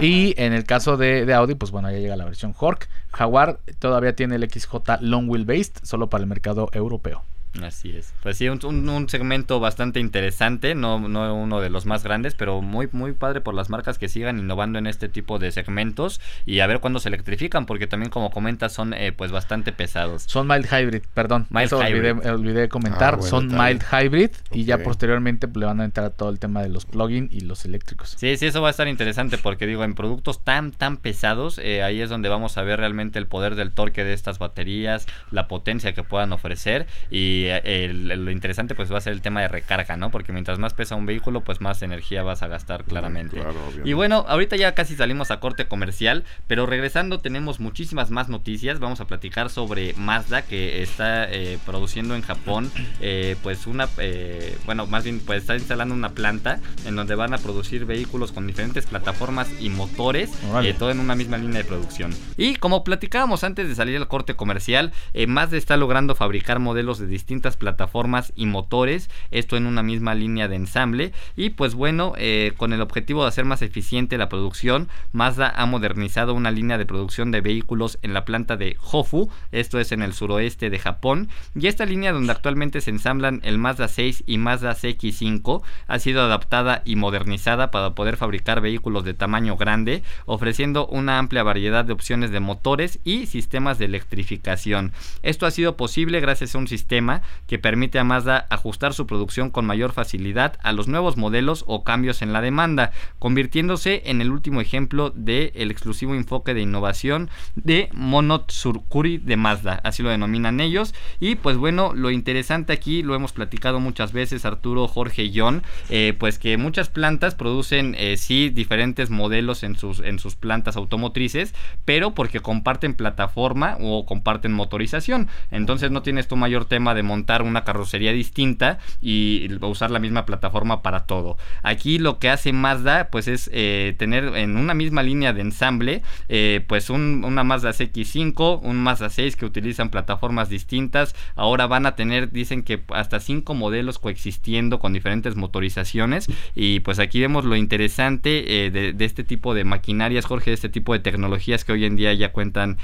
Y 0.00 0.34
en 0.40 0.52
el 0.52 0.64
caso 0.64 0.96
de, 0.96 1.32
Audi, 1.34 1.54
pues 1.54 1.72
bueno, 1.72 1.90
ya 1.90 1.98
llega 1.98 2.16
la 2.16 2.24
versión 2.24 2.54
Hork. 2.56 2.88
Jaguar 3.12 3.58
todavía 3.78 4.14
tiene 4.14 4.36
el 4.36 4.48
XJ 4.48 5.00
Long 5.00 5.28
Wheel 5.28 5.44
Based, 5.44 5.82
solo 5.82 6.08
para 6.08 6.22
el 6.22 6.28
mercado 6.28 6.70
europeo. 6.72 7.22
Así 7.62 7.90
es. 7.96 8.14
Pues 8.22 8.36
sí, 8.36 8.48
un, 8.48 9.08
segmento 9.08 9.58
bastante 9.58 9.98
interesante, 9.98 10.74
no, 10.74 11.00
no 11.08 11.34
uno 11.34 11.60
de 11.60 11.68
los 11.68 11.84
más 11.84 12.04
grandes, 12.04 12.34
pero 12.34 12.62
muy, 12.62 12.88
muy 12.92 13.12
padre 13.12 13.40
por 13.40 13.54
las 13.54 13.70
marcas 13.70 13.98
que 13.98 14.08
sigan 14.08 14.38
innovando 14.38 14.78
en 14.78 14.86
este 14.86 15.08
tipo 15.08 15.38
de 15.38 15.50
segmentos 15.50 16.20
y 16.46 16.60
a 16.60 16.66
ver 16.68 16.80
cuándo 16.80 17.00
se 17.00 17.08
electrifican, 17.08 17.66
porque 17.66 17.88
también 17.88 18.10
como 18.10 18.30
comentas 18.30 18.72
son 18.72 18.94
eh, 18.94 19.12
pues 19.12 19.32
bastante 19.32 19.72
pesados. 19.72 20.22
Son 20.26 20.46
mild 20.46 20.66
hybrid, 20.66 21.02
perdón. 21.12 21.46
Mild 21.50 21.72
hybrid. 21.72 22.26
Olvidé, 22.26 22.68
comentar, 22.68 23.18
ah, 23.18 23.22
son 23.22 23.48
mild 23.48 23.82
hybrid 23.90 24.30
y 24.52 24.64
ya 24.64 24.78
posteriormente 24.78 25.48
le 25.52 25.66
van 25.66 25.80
a 25.80 25.84
entrar 25.84 26.10
todo 26.10 26.30
el 26.30 26.38
tema 26.38 26.62
de 26.62 26.68
los 26.68 26.86
plugins 26.86 27.32
y 27.32 27.40
los 27.40 27.64
eléctricos. 27.64 28.14
Sí, 28.16 28.36
sí, 28.36 28.46
eso 28.46 28.62
va 28.62 28.68
a 28.68 28.70
estar 28.70 28.86
interesante 28.86 29.38
porque 29.38 29.66
digo, 29.66 29.82
en 29.82 29.94
productos 29.94 30.44
tan, 30.44 30.70
tan 30.70 30.98
pesados, 30.98 31.58
eh, 31.58 31.82
ahí 31.82 32.00
es 32.00 32.10
donde 32.10 32.28
vamos 32.28 32.56
a 32.58 32.62
ver 32.62 32.78
realmente 32.78 33.18
el 33.18 33.26
poder 33.26 33.56
del 33.56 33.72
torque 33.72 34.04
de 34.04 34.12
estas 34.12 34.38
baterías, 34.38 35.06
la 35.32 35.48
potencia 35.48 35.92
que 35.94 36.04
puedan 36.04 36.32
ofrecer 36.32 36.86
y 37.10 37.39
lo 37.48 38.30
interesante 38.30 38.74
pues 38.74 38.92
va 38.92 38.98
a 38.98 39.00
ser 39.00 39.12
el 39.12 39.22
tema 39.22 39.40
de 39.40 39.48
recarga, 39.48 39.96
¿no? 39.96 40.10
Porque 40.10 40.32
mientras 40.32 40.58
más 40.58 40.74
pesa 40.74 40.94
un 40.94 41.06
vehículo, 41.06 41.42
pues 41.42 41.60
más 41.60 41.82
energía 41.82 42.22
vas 42.22 42.42
a 42.42 42.48
gastar 42.48 42.84
claramente. 42.84 43.42
y 43.84 43.92
bueno, 43.92 44.24
ahorita 44.28 44.56
ya 44.56 44.74
casi 44.74 44.96
salimos 44.96 45.30
a 45.30 45.40
corte 45.40 45.66
comercial, 45.66 46.24
pero 46.46 46.66
regresando 46.66 47.20
tenemos 47.20 47.60
muchísimas 47.60 48.10
más 48.10 48.28
noticias. 48.28 48.80
Vamos 48.80 49.00
a 49.00 49.06
platicar 49.06 49.50
sobre 49.50 49.94
Mazda 49.94 50.42
que 50.42 50.82
está 50.82 51.30
eh, 51.30 51.58
produciendo 51.66 52.14
en 52.14 52.22
Japón, 52.22 52.70
eh, 53.00 53.36
pues 53.42 53.66
una, 53.66 53.88
eh, 53.98 54.56
bueno, 54.66 54.86
más 54.86 55.04
bien 55.04 55.20
pues 55.20 55.42
está 55.42 55.56
instalando 55.56 55.94
una 55.94 56.10
planta 56.10 56.60
en 56.86 56.96
donde 56.96 57.14
van 57.14 57.34
a 57.34 57.38
producir 57.38 57.84
vehículos 57.84 58.32
con 58.32 58.46
diferentes 58.46 58.86
plataformas 58.86 59.48
y 59.60 59.70
motores, 59.70 60.30
todo 60.78 60.90
en 60.90 61.00
una 61.00 61.14
misma 61.14 61.38
línea 61.38 61.58
de 61.58 61.64
producción. 61.64 62.14
Y 62.36 62.56
como 62.56 62.84
platicábamos 62.84 63.44
antes 63.44 63.68
de 63.68 63.74
salir 63.74 63.96
al 63.96 64.08
corte 64.08 64.34
comercial, 64.34 64.92
Mazda 65.26 65.56
está 65.56 65.76
logrando 65.76 66.14
fabricar 66.14 66.58
modelos 66.58 66.98
de 66.98 67.06
distintos 67.06 67.29
plataformas 67.58 68.32
y 68.34 68.46
motores, 68.46 69.08
esto 69.30 69.56
en 69.56 69.66
una 69.66 69.82
misma 69.82 70.14
línea 70.14 70.48
de 70.48 70.56
ensamble 70.56 71.12
y 71.36 71.50
pues 71.50 71.74
bueno, 71.74 72.14
eh, 72.16 72.52
con 72.56 72.72
el 72.72 72.80
objetivo 72.80 73.22
de 73.22 73.28
hacer 73.28 73.44
más 73.44 73.62
eficiente 73.62 74.18
la 74.18 74.28
producción, 74.28 74.88
Mazda 75.12 75.52
ha 75.54 75.66
modernizado 75.66 76.34
una 76.34 76.50
línea 76.50 76.76
de 76.76 76.86
producción 76.86 77.30
de 77.30 77.40
vehículos 77.40 77.98
en 78.02 78.14
la 78.14 78.24
planta 78.24 78.56
de 78.56 78.76
Hofu, 78.90 79.30
esto 79.52 79.78
es 79.78 79.92
en 79.92 80.02
el 80.02 80.12
suroeste 80.12 80.70
de 80.70 80.78
Japón, 80.78 81.28
y 81.54 81.68
esta 81.68 81.86
línea 81.86 82.12
donde 82.12 82.32
actualmente 82.32 82.80
se 82.80 82.90
ensamblan 82.90 83.40
el 83.44 83.58
Mazda 83.58 83.86
6 83.86 84.24
y 84.26 84.38
Mazda 84.38 84.72
CX5 84.72 85.62
ha 85.86 85.98
sido 85.98 86.22
adaptada 86.22 86.82
y 86.84 86.96
modernizada 86.96 87.70
para 87.70 87.94
poder 87.94 88.16
fabricar 88.16 88.60
vehículos 88.60 89.04
de 89.04 89.14
tamaño 89.14 89.56
grande, 89.56 90.02
ofreciendo 90.26 90.86
una 90.88 91.18
amplia 91.18 91.42
variedad 91.42 91.84
de 91.84 91.92
opciones 91.92 92.30
de 92.32 92.40
motores 92.40 92.98
y 93.04 93.26
sistemas 93.26 93.78
de 93.78 93.84
electrificación. 93.84 94.92
Esto 95.22 95.46
ha 95.46 95.50
sido 95.50 95.76
posible 95.76 96.20
gracias 96.20 96.54
a 96.54 96.58
un 96.58 96.68
sistema 96.68 97.19
que 97.46 97.58
permite 97.58 97.98
a 97.98 98.04
Mazda 98.04 98.46
ajustar 98.50 98.94
su 98.94 99.06
producción 99.06 99.50
con 99.50 99.66
mayor 99.66 99.92
facilidad 99.92 100.58
a 100.62 100.72
los 100.72 100.88
nuevos 100.88 101.16
modelos 101.16 101.64
o 101.66 101.84
cambios 101.84 102.22
en 102.22 102.32
la 102.32 102.40
demanda, 102.40 102.92
convirtiéndose 103.18 104.02
en 104.06 104.20
el 104.20 104.30
último 104.30 104.60
ejemplo 104.60 105.10
del 105.10 105.52
el 105.54 105.70
exclusivo 105.70 106.14
enfoque 106.14 106.54
de 106.54 106.62
innovación 106.62 107.30
de 107.54 107.88
Monotsurkuri 107.92 109.18
de 109.18 109.36
Mazda, 109.36 109.80
así 109.84 110.02
lo 110.02 110.10
denominan 110.10 110.60
ellos. 110.60 110.94
Y 111.18 111.36
pues 111.36 111.56
bueno, 111.56 111.92
lo 111.94 112.10
interesante 112.10 112.72
aquí, 112.72 113.02
lo 113.02 113.14
hemos 113.14 113.32
platicado 113.32 113.80
muchas 113.80 114.12
veces 114.12 114.44
Arturo, 114.44 114.88
Jorge 114.88 115.24
y 115.24 115.38
John, 115.38 115.62
eh, 115.88 116.14
pues 116.18 116.38
que 116.38 116.56
muchas 116.56 116.88
plantas 116.88 117.34
producen 117.34 117.94
eh, 117.98 118.16
sí 118.16 118.50
diferentes 118.50 119.10
modelos 119.10 119.62
en 119.62 119.76
sus, 119.76 120.00
en 120.00 120.18
sus 120.18 120.36
plantas 120.36 120.76
automotrices, 120.76 121.54
pero 121.84 122.12
porque 122.12 122.40
comparten 122.40 122.94
plataforma 122.94 123.76
o 123.80 124.06
comparten 124.06 124.52
motorización. 124.52 125.28
Entonces 125.50 125.90
no 125.90 126.02
tienes 126.02 126.28
tu 126.28 126.36
mayor 126.36 126.64
tema 126.64 126.94
de 126.94 127.02
montar 127.10 127.42
una 127.42 127.64
carrocería 127.64 128.12
distinta 128.12 128.78
y 129.02 129.48
usar 129.62 129.90
la 129.90 129.98
misma 129.98 130.26
plataforma 130.26 130.80
para 130.82 131.06
todo. 131.06 131.36
Aquí 131.62 131.98
lo 131.98 132.18
que 132.18 132.30
hace 132.30 132.52
Mazda 132.52 133.08
pues 133.10 133.26
es 133.26 133.50
eh, 133.52 133.94
tener 133.98 134.36
en 134.36 134.56
una 134.56 134.74
misma 134.74 135.02
línea 135.02 135.32
de 135.32 135.40
ensamble 135.40 136.02
eh, 136.28 136.64
pues 136.68 136.88
un, 136.88 137.24
una 137.24 137.42
Mazda 137.42 137.70
CX5, 137.70 138.60
un 138.62 138.76
Mazda 138.76 139.10
6 139.10 139.34
que 139.34 139.44
utilizan 139.44 139.90
plataformas 139.90 140.48
distintas. 140.48 141.16
Ahora 141.34 141.66
van 141.66 141.84
a 141.86 141.96
tener, 141.96 142.30
dicen 142.30 142.62
que 142.62 142.82
hasta 142.90 143.18
cinco 143.18 143.54
modelos 143.54 143.98
coexistiendo 143.98 144.78
con 144.78 144.92
diferentes 144.92 145.34
motorizaciones 145.34 146.28
y 146.54 146.80
pues 146.80 147.00
aquí 147.00 147.20
vemos 147.20 147.44
lo 147.44 147.56
interesante 147.56 148.66
eh, 148.66 148.70
de, 148.70 149.04
este 149.04 149.24
tipo 149.24 149.54
de 149.54 149.64
maquinarias, 149.64 150.26
Jorge, 150.26 150.50
de 150.50 150.54
este 150.54 150.68
tipo 150.68 150.92
de 150.92 151.00
tecnologías 151.00 151.64
que 151.64 151.72
hoy 151.72 151.84
en 151.84 151.96
día 151.96 152.14
ya 152.14 152.32
cuentan 152.32 152.78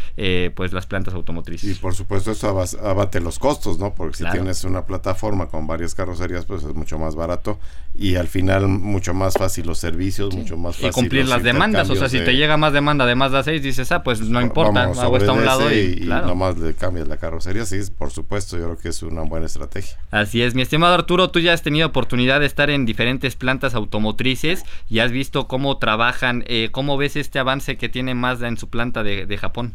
pues 0.54 0.72
las 0.72 0.86
plantas 0.86 1.14
automotrices. 1.14 1.70
Y 1.70 1.80
por 1.80 1.94
supuesto 1.94 2.32
eso 2.32 2.48
abate 2.82 3.20
los 3.20 3.38
costos, 3.38 3.78
¿no? 3.78 3.94
Porque 3.94 4.15
si 4.16 4.24
tienes 4.30 4.64
una 4.64 4.86
plataforma 4.86 5.48
con 5.48 5.66
varias 5.66 5.94
carrocerías, 5.94 6.46
pues 6.46 6.64
es 6.64 6.74
mucho 6.74 6.98
más 6.98 7.14
barato 7.14 7.58
y 7.94 8.16
al 8.16 8.28
final 8.28 8.66
mucho 8.68 9.14
más 9.14 9.34
fácil 9.34 9.66
los 9.66 9.78
servicios, 9.78 10.34
mucho 10.34 10.56
más 10.56 10.76
fácil. 10.76 10.88
Y 10.88 10.92
cumplir 10.92 11.28
las 11.28 11.42
demandas, 11.42 11.90
o 11.90 11.96
sea, 11.96 12.08
si 12.08 12.20
te 12.20 12.34
llega 12.34 12.56
más 12.56 12.72
demanda 12.72 13.06
de 13.06 13.14
Mazda 13.14 13.42
6, 13.42 13.62
dices, 13.62 13.92
ah, 13.92 14.02
pues 14.02 14.20
no 14.20 14.40
importa, 14.40 14.84
hago 14.84 15.16
a 15.16 15.32
un 15.32 15.44
lado 15.44 15.72
y, 15.72 16.02
y 16.02 16.06
nomás 16.06 16.56
le 16.58 16.74
cambias 16.74 17.08
la 17.08 17.16
carrocería, 17.16 17.66
sí, 17.66 17.78
por 17.96 18.10
supuesto, 18.10 18.56
yo 18.56 18.64
creo 18.64 18.78
que 18.78 18.88
es 18.88 19.02
una 19.02 19.22
buena 19.22 19.46
estrategia. 19.46 19.96
Así 20.10 20.42
es, 20.42 20.54
mi 20.54 20.62
estimado 20.62 20.94
Arturo, 20.94 21.30
tú 21.30 21.40
ya 21.40 21.52
has 21.52 21.62
tenido 21.62 21.86
oportunidad 21.86 22.40
de 22.40 22.46
estar 22.46 22.70
en 22.70 22.86
diferentes 22.86 23.36
plantas 23.36 23.74
automotrices 23.74 24.64
y 24.88 25.00
has 25.00 25.10
visto 25.10 25.46
cómo 25.46 25.78
trabajan, 25.78 26.44
eh, 26.46 26.70
cómo 26.72 26.96
ves 26.96 27.16
este 27.16 27.38
avance 27.38 27.76
que 27.76 27.88
tiene 27.88 28.14
Mazda 28.14 28.48
en 28.48 28.56
su 28.56 28.68
planta 28.68 29.02
de, 29.02 29.26
de 29.26 29.38
Japón. 29.38 29.74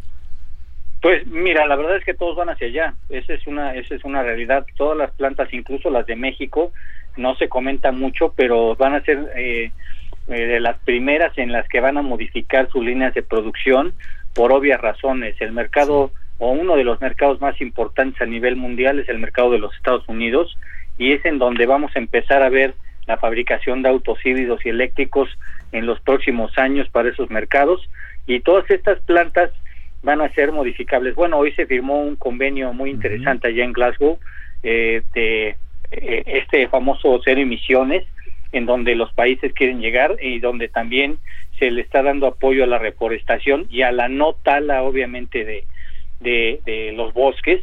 Pues 1.02 1.26
mira, 1.26 1.66
la 1.66 1.76
verdad 1.76 1.98
es 1.98 2.06
que 2.06 2.14
todos 2.14 2.36
van 2.36 2.50
hacia 2.50 2.68
allá. 2.68 2.94
Esa 3.10 3.34
es 3.34 3.48
una, 3.48 3.74
esa 3.76 3.96
es 3.96 4.04
una 4.04 4.22
realidad. 4.22 4.66
Todas 4.78 4.98
las 4.98 5.12
plantas, 5.12 5.52
incluso 5.52 5.90
las 5.90 6.06
de 6.06 6.16
México, 6.16 6.72
no 7.18 7.36
se 7.36 7.50
comenta 7.50 7.92
mucho, 7.92 8.34
pero 8.36 8.76
van 8.76 8.94
a 8.94 9.02
ser 9.02 9.32
eh, 9.36 9.72
eh, 10.28 10.46
de 10.46 10.60
las 10.60 10.78
primeras 10.80 11.36
en 11.38 11.52
las 11.52 11.68
que 11.68 11.80
van 11.80 11.98
a 11.98 12.04
modificar 12.04 12.70
sus 12.70 12.86
líneas 12.86 13.16
de 13.16 13.24
producción 13.24 13.94
por 14.36 14.54
obvias 14.54 14.80
razones. 14.80 15.36
El 15.42 15.54
mercado 15.54 16.12
o 16.38 16.52
uno 16.52 16.76
de 16.76 16.84
los 16.84 17.02
mercados 17.02 17.42
más 17.42 17.60
importantes 17.62 18.22
a 18.22 18.26
nivel 18.26 18.56
mundial 18.56 19.00
es 19.00 19.10
el 19.10 19.18
mercado 19.18 19.52
de 19.52 19.60
los 19.60 19.76
Estados 19.76 20.08
Unidos 20.08 20.58
y 20.98 21.14
es 21.14 21.26
en 21.26 21.40
donde 21.40 21.66
vamos 21.66 21.92
a 21.96 22.00
empezar 22.00 22.44
a 22.44 22.50
ver 22.50 22.76
la 23.08 23.18
fabricación 23.18 23.82
de 23.82 23.90
autos 23.90 24.24
híbridos 24.24 24.64
y 24.66 24.70
eléctricos 24.70 25.30
en 25.72 25.88
los 25.88 26.00
próximos 26.00 26.56
años 26.58 26.88
para 26.90 27.10
esos 27.10 27.30
mercados 27.32 27.88
y 28.28 28.40
todas 28.42 28.70
estas 28.70 29.00
plantas 29.02 29.52
van 30.04 30.22
a 30.22 30.34
ser 30.34 30.52
modificables. 30.52 31.16
Bueno, 31.16 31.38
hoy 31.38 31.52
se 31.54 31.66
firmó 31.66 32.02
un 32.02 32.16
convenio 32.16 32.74
muy 32.74 32.90
interesante 32.90 33.48
allá 33.48 33.64
en 33.64 33.74
Glasgow 33.74 34.20
eh, 34.64 35.04
de 35.14 35.56
eh, 35.92 36.24
este 36.26 36.68
famoso 36.68 37.20
cero 37.24 37.42
emisiones, 37.42 38.04
en 38.52 38.66
donde 38.66 38.96
los 38.96 39.14
países 39.14 39.54
quieren 39.54 39.80
llegar 39.80 40.18
y 40.22 40.40
donde 40.40 40.68
también 40.68 41.18
se 41.60 41.72
le 41.72 41.82
está 41.82 42.02
dando 42.02 42.28
apoyo 42.28 42.64
a 42.64 42.68
la 42.68 42.80
reforestación 42.80 43.68
y 43.70 43.84
a 43.84 43.92
la 43.92 44.10
no 44.10 44.34
tala, 44.34 44.84
obviamente, 44.84 45.46
de, 45.46 45.66
de, 46.20 46.94
los 46.96 47.14
bosques, 47.14 47.62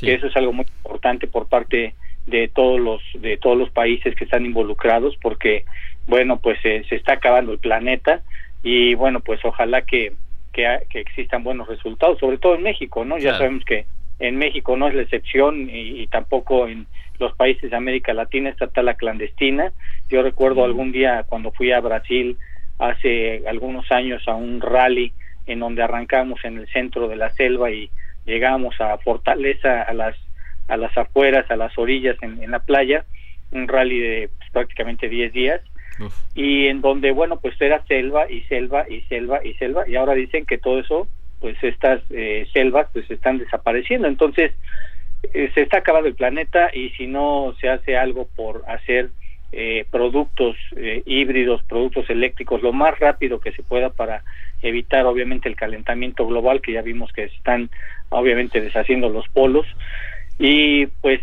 que 0.00 0.14
eso 0.14 0.28
es 0.28 0.36
algo 0.36 0.52
muy 0.52 0.66
importante 0.84 1.26
por 1.26 1.48
parte 1.48 1.94
de 2.26 2.48
todos 2.48 2.80
los 2.80 3.02
de 3.14 3.36
todos 3.38 3.58
los 3.58 3.70
países 3.70 4.14
que 4.14 4.24
están 4.24 4.46
involucrados, 4.46 5.16
porque 5.20 5.64
bueno, 6.06 6.38
pues 6.38 6.60
se 6.62 6.84
está 6.90 7.14
acabando 7.14 7.52
el 7.52 7.58
planeta 7.58 8.22
y 8.62 8.94
bueno, 8.94 9.20
pues 9.20 9.44
ojalá 9.44 9.82
que 9.82 10.12
que, 10.52 10.80
que 10.88 11.00
existan 11.00 11.44
buenos 11.44 11.68
resultados, 11.68 12.18
sobre 12.18 12.38
todo 12.38 12.54
en 12.54 12.62
México, 12.62 13.04
¿no? 13.04 13.18
Ya 13.18 13.36
sabemos 13.36 13.64
que 13.64 13.86
en 14.18 14.36
México 14.36 14.76
no 14.76 14.88
es 14.88 14.94
la 14.94 15.02
excepción 15.02 15.68
y, 15.70 16.06
tampoco 16.08 16.68
en 16.68 16.86
los 17.18 17.34
países 17.34 17.70
de 17.70 17.76
América 17.76 18.12
Latina 18.14 18.50
está 18.50 18.82
la 18.82 18.94
clandestina. 18.94 19.72
Yo 20.08 20.22
recuerdo 20.22 20.64
algún 20.64 20.92
día 20.92 21.24
cuando 21.28 21.52
fui 21.52 21.72
a 21.72 21.80
Brasil 21.80 22.36
hace 22.78 23.42
algunos 23.46 23.90
años 23.90 24.22
a 24.26 24.34
un 24.34 24.60
rally 24.60 25.12
en 25.46 25.60
donde 25.60 25.82
arrancamos 25.82 26.44
en 26.44 26.58
el 26.58 26.68
centro 26.68 27.08
de 27.08 27.16
la 27.16 27.30
selva 27.30 27.70
y 27.70 27.90
llegamos 28.26 28.78
a 28.80 28.96
Fortaleza, 28.98 29.82
a 29.82 29.92
las 29.94 30.16
a 30.68 30.76
las 30.76 30.96
afueras, 30.96 31.50
a 31.50 31.56
las 31.56 31.76
orillas 31.78 32.16
en, 32.22 32.40
en 32.40 32.52
la 32.52 32.60
playa, 32.60 33.04
un 33.50 33.66
rally 33.66 33.98
de 33.98 34.30
pues, 34.38 34.50
prácticamente 34.50 35.08
10 35.08 35.32
días 35.32 35.60
y 36.34 36.66
en 36.66 36.80
donde, 36.80 37.12
bueno, 37.12 37.40
pues 37.40 37.60
era 37.60 37.84
selva 37.86 38.30
y 38.30 38.42
selva 38.42 38.86
y 38.88 39.02
selva 39.02 39.44
y 39.44 39.54
selva, 39.54 39.88
y 39.88 39.96
ahora 39.96 40.14
dicen 40.14 40.46
que 40.46 40.58
todo 40.58 40.78
eso, 40.78 41.08
pues 41.40 41.56
estas 41.62 42.02
eh, 42.10 42.46
selvas, 42.52 42.88
pues 42.92 43.10
están 43.10 43.38
desapareciendo. 43.38 44.08
Entonces, 44.08 44.52
eh, 45.34 45.50
se 45.54 45.62
está 45.62 45.78
acabando 45.78 46.08
el 46.08 46.14
planeta 46.14 46.70
y 46.72 46.90
si 46.90 47.06
no 47.06 47.54
se 47.60 47.68
hace 47.68 47.96
algo 47.96 48.28
por 48.36 48.64
hacer 48.68 49.10
eh, 49.52 49.84
productos 49.90 50.56
híbridos, 51.06 51.62
productos 51.64 52.08
eléctricos 52.08 52.62
lo 52.62 52.72
más 52.72 52.98
rápido 53.00 53.40
que 53.40 53.50
se 53.50 53.64
pueda 53.64 53.90
para 53.90 54.22
evitar 54.62 55.06
obviamente 55.06 55.48
el 55.48 55.56
calentamiento 55.56 56.24
global 56.24 56.60
que 56.60 56.72
ya 56.72 56.82
vimos 56.82 57.12
que 57.12 57.24
están 57.24 57.68
obviamente 58.10 58.60
deshaciendo 58.60 59.08
los 59.08 59.28
polos 59.30 59.66
y 60.38 60.86
pues 60.86 61.20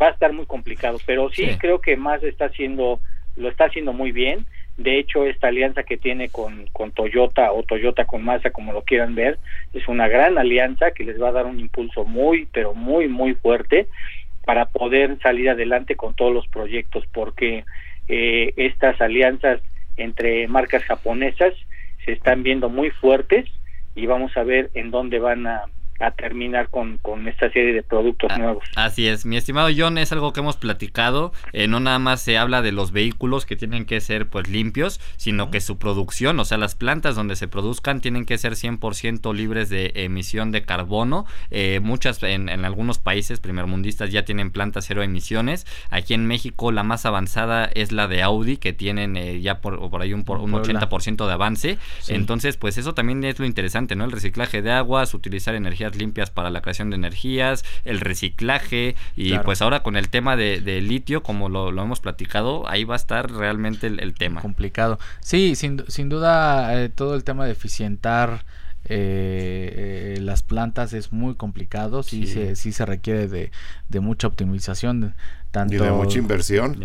va 0.00 0.08
a 0.08 0.10
estar 0.10 0.34
muy 0.34 0.44
complicado 0.44 0.98
pero 1.06 1.30
sí, 1.30 1.46
sí. 1.46 1.58
creo 1.58 1.80
que 1.80 1.96
más 1.96 2.22
está 2.22 2.46
haciendo 2.46 3.00
lo 3.38 3.48
está 3.48 3.64
haciendo 3.64 3.92
muy 3.92 4.12
bien. 4.12 4.46
De 4.76 4.98
hecho, 4.98 5.24
esta 5.24 5.48
alianza 5.48 5.82
que 5.82 5.96
tiene 5.96 6.28
con, 6.28 6.66
con 6.72 6.92
Toyota 6.92 7.52
o 7.52 7.62
Toyota 7.62 8.04
con 8.04 8.24
Mazda, 8.24 8.50
como 8.50 8.72
lo 8.72 8.82
quieran 8.82 9.14
ver, 9.14 9.38
es 9.72 9.88
una 9.88 10.06
gran 10.08 10.38
alianza 10.38 10.92
que 10.92 11.04
les 11.04 11.20
va 11.20 11.28
a 11.28 11.32
dar 11.32 11.46
un 11.46 11.58
impulso 11.58 12.04
muy, 12.04 12.46
pero 12.52 12.74
muy, 12.74 13.08
muy 13.08 13.34
fuerte, 13.34 13.88
para 14.44 14.66
poder 14.66 15.18
salir 15.20 15.50
adelante 15.50 15.96
con 15.96 16.14
todos 16.14 16.32
los 16.32 16.46
proyectos, 16.48 17.04
porque 17.12 17.64
eh, 18.08 18.52
estas 18.56 19.00
alianzas 19.00 19.60
entre 19.96 20.46
marcas 20.48 20.84
japonesas 20.84 21.52
se 22.04 22.12
están 22.12 22.42
viendo 22.42 22.68
muy 22.68 22.90
fuertes 22.90 23.46
y 23.94 24.06
vamos 24.06 24.36
a 24.36 24.44
ver 24.44 24.70
en 24.74 24.90
dónde 24.90 25.18
van 25.18 25.46
a, 25.46 25.64
a 26.00 26.10
terminar 26.12 26.68
con, 26.68 26.98
con, 26.98 27.26
esta 27.28 27.50
serie 27.50 27.72
de 27.72 27.82
productos 27.82 28.30
ah, 28.32 28.38
nuevos. 28.38 28.64
Así 28.76 29.08
es, 29.08 29.26
mi 29.26 29.36
estimado 29.36 29.68
John, 29.76 29.98
es 29.98 30.12
algo 30.12 30.32
que 30.32 30.40
hemos 30.40 30.56
platicado, 30.56 31.32
eh, 31.52 31.66
no 31.66 31.80
nada 31.80 31.98
más 31.98 32.22
se 32.22 32.38
habla 32.38 32.62
de 32.62 32.72
los 32.72 32.92
vehículos 32.92 33.46
que 33.46 33.56
tienen 33.56 33.84
que 33.84 34.00
ser 34.00 34.28
pues 34.28 34.48
limpios, 34.48 35.00
sino 35.16 35.50
que 35.50 35.60
su 35.60 35.78
producción, 35.78 36.38
o 36.38 36.44
sea, 36.44 36.58
las 36.58 36.74
plantas 36.74 37.16
donde 37.16 37.36
se 37.36 37.48
produzcan 37.48 38.00
tienen 38.00 38.24
que 38.26 38.38
ser 38.38 38.52
100% 38.52 39.34
libres 39.34 39.68
de 39.68 39.92
emisión 39.94 40.52
de 40.52 40.62
carbono. 40.62 41.26
Eh, 41.50 41.80
muchas, 41.82 42.22
en, 42.22 42.48
en, 42.48 42.64
algunos 42.64 42.98
países 42.98 43.40
primermundistas 43.40 44.10
ya 44.10 44.24
tienen 44.24 44.50
plantas 44.50 44.86
cero 44.86 45.02
emisiones. 45.02 45.66
Aquí 45.90 46.14
en 46.14 46.26
México 46.26 46.72
la 46.72 46.82
más 46.82 47.06
avanzada 47.06 47.70
es 47.74 47.92
la 47.92 48.06
de 48.08 48.22
Audi, 48.22 48.56
que 48.56 48.72
tienen 48.72 49.16
eh, 49.16 49.40
ya 49.40 49.60
por, 49.60 49.90
por 49.90 50.02
ahí 50.02 50.12
un, 50.12 50.24
por, 50.24 50.38
un 50.38 50.52
80% 50.52 51.26
de 51.26 51.32
avance. 51.32 51.78
Entonces, 52.08 52.56
pues 52.56 52.78
eso 52.78 52.94
también 52.94 53.24
es 53.24 53.38
lo 53.38 53.46
interesante, 53.46 53.96
¿no? 53.96 54.04
El 54.04 54.12
reciclaje 54.12 54.62
de 54.62 54.72
aguas, 54.72 55.14
utilizar 55.14 55.54
energía 55.54 55.87
limpias 55.96 56.30
para 56.30 56.50
la 56.50 56.60
creación 56.60 56.90
de 56.90 56.96
energías, 56.96 57.64
el 57.84 58.00
reciclaje 58.00 58.96
y 59.16 59.38
pues 59.38 59.62
ahora 59.62 59.82
con 59.82 59.96
el 59.96 60.08
tema 60.08 60.36
de, 60.36 60.80
litio, 60.82 61.22
como 61.22 61.48
lo, 61.48 61.68
hemos 61.68 62.00
platicado, 62.00 62.68
ahí 62.68 62.84
va 62.84 62.94
a 62.94 62.96
estar 62.96 63.30
realmente 63.30 63.86
el, 63.86 64.14
tema. 64.14 64.40
Complicado. 64.40 64.98
Sí, 65.20 65.54
sin, 65.54 65.84
sin 65.88 66.08
duda 66.08 66.82
eh, 66.82 66.88
todo 66.88 67.14
el 67.14 67.24
tema 67.24 67.44
de 67.44 67.52
eficientar 67.52 68.44
eh, 68.90 70.14
eh, 70.16 70.20
las 70.20 70.42
plantas 70.42 70.92
es 70.94 71.12
muy 71.12 71.34
complicado, 71.34 72.02
sí, 72.02 72.26
Se, 72.26 72.56
sí 72.56 72.72
se 72.72 72.86
requiere 72.86 73.28
de, 73.28 73.50
de 73.88 74.00
mucha 74.00 74.26
optimización 74.26 75.14
y 75.70 75.76
de 75.76 75.90
mucha 75.90 76.18
inversión. 76.18 76.78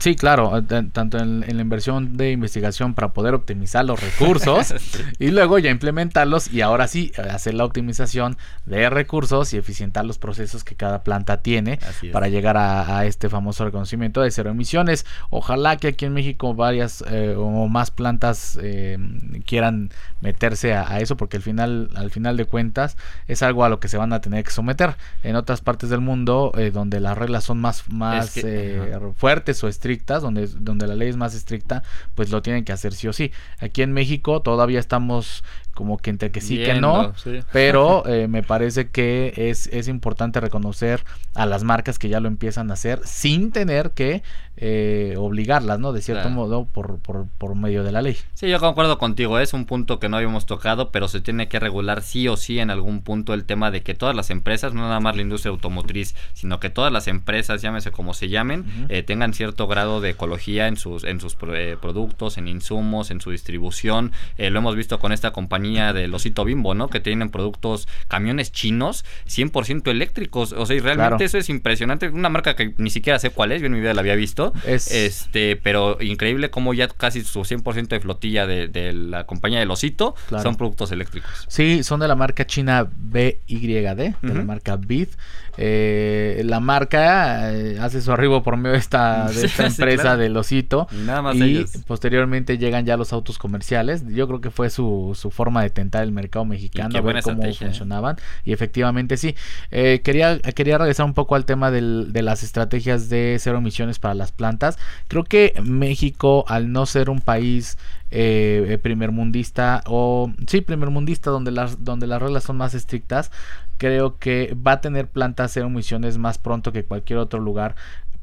Sí, 0.00 0.14
claro, 0.14 0.62
tanto 0.64 1.18
en, 1.18 1.40
la 1.40 1.62
inversión 1.62 2.16
de 2.16 2.32
investigación 2.32 2.94
para 2.94 3.08
poder 3.08 3.34
optimizar 3.34 3.84
los 3.84 4.00
recursos 4.00 4.74
y 5.18 5.28
luego 5.28 5.58
ya 5.58 5.70
implementarlos 5.70 6.52
y 6.52 6.60
ahora 6.60 6.86
sí 6.86 7.12
hacer 7.30 7.54
la 7.54 7.64
optimización 7.64 8.36
de 8.66 8.90
recursos 8.90 9.52
y 9.54 9.56
eficientar 9.56 10.04
los 10.04 10.18
procesos 10.18 10.64
que 10.64 10.74
cada 10.74 11.02
planta 11.02 11.38
tiene 11.38 11.78
para 12.12 12.28
llegar 12.28 12.56
a, 12.56 13.04
este 13.06 13.28
famoso 13.28 13.64
reconocimiento 13.64 14.22
de 14.22 14.30
cero 14.30 14.50
emisiones. 14.50 15.06
Ojalá 15.30 15.76
que 15.76 15.88
aquí 15.88 16.04
en 16.04 16.12
México 16.12 16.54
varias 16.54 17.04
eh, 17.08 17.34
o 17.36 17.68
más 17.68 17.90
plantas 17.90 18.58
eh, 18.62 18.98
quieran 19.46 19.90
meterse 20.20 20.74
a, 20.74 21.00
eso 21.00 21.16
porque 21.16 21.36
al 21.36 21.42
final, 21.42 21.90
al 21.96 22.10
final 22.10 22.36
de 22.36 22.44
cuentas 22.44 22.96
es 23.28 23.42
algo 23.42 23.64
a 23.64 23.68
lo 23.68 23.80
que 23.80 23.88
se 23.88 23.96
van 23.96 24.12
a 24.12 24.20
tener 24.20 24.44
que 24.44 24.50
someter. 24.50 24.96
En 25.22 25.36
otras 25.36 25.60
partes 25.60 25.90
del 25.90 26.00
mundo 26.00 26.52
eh, 26.56 26.70
donde 26.70 27.00
las 27.00 27.16
reglas 27.16 27.44
son 27.44 27.60
más 27.60 27.84
más 27.94 28.36
eh, 28.36 28.98
fuertes 29.16 29.62
o 29.64 29.68
estrictas, 29.68 30.22
donde, 30.22 30.46
donde 30.46 30.86
la 30.86 30.94
ley 30.94 31.08
es 31.08 31.16
más 31.16 31.34
estricta, 31.34 31.82
pues 32.14 32.30
lo 32.30 32.42
tienen 32.42 32.64
que 32.64 32.72
hacer 32.72 32.92
sí 32.92 33.08
o 33.08 33.12
sí. 33.12 33.32
Aquí 33.58 33.82
en 33.82 33.92
México 33.92 34.42
todavía 34.42 34.80
estamos 34.80 35.44
como 35.74 35.98
que 35.98 36.10
entre 36.10 36.30
que 36.30 36.40
sí 36.40 36.58
que 36.58 36.74
no, 36.74 37.12
pero 37.52 38.06
eh, 38.06 38.28
me 38.28 38.42
parece 38.42 38.88
que 38.88 39.32
es, 39.36 39.66
es 39.68 39.88
importante 39.88 40.40
reconocer 40.40 41.04
a 41.34 41.46
las 41.46 41.64
marcas 41.64 41.98
que 41.98 42.08
ya 42.08 42.20
lo 42.20 42.28
empiezan 42.28 42.70
a 42.70 42.74
hacer 42.74 43.00
sin 43.04 43.52
tener 43.52 43.90
que 43.90 44.22
eh, 44.56 45.16
obligarlas, 45.18 45.80
¿no? 45.80 45.92
De 45.92 46.00
cierto 46.00 46.30
modo, 46.30 46.64
por, 46.66 47.00
por, 47.00 47.26
por, 47.26 47.56
medio 47.56 47.82
de 47.82 47.90
la 47.90 48.02
ley. 48.02 48.16
Sí, 48.34 48.48
yo 48.48 48.60
concuerdo 48.60 48.98
contigo, 48.98 49.40
es 49.40 49.52
un 49.52 49.64
punto 49.64 49.98
que 49.98 50.08
no 50.08 50.16
habíamos 50.16 50.46
tocado, 50.46 50.92
pero 50.92 51.08
se 51.08 51.20
tiene 51.20 51.48
que 51.48 51.58
regular 51.58 52.02
sí 52.02 52.28
o 52.28 52.36
sí 52.36 52.60
en 52.60 52.70
algún 52.70 53.02
punto 53.02 53.34
el 53.34 53.46
tema 53.46 53.72
de 53.72 53.82
que 53.82 53.94
todas 53.94 54.14
las 54.14 54.30
empresas, 54.30 54.72
no 54.72 54.82
nada 54.82 55.00
más 55.00 55.16
la 55.16 55.22
industria 55.22 55.50
automotriz, 55.50 56.14
sino 56.34 56.60
que 56.60 56.70
todas 56.70 56.92
las 56.92 57.08
empresas, 57.08 57.62
llámese 57.62 57.90
como 57.90 58.14
se 58.14 58.28
llamen, 58.28 58.64
eh, 58.90 59.02
tengan 59.02 59.34
cierto 59.34 59.66
grado 59.66 60.00
de 60.00 60.10
ecología 60.10 60.68
en 60.68 60.76
sus, 60.76 61.02
en 61.02 61.20
sus 61.20 61.34
productos, 61.34 62.38
en 62.38 62.46
insumos, 62.46 63.10
en 63.10 63.20
su 63.20 63.32
distribución. 63.32 64.12
lo 64.38 64.58
hemos 64.60 64.76
visto 64.76 65.00
con 65.00 65.10
esta 65.10 65.32
compañía 65.32 65.63
de 65.64 66.08
Losito 66.08 66.44
Bimbo, 66.44 66.74
¿no? 66.74 66.88
Que 66.88 67.00
tienen 67.00 67.30
productos, 67.30 67.88
camiones 68.08 68.52
chinos 68.52 69.04
100% 69.26 69.90
eléctricos. 69.90 70.52
O 70.52 70.66
sea, 70.66 70.76
y 70.76 70.80
realmente 70.80 71.24
eso 71.24 71.38
es 71.38 71.48
impresionante. 71.48 72.08
Una 72.08 72.28
marca 72.28 72.54
que 72.54 72.74
ni 72.78 72.90
siquiera 72.90 73.18
sé 73.18 73.30
cuál 73.30 73.52
es, 73.52 73.60
yo 73.60 73.66
en 73.66 73.72
mi 73.72 73.80
vida 73.80 73.94
la 73.94 74.00
había 74.00 74.14
visto. 74.14 74.52
Este, 74.66 75.56
pero 75.56 76.00
increíble 76.00 76.50
como 76.50 76.74
ya 76.74 76.88
casi 76.88 77.22
su 77.24 77.40
100% 77.40 77.88
de 77.88 78.00
flotilla 78.00 78.46
de, 78.46 78.92
la 78.92 79.24
compañía 79.24 79.58
de 79.58 79.66
Losito 79.66 80.14
son 80.42 80.56
productos 80.56 80.92
eléctricos. 80.92 81.46
Sí, 81.48 81.82
son 81.82 82.00
de 82.00 82.08
la 82.08 82.14
marca 82.14 82.46
china 82.46 82.88
BYD, 82.96 84.14
de 84.20 84.34
la 84.34 84.42
marca 84.42 84.76
BID. 84.76 85.08
Eh, 85.56 86.42
la 86.44 86.60
marca 86.60 87.52
eh, 87.52 87.78
hace 87.80 88.00
su 88.00 88.12
arribo 88.12 88.42
por 88.42 88.56
medio 88.56 88.72
de 88.72 88.78
esta, 88.78 89.28
de 89.32 89.46
esta 89.46 89.66
empresa 89.66 90.16
de 90.16 90.28
Losito. 90.28 90.88
Y, 91.34 91.64
posteriormente 91.86 92.58
llegan 92.58 92.86
ya 92.86 92.96
los 92.96 93.12
autos 93.12 93.38
comerciales. 93.38 94.04
Yo 94.08 94.26
creo 94.26 94.40
que 94.40 94.50
fue 94.50 94.70
su, 94.70 95.12
su 95.14 95.30
forma 95.30 95.62
de 95.62 95.70
tentar 95.70 96.02
el 96.02 96.12
mercado 96.12 96.44
mexicano, 96.44 96.98
a 96.98 97.00
ver 97.00 97.22
cómo 97.22 97.44
¿eh? 97.44 97.54
funcionaban. 97.54 98.16
Y 98.44 98.52
efectivamente 98.52 99.16
sí. 99.16 99.34
quería, 99.70 100.38
quería 100.40 100.78
regresar 100.78 101.06
un 101.06 101.14
poco 101.14 101.34
al 101.34 101.44
tema 101.44 101.70
de 101.70 102.22
las 102.22 102.42
estrategias 102.42 103.08
de 103.08 103.36
cero 103.38 103.58
emisiones 103.58 103.98
para 103.98 104.14
las 104.14 104.32
plantas. 104.32 104.78
Creo 105.08 105.24
que 105.24 105.54
México, 105.62 106.44
al 106.48 106.72
no 106.72 106.86
ser 106.86 107.10
un 107.10 107.20
país 107.20 107.78
eh, 108.16 108.78
primermundista 108.80 109.82
o 109.86 110.32
sí 110.46 110.60
primermundista 110.60 111.30
donde 111.30 111.50
las 111.50 111.84
donde 111.84 112.06
las 112.06 112.22
reglas 112.22 112.44
son 112.44 112.56
más 112.56 112.74
estrictas 112.74 113.32
creo 113.76 114.18
que 114.18 114.54
va 114.54 114.72
a 114.72 114.80
tener 114.80 115.08
plantas 115.08 115.50
cero 115.52 115.66
emisiones 115.66 116.16
más 116.16 116.38
pronto 116.38 116.70
que 116.70 116.84
cualquier 116.84 117.18
otro 117.18 117.40
lugar 117.40 117.74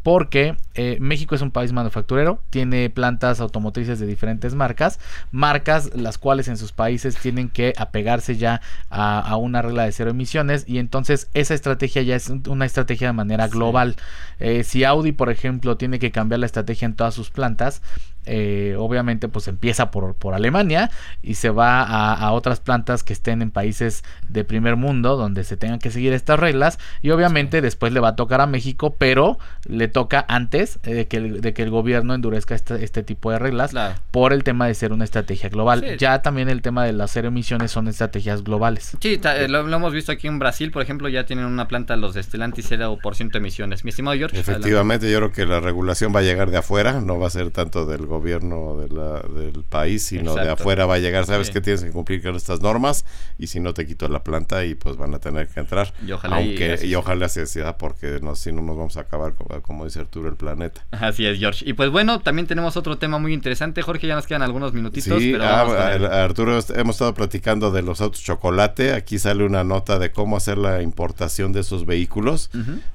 porque 0.04 0.56
eh, 0.74 0.98
México 1.00 1.36
es 1.36 1.42
un 1.42 1.52
país 1.52 1.74
manufacturero, 1.74 2.39
tiene 2.50 2.89
plantas 2.89 3.39
automotrices 3.39 4.00
de 4.00 4.08
diferentes 4.08 4.56
marcas, 4.56 5.00
marcas 5.32 5.92
las 5.96 6.18
cuales 6.18 6.48
en 6.48 6.58
sus 6.58 6.72
países 6.72 7.18
tienen 7.18 7.50
que 7.50 7.74
apegarse 7.78 8.36
ya 8.36 8.62
a, 8.89 9.36
una 9.38 9.62
regla 9.62 9.84
de 9.84 9.92
cero 9.92 10.12
emisiones 10.12 10.66
y 10.68 10.80
entonces 10.80 11.30
esa 11.34 11.54
estrategia 11.54 12.02
ya 12.02 12.16
es 12.16 12.30
una 12.30 12.66
estrategia 12.66 13.08
de 13.08 13.14
manera 13.14 13.48
global. 13.48 13.96
Eh, 14.39 14.64
si 14.64 14.84
Audi, 14.84 15.12
por 15.12 15.30
ejemplo, 15.30 15.78
tiene 15.78 16.00
que 16.00 16.12
cambiar 16.12 16.39
la 16.39 16.46
estrategia 16.48 16.88
en 16.88 16.96
todas 16.96 17.14
sus 17.14 17.30
plantas, 17.30 17.82
eh, 18.26 18.76
obviamente 18.78 19.28
pues 19.28 19.48
empieza 19.48 19.90
por, 19.90 20.14
por, 20.16 20.34
Alemania 20.34 20.92
y 21.24 21.36
se 21.36 21.50
va 21.50 21.82
a, 21.82 22.32
otras 22.34 22.60
plantas 22.60 23.04
que 23.04 23.14
estén 23.14 23.42
en 23.42 23.50
países 23.50 24.04
de 24.30 24.44
primer 24.44 24.76
mundo 24.76 25.18
donde 25.18 25.44
se 25.44 25.58
tengan 25.58 25.80
que 25.80 25.90
seguir 25.90 26.14
estas 26.14 26.40
reglas 26.40 26.78
y 27.02 27.10
obviamente 27.10 27.62
después 27.62 27.94
le 27.94 28.00
va 28.00 28.10
a 28.10 28.16
tocar 28.16 28.40
a 28.40 28.46
México 28.46 28.96
pero 28.98 29.40
le 29.66 29.88
toca 29.88 30.24
antes 30.28 30.80
eh, 30.84 30.94
de, 30.94 31.08
que 31.08 31.18
el, 31.18 31.42
de 31.42 31.54
que 31.54 31.64
el 31.64 31.72
gobierno 31.72 32.14
endurezca 32.14 32.54
este, 32.54 32.84
este 32.84 33.02
tipo 33.02 33.32
de 33.32 33.40
reglas 33.40 33.74
por 34.12 34.34
el 34.34 34.44
tema 34.44 34.68
de 34.68 34.76
ser 34.76 34.94
una 34.94 35.04
estrategia 35.04 35.50
global. 35.50 35.98
Ya 35.98 36.22
también 36.22 36.50
el 36.50 36.62
tema 36.62 36.86
de 36.86 36.94
las 36.94 37.12
cero 37.12 37.30
emisiones 37.30 37.72
son 37.72 37.88
estrategias 37.88 38.44
globales. 38.44 38.96
Sí 39.02 39.20
eh, 39.24 39.48
lo, 39.48 39.60
hemos 39.68 39.94
visto 39.94 40.12
aquí 40.12 40.28
en 40.28 40.38
Brasil 40.38 40.72
por 40.72 40.84
ejemplo 40.84 41.10
ya 41.10 41.26
tienen 41.26 41.46
una 41.46 41.68
planta 41.68 41.96
los 41.96 42.14
de 42.14 42.22
Stellantis 42.22 42.72
0% 42.72 43.36
emisiones. 43.36 43.84
Mi 43.84 43.90
estimado 43.90 44.16
George 44.16 44.40
efectivamente 44.40 45.12
yo 45.12 45.18
creo 45.18 45.32
que 45.32 45.46
la 45.46 45.60
regulación 45.60 46.14
va 46.16 46.20
a 46.20 46.24
llegar 46.24 46.52
de 46.52 46.58
afuera 46.58 47.02
no 47.02 47.18
va 47.18 47.28
a 47.28 47.32
ser 47.32 47.50
tanto 47.50 47.86
del 47.86 48.11
gobierno 48.12 48.76
de 48.76 48.89
la, 48.89 49.22
del 49.22 49.64
país, 49.64 50.03
sino 50.03 50.36
de 50.36 50.49
afuera 50.49 50.86
va 50.86 50.95
a 50.95 50.99
llegar, 50.99 51.26
sabes 51.26 51.49
que 51.49 51.62
tienes 51.62 51.84
que 51.84 51.91
cumplir 51.91 52.22
con 52.22 52.36
estas 52.36 52.62
normas 52.62 53.05
y 53.38 53.47
si 53.47 53.59
no 53.59 53.74
te 53.74 53.88
quito 53.88 54.07
la 54.09 54.24
planta 54.24 54.66
y 54.66 54.76
pues 54.76 54.97
van 54.97 55.14
a 55.14 55.20
tener 55.20 55.47
que 55.47 55.62
entrar. 55.62 55.93
Y 56.05 56.12
ojalá, 56.12 56.36
Aunque, 56.36 56.78
y, 56.84 56.93
ojalá 56.95 57.30
sea 57.30 57.43
así, 57.43 57.62
porque 57.80 58.20
no, 58.22 58.36
si 58.36 58.51
no 58.51 58.62
nos 58.62 58.78
vamos 58.78 58.97
a 58.97 59.01
acabar, 59.01 59.34
como, 59.62 59.86
dice 59.86 60.01
Arturo, 60.01 60.28
el 60.28 60.36
planeta. 60.36 60.86
Así 60.91 61.26
es, 61.26 61.39
George. 61.39 61.64
Y 61.68 61.74
pues 61.74 61.89
bueno, 61.89 62.20
también 62.20 62.47
tenemos 62.47 62.76
otro 62.76 62.97
tema 62.97 63.18
muy 63.18 63.34
interesante, 63.34 63.82
Jorge, 63.82 64.07
ya 64.07 64.16
nos 64.16 64.28
quedan 64.28 64.41
algunos 64.41 64.74
minutitos. 64.74 65.20
Sí, 65.20 65.34
ah, 65.39 66.24
Arturo, 66.24 66.59
hemos 66.76 66.95
estado 66.95 67.14
platicando 67.14 67.72
de 67.72 67.82
los 67.82 68.01
autos 68.01 68.22
chocolate, 68.22 68.93
aquí 68.93 69.18
sale 69.20 69.45
una 69.45 69.64
nota 69.64 69.97
de 69.99 70.12
cómo 70.12 70.36
hacer 70.36 70.57
la 70.57 70.82
importación 70.82 71.53
de 71.53 71.62
esos 71.62 71.86
vehículos, 71.86 72.49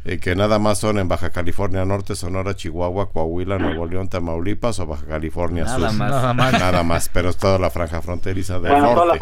eh, 0.04 0.18
que 0.18 0.36
nada 0.36 0.58
más 0.58 0.78
son 0.78 0.98
en 0.98 1.08
Baja 1.08 1.30
California 1.30 1.84
Norte, 1.84 2.14
Sonora, 2.14 2.54
Chihuahua, 2.54 3.10
Coahuila, 3.10 3.58
Nuevo 3.58 3.86
León, 3.86 4.08
Tamaulipas 4.08 4.78
o 4.80 4.86
Baja 4.86 5.05
California 5.06 5.64
nada 5.64 5.78
Más. 5.78 5.98
Nada 5.98 6.34
más. 6.34 6.52
Nada 6.52 6.82
más, 6.82 7.08
pero 7.08 7.30
es 7.30 7.36
toda 7.36 7.58
la 7.58 7.70
franja 7.70 8.02
fronteriza 8.02 8.58
del 8.58 8.72
norte. 8.72 9.20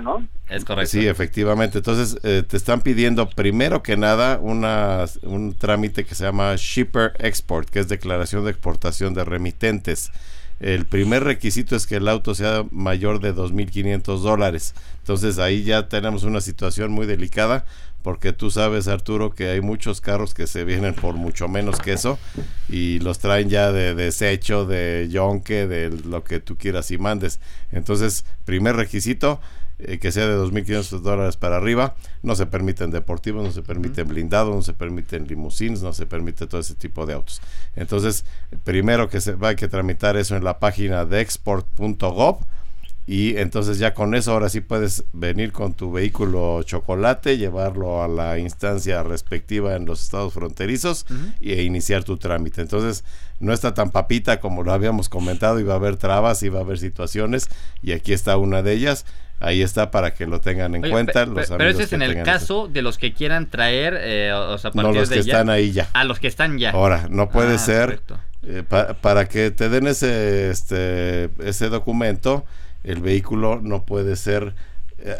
¿no? 0.00 0.26
Es 0.48 0.64
correcto. 0.64 0.90
Sí, 0.90 1.06
efectivamente. 1.06 1.78
Entonces, 1.78 2.18
eh, 2.22 2.42
te 2.46 2.56
están 2.56 2.80
pidiendo 2.80 3.28
primero 3.30 3.82
que 3.82 3.96
nada 3.96 4.38
una, 4.40 5.04
un 5.22 5.54
trámite 5.54 6.04
que 6.04 6.14
se 6.14 6.24
llama 6.24 6.54
Shipper 6.56 7.14
Export, 7.18 7.68
que 7.70 7.80
es 7.80 7.88
declaración 7.88 8.44
de 8.44 8.50
exportación 8.50 9.14
de 9.14 9.24
remitentes. 9.24 10.10
El 10.60 10.86
primer 10.86 11.24
requisito 11.24 11.76
es 11.76 11.86
que 11.86 11.96
el 11.96 12.08
auto 12.08 12.34
sea 12.34 12.64
mayor 12.70 13.20
de 13.20 13.34
2.500 13.34 14.20
dólares. 14.20 14.74
Entonces 14.98 15.38
ahí 15.38 15.64
ya 15.64 15.88
tenemos 15.88 16.24
una 16.24 16.40
situación 16.40 16.92
muy 16.92 17.06
delicada 17.06 17.64
porque 18.02 18.34
tú 18.34 18.50
sabes 18.50 18.86
Arturo 18.86 19.34
que 19.34 19.48
hay 19.48 19.62
muchos 19.62 20.02
carros 20.02 20.34
que 20.34 20.46
se 20.46 20.64
vienen 20.64 20.92
por 20.92 21.14
mucho 21.14 21.48
menos 21.48 21.80
que 21.80 21.94
eso 21.94 22.18
y 22.68 22.98
los 22.98 23.18
traen 23.18 23.48
ya 23.48 23.72
de 23.72 23.94
desecho, 23.94 24.66
de 24.66 25.08
yonque, 25.10 25.66
de 25.66 25.88
lo 25.88 26.22
que 26.22 26.38
tú 26.38 26.58
quieras 26.58 26.90
y 26.90 26.98
mandes. 26.98 27.40
Entonces, 27.72 28.26
primer 28.44 28.76
requisito, 28.76 29.40
eh, 29.78 29.98
que 29.98 30.12
sea 30.12 30.26
de 30.26 30.36
2.500 30.36 31.00
dólares 31.00 31.36
para 31.36 31.56
arriba, 31.56 31.94
no 32.22 32.36
se 32.36 32.46
permiten 32.46 32.90
deportivos, 32.90 33.44
no 33.44 33.50
se 33.52 33.62
permiten 33.62 34.08
blindados, 34.08 34.54
no 34.54 34.62
se 34.62 34.72
permiten 34.72 35.26
limusines, 35.26 35.82
no 35.82 35.92
se 35.92 36.06
permite 36.06 36.46
todo 36.46 36.60
ese 36.60 36.74
tipo 36.74 37.06
de 37.06 37.14
autos. 37.14 37.40
Entonces, 37.76 38.24
primero 38.64 39.08
que 39.08 39.20
se 39.20 39.32
va 39.32 39.50
a 39.50 39.56
que 39.56 39.68
tramitar 39.68 40.16
eso 40.16 40.36
en 40.36 40.44
la 40.44 40.58
página 40.58 41.04
de 41.04 41.20
export.gov 41.20 42.38
y 43.06 43.36
entonces 43.36 43.78
ya 43.78 43.92
con 43.92 44.14
eso 44.14 44.32
ahora 44.32 44.48
sí 44.48 44.62
puedes 44.62 45.04
venir 45.12 45.52
con 45.52 45.74
tu 45.74 45.92
vehículo 45.92 46.62
chocolate, 46.62 47.36
llevarlo 47.36 48.02
a 48.02 48.08
la 48.08 48.38
instancia 48.38 49.02
respectiva 49.02 49.76
en 49.76 49.84
los 49.84 50.00
estados 50.00 50.32
fronterizos 50.32 51.04
e 51.42 51.62
iniciar 51.64 52.04
tu 52.04 52.16
trámite. 52.16 52.62
Entonces 52.62 53.04
no 53.40 53.52
está 53.52 53.74
tan 53.74 53.90
papita 53.90 54.40
como 54.40 54.62
lo 54.62 54.72
habíamos 54.72 55.10
comentado, 55.10 55.60
iba 55.60 55.74
a 55.74 55.76
haber 55.76 55.96
trabas, 55.96 56.42
iba 56.42 56.60
a 56.60 56.62
haber 56.62 56.78
situaciones 56.78 57.48
y 57.82 57.92
aquí 57.92 58.14
está 58.14 58.38
una 58.38 58.62
de 58.62 58.72
ellas. 58.72 59.04
Ahí 59.40 59.62
está 59.62 59.90
para 59.90 60.14
que 60.14 60.26
lo 60.26 60.40
tengan 60.40 60.74
en 60.74 60.90
cuenta. 60.90 61.26
los 61.26 61.50
pero 61.50 61.68
ese 61.68 61.82
es 61.82 61.92
en 61.92 62.02
el 62.02 62.22
caso 62.22 62.68
de 62.68 62.82
los 62.82 62.98
que 62.98 63.12
quieran 63.12 63.50
traer, 63.50 63.98
eh, 64.00 64.32
o 64.32 64.56
sea, 64.58 64.70
no 64.74 64.92
los 64.92 65.10
que 65.10 65.18
están 65.18 65.50
ahí 65.50 65.72
ya. 65.72 65.88
A 65.92 66.04
los 66.04 66.18
que 66.18 66.28
están 66.28 66.58
ya. 66.58 66.70
Ahora, 66.70 67.08
no 67.10 67.28
puede 67.28 67.56
ah, 67.56 67.58
ser 67.58 68.00
eh, 68.42 68.62
para 69.00 69.28
que 69.28 69.50
te 69.50 69.68
den 69.68 69.86
ese, 69.86 70.50
este, 70.50 71.30
ese 71.40 71.68
documento 71.68 72.44
el 72.84 73.00
vehículo 73.00 73.60
no 73.60 73.84
puede 73.84 74.14
ser 74.14 74.54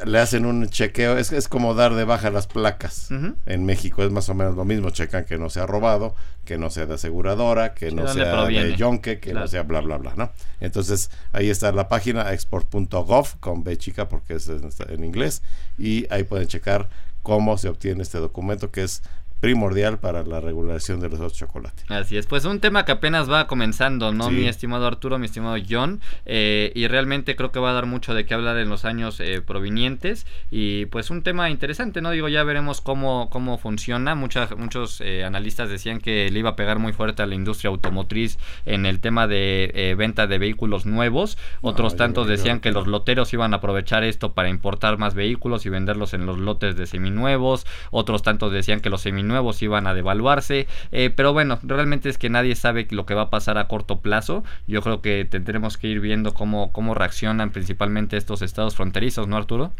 le 0.07 0.19
hacen 0.19 0.47
un 0.47 0.69
chequeo, 0.69 1.19
es, 1.19 1.31
es 1.31 1.47
como 1.47 1.75
dar 1.75 1.95
de 1.95 2.05
baja 2.05 2.31
las 2.31 2.47
placas. 2.47 3.09
En 3.45 3.67
México 3.67 4.03
es 4.03 4.11
más 4.11 4.29
o 4.31 4.35
menos 4.35 4.55
lo 4.55 4.65
mismo, 4.65 4.91
checan 4.91 5.25
que 5.27 5.37
no 5.37 5.51
sea 5.51 5.67
robado, 5.67 6.15
que 6.47 6.57
no 6.57 6.71
sea 6.71 6.87
de 6.87 6.95
aseguradora, 6.95 7.75
que 7.75 7.91
no 7.91 8.09
sea 8.09 8.47
de 8.47 8.77
yonke, 8.77 9.21
que 9.21 9.35
no 9.35 9.47
sea 9.47 9.63
bla, 9.63 9.81
bla, 9.81 9.99
bla, 9.99 10.15
¿no? 10.17 10.31
Entonces 10.61 11.11
ahí 11.33 11.51
está 11.51 11.71
la 11.73 11.89
página 11.89 12.33
export.gov 12.33 13.39
con 13.41 13.63
B 13.63 13.77
chica 13.77 14.09
porque 14.09 14.35
es 14.35 14.49
en 14.49 15.05
inglés 15.05 15.43
y 15.77 16.07
ahí 16.11 16.25
pueden 16.25 16.49
checar 16.49 16.89
cómo 17.23 17.59
se 17.59 17.69
obtiene 17.69 18.03
este 18.03 18.19
documento 18.19 18.71
que 18.71 18.85
es 18.85 19.03
primordial 19.45 19.99
para 19.99 20.25
la 20.25 20.41
regulación 20.41 21.01
de 21.01 21.11
los 21.11 21.33
chocolates. 21.35 21.85
Así 21.91 22.17
es, 22.17 22.27
pues 22.27 22.45
un 22.45 22.61
tema 22.61 22.85
que 22.85 22.93
apenas 22.93 23.31
va 23.31 23.47
comenzando, 23.47 24.13
¿no? 24.13 24.31
Mi 24.31 24.47
estimado 24.47 24.87
Arturo, 24.87 25.19
mi 25.19 25.27
estimado 25.27 25.57
John, 25.69 26.01
eh, 26.25 26.73
y 26.75 26.87
realmente 26.89 27.37
creo 27.37 27.53
que 27.53 27.61
va 27.61 27.71
a 27.71 27.73
dar 27.75 27.87
mucho 27.87 28.15
de 28.15 28.25
qué 28.25 28.35
hablar 28.35 28.57
en 28.57 28.71
los 28.71 28.85
años 28.85 29.21
eh, 29.21 29.43
provenientes, 29.43 30.27
y 30.51 30.87
pues 30.87 31.11
un 31.11 31.23
tema 31.23 31.51
interesante, 31.51 32.01
¿no? 32.01 32.11
Digo, 32.11 32.29
ya 32.29 32.43
veremos 32.43 32.81
cómo, 32.81 33.29
cómo 33.31 33.59
funciona, 33.59 34.15
Muchas, 34.15 34.57
muchos 34.57 35.03
eh, 35.03 35.25
analistas 35.25 35.69
decían 35.69 35.99
que 35.99 36.31
le 36.31 36.39
iba 36.39 36.51
a 36.51 36.57
pegar 36.57 36.79
muy 36.79 36.93
fuerte 36.93 37.23
a 37.23 37.27
la 37.27 37.35
industria 37.35 37.69
automotriz 37.69 38.39
en 38.65 38.87
el 38.87 39.01
tema 39.01 39.27
de 39.27 39.95
venta 39.99 40.27
de 40.27 40.39
vehículos 40.39 40.87
nuevos, 40.87 41.37
otros 41.61 41.97
tantos 41.97 42.27
decían 42.27 42.61
que 42.61 42.73
los 42.73 42.87
loteros 42.87 43.33
iban 43.35 43.53
a 43.53 43.59
aprovechar 43.59 44.05
esto 44.05 44.33
para 44.33 44.49
importar 44.49 44.99
más 44.99 45.15
vehículos 45.15 45.67
y 45.67 45.69
venderlos 45.69 46.15
en 46.15 46.25
los 46.25 46.39
lotes 46.39 46.77
de 46.77 46.87
seminuevos, 46.87 47.67
otros 47.91 48.23
tantos 48.23 48.53
decían 48.53 48.81
que 48.81 48.91
los 48.91 49.03
seminuevos 49.03 49.34
nuevos 49.35 49.61
iban 49.63 49.89
a 49.89 49.95
devaluarse, 49.95 50.69
eh, 50.93 51.11
pero 51.11 51.33
bueno, 51.33 51.59
realmente 51.65 52.09
es 52.09 52.19
que 52.19 52.31
nadie 52.31 52.55
sabe 52.55 52.87
lo 52.91 53.05
que 53.05 53.15
va 53.15 53.23
a 53.23 53.31
pasar 53.31 53.59
a 53.59 53.67
corto 53.67 53.99
plazo. 53.99 54.45
Yo 54.69 54.81
creo 54.81 55.03
que 55.03 55.25
tendremos 55.25 55.77
que 55.77 55.89
ir 55.89 55.99
viendo 55.99 56.35
cómo, 56.35 56.71
cómo 56.71 56.95
reaccionan 56.95 57.51
principalmente 57.51 58.17
estos 58.17 58.43
estados 58.43 58.77
fronterizos, 58.77 59.27
¿no, 59.27 59.37
Arturo? 59.37 59.73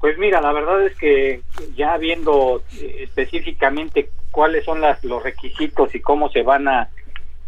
Pues 0.00 0.18
mira, 0.18 0.40
la 0.40 0.52
verdad 0.52 0.84
es 0.84 0.96
que 0.96 1.42
ya 1.76 1.96
viendo 1.96 2.60
eh, 2.80 3.04
específicamente 3.04 4.10
cuáles 4.32 4.64
son 4.64 4.80
las, 4.80 5.04
los 5.04 5.22
requisitos 5.22 5.94
y 5.94 6.00
cómo 6.00 6.28
se 6.30 6.42
van 6.42 6.66
a, 6.66 6.88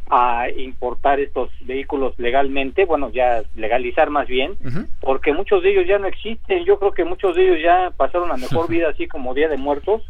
a 0.08 0.48
importar 0.50 1.18
estos 1.18 1.50
vehículos 1.62 2.16
legalmente, 2.16 2.84
bueno, 2.84 3.10
ya 3.10 3.42
legalizar 3.56 4.10
más 4.10 4.28
bien, 4.28 4.56
porque 5.00 5.32
muchos 5.32 5.64
de 5.64 5.70
ellos 5.72 5.86
ya 5.88 5.98
no 5.98 6.06
existen. 6.06 6.64
Yo 6.64 6.78
creo 6.78 6.92
que 6.92 7.04
muchos 7.04 7.34
de 7.34 7.44
ellos 7.44 7.58
ya 7.60 7.90
pasaron 7.96 8.28
la 8.28 8.36
mejor 8.36 8.68
vida 8.74 8.90
así 8.90 9.08
como 9.08 9.34
Día 9.34 9.48
de 9.48 9.56
Muertos 9.56 10.02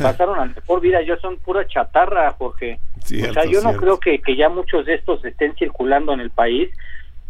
pasaron 0.00 0.38
a 0.38 0.44
mejor 0.46 0.80
vida, 0.80 1.02
ya 1.02 1.16
son 1.18 1.36
pura 1.38 1.66
chatarra, 1.66 2.32
Jorge. 2.32 2.78
o 2.98 3.32
sea, 3.32 3.44
yo 3.44 3.60
no 3.62 3.74
creo 3.76 3.98
que, 3.98 4.20
que 4.20 4.36
ya 4.36 4.48
muchos 4.48 4.86
de 4.86 4.94
estos 4.94 5.24
estén 5.24 5.54
circulando 5.54 6.12
en 6.12 6.20
el 6.20 6.30
país. 6.30 6.70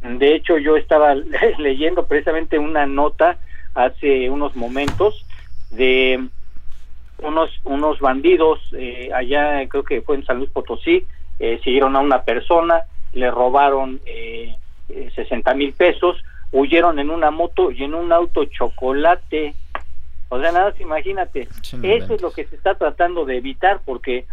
De 0.02 0.34
hecho, 0.34 0.58
yo 0.58 0.76
estaba 0.76 1.14
leyendo 1.58 2.06
precisamente 2.06 2.58
una 2.58 2.86
nota 2.86 3.38
hace 3.74 4.30
unos 4.30 4.56
momentos 4.56 5.26
de 5.70 6.28
unos 7.18 7.50
unos 7.64 7.98
bandidos 8.00 8.60
eh, 8.72 9.10
allá, 9.14 9.66
creo 9.68 9.84
que 9.84 10.02
fue 10.02 10.16
en 10.16 10.24
San 10.24 10.38
Luis 10.38 10.50
Potosí, 10.50 11.06
eh, 11.38 11.60
siguieron 11.62 11.96
a 11.96 12.00
una 12.00 12.22
persona, 12.22 12.82
le 13.12 13.30
robaron 13.30 14.00
eh, 14.06 14.54
60 15.14 15.54
mil 15.54 15.72
pesos, 15.72 16.22
huyeron 16.52 16.98
en 16.98 17.10
una 17.10 17.30
moto 17.30 17.70
y 17.70 17.84
en 17.84 17.94
un 17.94 18.12
auto 18.12 18.44
chocolate 18.46 19.54
o 20.28 20.40
sea, 20.40 20.52
nada, 20.52 20.74
imagínate, 20.80 21.48
eso 21.82 22.14
es 22.14 22.22
lo 22.22 22.30
que 22.32 22.46
se 22.46 22.56
está 22.56 22.74
tratando 22.74 23.24
de 23.24 23.36
evitar 23.36 23.80
porque, 23.84 24.26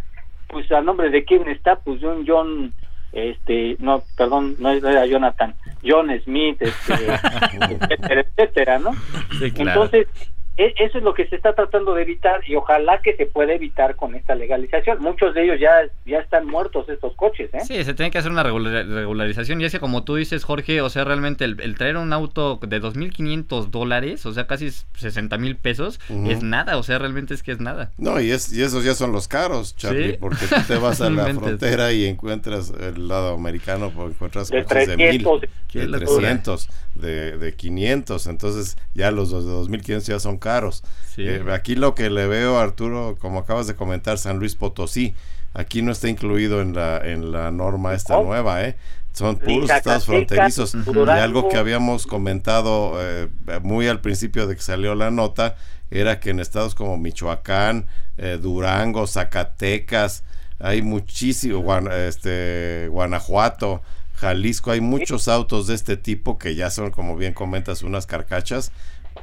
pues, 0.47 0.71
a 0.71 0.81
nombre 0.81 1.09
de 1.09 1.23
quién 1.23 1.47
está, 1.47 1.75
pues, 1.75 1.99
John, 2.01 2.25
John, 2.27 2.73
este, 3.11 3.75
no, 3.79 4.03
perdón, 4.17 4.55
no 4.57 4.71
era 4.71 5.05
Jonathan, 5.05 5.53
John 5.83 6.09
Smith, 6.23 6.61
este, 6.61 6.93
etcétera, 7.73 8.21
etcétera, 8.21 8.79
¿no? 8.79 8.91
Entonces, 9.39 10.07
e, 10.07 10.42
eso 10.55 10.97
es 10.97 11.03
lo 11.03 11.13
que 11.15 11.27
se 11.27 11.35
está 11.35 11.53
tratando 11.53 11.95
de 11.95 12.03
evitar 12.03 12.41
y 12.47 12.55
ojalá 12.55 13.01
que 13.01 13.15
se 13.15 13.25
pueda 13.25 13.53
evitar 13.53 13.95
con 13.95 14.13
esta 14.13 14.35
legalización. 14.35 15.01
Muchos 15.01 15.33
de 15.33 15.45
ellos 15.45 15.59
ya, 15.59 15.71
ya 16.05 16.19
están 16.19 16.45
muertos 16.45 16.87
estos 16.89 17.15
coches. 17.15 17.49
¿eh? 17.53 17.61
Sí, 17.65 17.83
se 17.83 17.93
tiene 17.95 18.11
que 18.11 18.19
hacer 18.19 18.31
una 18.31 18.43
regularización 18.43 19.61
y 19.61 19.65
ese 19.65 19.79
como 19.79 20.03
tú 20.03 20.15
dices 20.15 20.43
Jorge, 20.43 20.81
o 20.81 20.89
sea, 20.89 21.05
realmente 21.05 21.45
el, 21.45 21.75
traer 21.75 21.97
un 21.97 22.13
auto 22.13 22.59
de 22.61 22.81
2.500 22.81 23.71
dólares, 23.71 24.25
o 24.27 24.33
sea, 24.33 24.45
casi 24.45 24.69
60 24.69 25.37
mil 25.37 25.55
pesos, 25.55 25.99
es 26.27 26.43
nada, 26.43 26.77
o 26.77 26.83
sea, 26.83 26.99
realmente 26.99 27.33
es 27.33 27.41
que 27.41 27.51
es 27.51 27.59
nada. 27.59 27.91
No, 27.97 28.21
y, 28.21 28.29
es, 28.29 28.53
y 28.53 28.61
esos 28.61 28.83
ya 28.83 28.93
son 28.93 29.11
los 29.11 29.27
caros, 29.27 29.75
Charlie, 29.75 30.17
porque 30.19 30.45
tú 30.45 30.55
te 30.67 30.77
vas 30.77 31.01
a 31.01 31.09
la 31.09 31.25
frontera 31.33 31.91
y 31.93 32.05
encuentras 32.05 32.71
el 32.79 33.07
lado 33.07 33.33
americano, 33.33 33.91
pues 33.95 34.13
encuentras 34.13 34.49
de 34.49 34.63
coches 34.63 34.87
de 34.87 34.97
mil, 34.97 35.25
de 35.73 35.87
300, 35.87 36.69
de, 36.95 37.37
de 37.37 37.55
500, 37.55 38.27
entonces 38.27 38.77
ya 38.93 39.09
los 39.09 39.31
de 39.31 39.37
2.500 39.37 40.01
ya 40.01 40.19
son 40.19 40.37
caros. 40.43 40.83
Eh, 41.17 41.41
aquí 41.53 41.75
lo 41.75 41.95
que 41.95 42.09
le 42.09 42.27
veo, 42.27 42.59
Arturo, 42.59 43.15
como 43.19 43.39
acabas 43.39 43.65
de 43.65 43.75
comentar, 43.75 44.17
San 44.17 44.39
Luis 44.39 44.55
Potosí, 44.55 45.15
aquí 45.53 45.81
no 45.81 45.93
está 45.93 46.09
incluido 46.09 46.61
en 46.61 46.75
la, 46.75 46.97
en 46.97 47.31
la 47.31 47.49
norma 47.49 47.93
esta 47.93 48.21
nueva, 48.21 48.63
¿eh? 48.65 48.75
Son 49.13 49.37
puros 49.37 49.69
estados 49.69 50.05
fronterizos. 50.05 50.75
Y 50.75 51.09
algo 51.09 51.47
que 51.47 51.57
habíamos 51.57 52.07
comentado 52.07 52.95
eh, 52.99 53.29
muy 53.61 53.87
al 53.87 54.01
principio 54.01 54.47
de 54.47 54.55
que 54.55 54.61
salió 54.61 54.95
la 54.95 55.11
nota 55.11 55.55
era 55.91 56.19
que 56.19 56.31
en 56.31 56.39
estados 56.39 56.73
como 56.73 56.97
Michoacán, 56.97 57.85
eh, 58.17 58.39
Durango, 58.41 59.05
Zacatecas, 59.05 60.23
hay 60.59 60.81
muchísimo, 60.81 61.77
este, 61.89 62.87
Guanajuato, 62.89 63.83
Jalisco, 64.15 64.71
hay 64.71 64.81
muchos 64.81 65.27
autos 65.27 65.67
de 65.67 65.75
este 65.75 65.95
tipo 65.95 66.39
que 66.39 66.55
ya 66.55 66.71
son, 66.71 66.89
como 66.89 67.15
bien 67.15 67.33
comentas, 67.33 67.83
unas 67.83 68.07
carcachas 68.07 68.71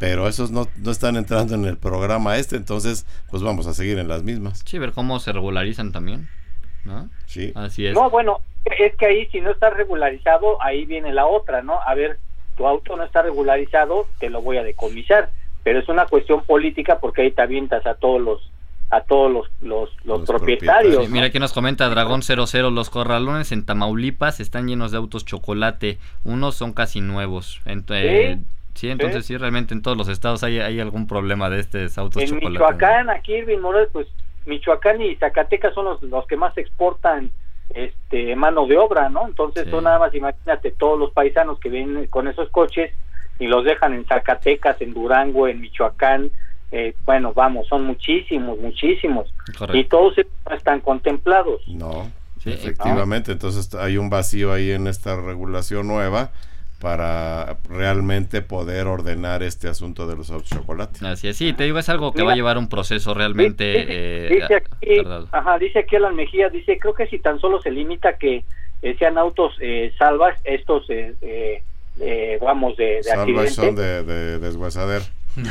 pero 0.00 0.26
esos 0.26 0.50
no, 0.50 0.66
no, 0.82 0.90
están 0.90 1.16
entrando 1.16 1.54
en 1.54 1.66
el 1.66 1.76
programa 1.76 2.38
este, 2.38 2.56
entonces 2.56 3.06
pues 3.30 3.42
vamos 3.42 3.66
a 3.66 3.74
seguir 3.74 3.98
en 3.98 4.08
las 4.08 4.24
mismas. 4.24 4.62
Sí, 4.64 4.78
ver 4.78 4.92
cómo 4.92 5.20
se 5.20 5.30
regularizan 5.30 5.92
también, 5.92 6.28
¿no? 6.84 7.10
Sí. 7.26 7.52
Así 7.54 7.86
es. 7.86 7.94
No, 7.94 8.08
bueno, 8.08 8.40
es 8.64 8.96
que 8.96 9.06
ahí 9.06 9.26
si 9.26 9.42
no 9.42 9.50
está 9.50 9.68
regularizado, 9.70 10.60
ahí 10.62 10.86
viene 10.86 11.12
la 11.12 11.26
otra, 11.26 11.62
¿no? 11.62 11.80
A 11.82 11.94
ver, 11.94 12.18
tu 12.56 12.66
auto 12.66 12.96
no 12.96 13.04
está 13.04 13.20
regularizado, 13.22 14.06
te 14.18 14.30
lo 14.30 14.40
voy 14.40 14.56
a 14.56 14.64
decomisar, 14.64 15.30
pero 15.62 15.78
es 15.78 15.88
una 15.90 16.06
cuestión 16.06 16.42
política 16.44 16.98
porque 16.98 17.22
ahí 17.22 17.30
te 17.30 17.42
avientas 17.42 17.86
a 17.86 17.94
todos 17.94 18.20
los 18.22 18.50
a 18.88 19.02
todos 19.02 19.30
los, 19.30 19.48
los, 19.60 19.90
los, 20.04 20.22
propietarios. 20.22 21.08
mira 21.08 21.30
que 21.30 21.38
nos 21.38 21.52
comenta 21.52 21.88
Dragón 21.88 22.22
00, 22.22 22.72
los 22.72 22.90
corralones 22.90 23.52
en 23.52 23.64
Tamaulipas 23.64 24.40
están 24.40 24.66
llenos 24.66 24.90
de 24.90 24.96
autos 24.96 25.24
chocolate, 25.24 25.98
unos 26.24 26.56
son 26.56 26.72
casi 26.72 27.00
nuevos. 27.00 27.60
Entonces, 27.66 28.38
Sí, 28.38 28.44
entonces 28.82 29.26
sí. 29.26 29.36
realmente 29.36 29.74
en 29.74 29.82
todos 29.82 29.96
los 29.96 30.08
estados 30.08 30.42
hay, 30.42 30.58
hay 30.60 30.80
algún 30.80 31.06
problema 31.06 31.50
de 31.50 31.60
estos 31.60 31.96
autos 31.98 32.22
En 32.22 32.36
Michoacán, 32.36 33.10
aquí 33.10 33.34
Irving 33.34 33.58
Morales, 33.58 33.88
pues 33.92 34.06
Michoacán 34.46 35.00
y 35.02 35.16
Zacatecas 35.16 35.74
son 35.74 35.84
los, 35.86 36.02
los 36.02 36.26
que 36.26 36.36
más 36.36 36.56
exportan 36.56 37.30
este 37.70 38.34
mano 38.34 38.66
de 38.66 38.78
obra, 38.78 39.08
¿no? 39.08 39.26
Entonces 39.26 39.70
tú 39.70 39.80
nada 39.80 39.98
más 39.98 40.14
imagínate 40.14 40.72
todos 40.72 40.98
los 40.98 41.12
paisanos 41.12 41.60
que 41.60 41.68
vienen 41.68 42.06
con 42.08 42.26
esos 42.26 42.48
coches 42.50 42.92
y 43.38 43.46
los 43.46 43.64
dejan 43.64 43.94
en 43.94 44.04
Zacatecas, 44.06 44.80
en 44.80 44.92
Durango, 44.92 45.48
en 45.48 45.60
Michoacán, 45.60 46.30
eh, 46.72 46.94
bueno, 47.04 47.32
vamos, 47.32 47.66
son 47.66 47.84
muchísimos, 47.84 48.58
muchísimos. 48.58 49.32
Y 49.72 49.84
todos 49.84 50.14
están 50.54 50.80
contemplados. 50.80 51.62
No, 51.66 52.10
efectivamente, 52.44 53.32
entonces 53.32 53.74
hay 53.74 53.96
un 53.96 54.10
vacío 54.10 54.52
ahí 54.52 54.70
en 54.70 54.86
esta 54.86 55.16
regulación 55.20 55.88
nueva 55.88 56.30
para 56.80 57.58
realmente 57.68 58.40
poder 58.40 58.86
ordenar 58.86 59.42
este 59.42 59.68
asunto 59.68 60.06
de 60.06 60.16
los 60.16 60.30
autos 60.30 60.48
chocolates. 60.48 61.02
Así 61.02 61.28
es, 61.28 61.36
sí, 61.36 61.52
te 61.52 61.64
digo, 61.64 61.78
es 61.78 61.88
algo 61.88 62.12
que 62.12 62.22
va 62.22 62.32
a 62.32 62.34
llevar 62.34 62.56
un 62.56 62.68
proceso 62.68 63.12
realmente... 63.12 64.28
Dice, 64.30 64.54
eh, 64.80 65.02
aquí, 65.02 65.26
ajá, 65.30 65.58
dice 65.58 65.80
aquí 65.80 65.96
Alan 65.96 66.16
Mejía, 66.16 66.48
dice, 66.48 66.78
creo 66.78 66.94
que 66.94 67.06
si 67.06 67.18
tan 67.18 67.38
solo 67.38 67.60
se 67.60 67.70
limita 67.70 68.16
que 68.16 68.44
eh, 68.82 68.96
sean 68.98 69.18
autos 69.18 69.54
eh, 69.60 69.92
salvas, 69.98 70.40
estos 70.44 70.88
eh, 70.88 71.62
eh, 72.00 72.38
vamos, 72.40 72.76
de, 72.78 73.02
de 73.04 73.12
accidente. 73.12 73.82
de, 73.82 74.02
de 74.02 74.38
desguazadero. 74.38 75.04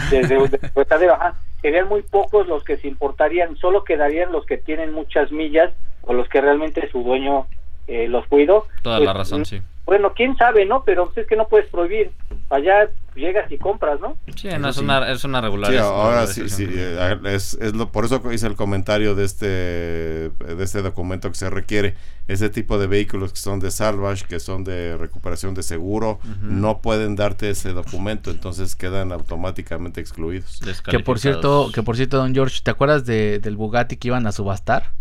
De, 0.09 0.49
desguazadero, 0.49 1.13
ajá. 1.13 1.35
Serían 1.61 1.89
muy 1.89 2.01
pocos 2.01 2.47
los 2.47 2.63
que 2.63 2.77
se 2.77 2.87
importarían, 2.87 3.55
solo 3.57 3.83
quedarían 3.83 4.31
los 4.31 4.45
que 4.45 4.57
tienen 4.57 4.93
muchas 4.93 5.31
millas 5.31 5.73
o 6.01 6.13
los 6.13 6.27
que 6.29 6.41
realmente 6.41 6.89
su 6.89 7.03
dueño 7.03 7.45
eh, 7.89 8.07
los 8.07 8.27
cuidó. 8.27 8.67
Toda 8.83 8.97
pues, 8.97 9.07
la 9.07 9.13
razón, 9.13 9.45
sí. 9.45 9.61
Bueno, 9.85 10.13
quién 10.15 10.37
sabe, 10.37 10.67
¿no? 10.67 10.83
Pero 10.83 11.11
es 11.15 11.25
que 11.25 11.35
no 11.35 11.47
puedes 11.47 11.67
prohibir. 11.69 12.11
Allá 12.51 12.91
llegas 13.15 13.51
y 13.51 13.57
compras, 13.57 13.99
¿no? 13.99 14.15
Sí, 14.35 14.47
es, 14.47 14.77
una, 14.77 15.11
es 15.11 15.23
una 15.23 15.41
regularidad. 15.41 15.81
Sí, 15.81 15.87
ahora 15.91 16.27
sí, 16.27 16.47
sí, 16.47 16.67
eh, 16.69 17.19
es, 17.25 17.55
es 17.55 17.73
lo, 17.73 17.91
por 17.91 18.05
eso 18.05 18.21
hice 18.31 18.45
el 18.45 18.55
comentario 18.55 19.15
de 19.15 19.25
este, 19.25 19.47
de 19.47 20.63
este 20.63 20.83
documento 20.83 21.29
que 21.29 21.35
se 21.35 21.49
requiere. 21.49 21.95
Ese 22.27 22.51
tipo 22.51 22.77
de 22.77 22.85
vehículos 22.85 23.33
que 23.33 23.39
son 23.39 23.59
de 23.59 23.71
salvage, 23.71 24.25
que 24.27 24.39
son 24.39 24.63
de 24.63 24.95
recuperación 24.95 25.55
de 25.55 25.63
seguro, 25.63 26.19
no 26.43 26.79
pueden 26.79 27.15
darte 27.15 27.49
ese 27.49 27.73
documento, 27.73 28.29
entonces 28.29 28.75
quedan 28.75 29.11
automáticamente 29.11 29.99
excluidos. 29.99 30.59
Que 30.87 30.99
por 30.99 31.17
cierto, 31.17 31.71
que 31.73 31.81
por 31.81 31.95
cierto, 31.95 32.17
don 32.17 32.35
George, 32.35 32.59
¿te 32.63 32.69
acuerdas 32.69 33.05
de, 33.05 33.39
del 33.39 33.55
Bugatti 33.55 33.97
que 33.97 34.09
iban 34.09 34.27
a 34.27 34.31
subastar? 34.31 34.91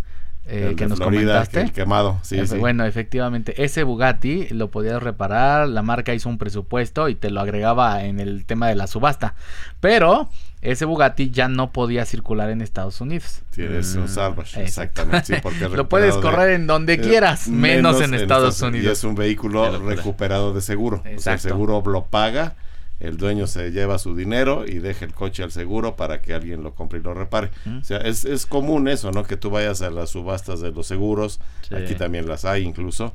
Eh, 0.46 0.74
que 0.76 0.86
nos 0.86 0.98
comentaste. 0.98 1.70
quemado, 1.72 2.20
sí, 2.22 2.40
Bueno, 2.58 2.86
efectivamente, 2.86 3.62
ese 3.62 3.82
Bugatti 3.82 4.48
lo 4.48 4.70
podías 4.70 5.02
reparar, 5.02 5.68
la 5.68 5.82
marca 5.82 6.14
hizo 6.14 6.30
un 6.30 6.38
presupuesto 6.38 7.10
y 7.10 7.14
te 7.14 7.30
lo 7.30 7.40
agregaba 7.40 8.04
en 8.04 8.18
el 8.18 8.46
tema 8.46 8.66
de 8.68 8.74
la 8.74 8.86
subasta. 8.86 9.34
Pero 9.80 10.30
ese 10.62 10.86
Bugatti 10.86 11.30
ya 11.30 11.48
no 11.48 11.70
podía 11.70 12.06
circular 12.06 12.48
en 12.48 12.62
Estados 12.62 13.00
Unidos. 13.02 13.42
Tienes 13.50 13.94
un 13.94 14.04
mm, 14.04 14.08
salvage, 14.08 14.62
exactamente. 14.62 15.40
porque 15.42 15.68
lo 15.76 15.88
puedes 15.88 16.16
correr 16.16 16.50
en 16.52 16.66
donde 16.66 16.94
eh, 16.94 17.00
quieras, 17.00 17.48
menos, 17.48 18.00
en, 18.00 18.14
Estados, 18.14 18.62
Unidos. 18.62 18.86
Y 18.86 18.90
es 18.90 19.04
un 19.04 19.16
vehículo 19.16 19.78
recuperado 19.80 20.54
de 20.54 20.62
seguro. 20.62 21.02
O 21.14 21.20
sea, 21.20 21.34
el 21.34 21.40
seguro 21.40 21.82
lo 21.84 22.06
paga 22.06 22.56
el 23.00 23.16
dueño 23.16 23.46
se 23.46 23.70
lleva 23.70 23.98
su 23.98 24.16
dinero 24.16 24.64
y 24.66 24.78
deja 24.78 25.04
el 25.04 25.14
coche 25.14 25.42
al 25.42 25.52
seguro 25.52 25.96
para 25.96 26.20
que 26.20 26.34
alguien 26.34 26.62
lo 26.62 26.74
compre 26.74 26.98
y 26.98 27.02
lo 27.02 27.14
repare. 27.14 27.50
O 27.80 27.84
sea, 27.84 27.98
es, 27.98 28.24
es 28.24 28.46
común 28.46 28.88
eso, 28.88 29.12
¿no? 29.12 29.24
Que 29.24 29.36
tú 29.36 29.50
vayas 29.50 29.82
a 29.82 29.90
las 29.90 30.10
subastas 30.10 30.60
de 30.60 30.72
los 30.72 30.86
seguros, 30.86 31.40
aquí 31.70 31.94
también 31.94 32.26
las 32.26 32.44
hay 32.44 32.62
incluso, 32.62 33.14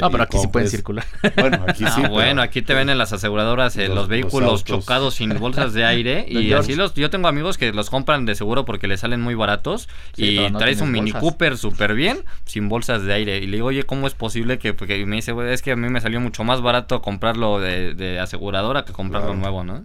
no, 0.00 0.10
pero 0.10 0.22
aquí 0.22 0.38
sí 0.38 0.46
pueden 0.46 0.68
circular. 0.68 1.04
Bueno, 1.36 1.64
aquí 1.66 1.84
sí. 1.86 2.02
Bueno, 2.10 2.40
aquí 2.40 2.62
te 2.62 2.72
ven 2.72 2.88
en 2.88 2.98
las 2.98 3.12
aseguradoras 3.12 3.76
eh, 3.76 3.88
los, 3.88 4.06
vehículos 4.08 4.64
chocados 4.64 5.14
sin 5.14 5.38
bolsas 5.38 5.72
de 5.72 5.84
aire. 5.84 6.24
y 6.28 6.52
así 6.52 6.76
los. 6.76 6.94
Yo 6.94 7.10
tengo 7.10 7.28
amigos 7.28 7.58
que 7.58 7.72
los 7.72 7.90
compran 7.90 8.26
de 8.26 8.34
seguro 8.34 8.64
porque 8.64 8.86
les 8.86 9.00
salen 9.00 9.20
muy 9.20 9.34
baratos. 9.34 9.88
y 10.16 10.50
traes 10.52 10.80
un 10.80 10.92
Mini 10.92 11.12
Cooper 11.12 11.56
súper 11.56 11.94
bien 11.94 12.24
sin 12.44 12.68
bolsas 12.68 13.02
de 13.02 13.12
aire. 13.12 13.38
Y 13.38 13.46
le 13.46 13.56
digo, 13.56 13.68
oye, 13.68 13.82
¿cómo 13.82 14.06
es 14.06 14.14
posible 14.14 14.58
que.? 14.58 14.72
Porque 14.72 15.04
me 15.04 15.16
dice, 15.16 15.34
es 15.52 15.62
que 15.62 15.72
a 15.72 15.76
mí 15.76 15.88
me 15.88 16.00
salió 16.00 16.20
mucho 16.20 16.44
más 16.44 16.60
barato 16.60 17.02
comprarlo 17.02 17.60
de, 17.60 17.94
de 17.94 18.20
aseguradora 18.20 18.84
que 18.84 18.92
comprarlo 18.92 19.34
nuevo, 19.34 19.64
¿no? 19.64 19.84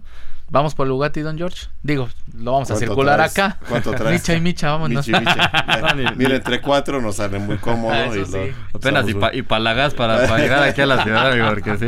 Vamos 0.52 0.74
por 0.74 0.86
el 0.86 0.92
Bugatti, 0.92 1.22
don 1.22 1.38
George. 1.38 1.68
Digo, 1.82 2.10
lo 2.36 2.52
vamos 2.52 2.70
a 2.70 2.76
circular 2.76 3.18
acá. 3.22 3.56
¿Cuánto 3.70 3.90
traes? 3.94 4.20
Micha 4.20 4.34
y 4.34 4.40
Micha, 4.42 4.70
vámonos. 4.72 5.08
Micha 5.08 5.18
y 5.18 5.24
Micha. 5.24 6.14
Mira, 6.14 6.36
entre 6.36 6.60
cuatro 6.60 7.00
nos 7.00 7.16
sale 7.16 7.38
muy 7.38 7.56
cómodo. 7.56 7.94
Ah, 7.94 8.14
y 8.14 8.22
sí. 8.26 8.52
Apenas 8.74 9.08
y, 9.08 9.14
pa, 9.14 9.34
y 9.34 9.40
para 9.40 9.60
la 9.60 9.71
gas 9.74 9.94
para, 9.94 10.38
llegar 10.38 10.62
aquí 10.62 10.80
a 10.80 10.86
la 10.86 11.02
ciudad, 11.02 11.32
amigo, 11.32 11.48
porque 11.48 11.76
sí, 11.78 11.86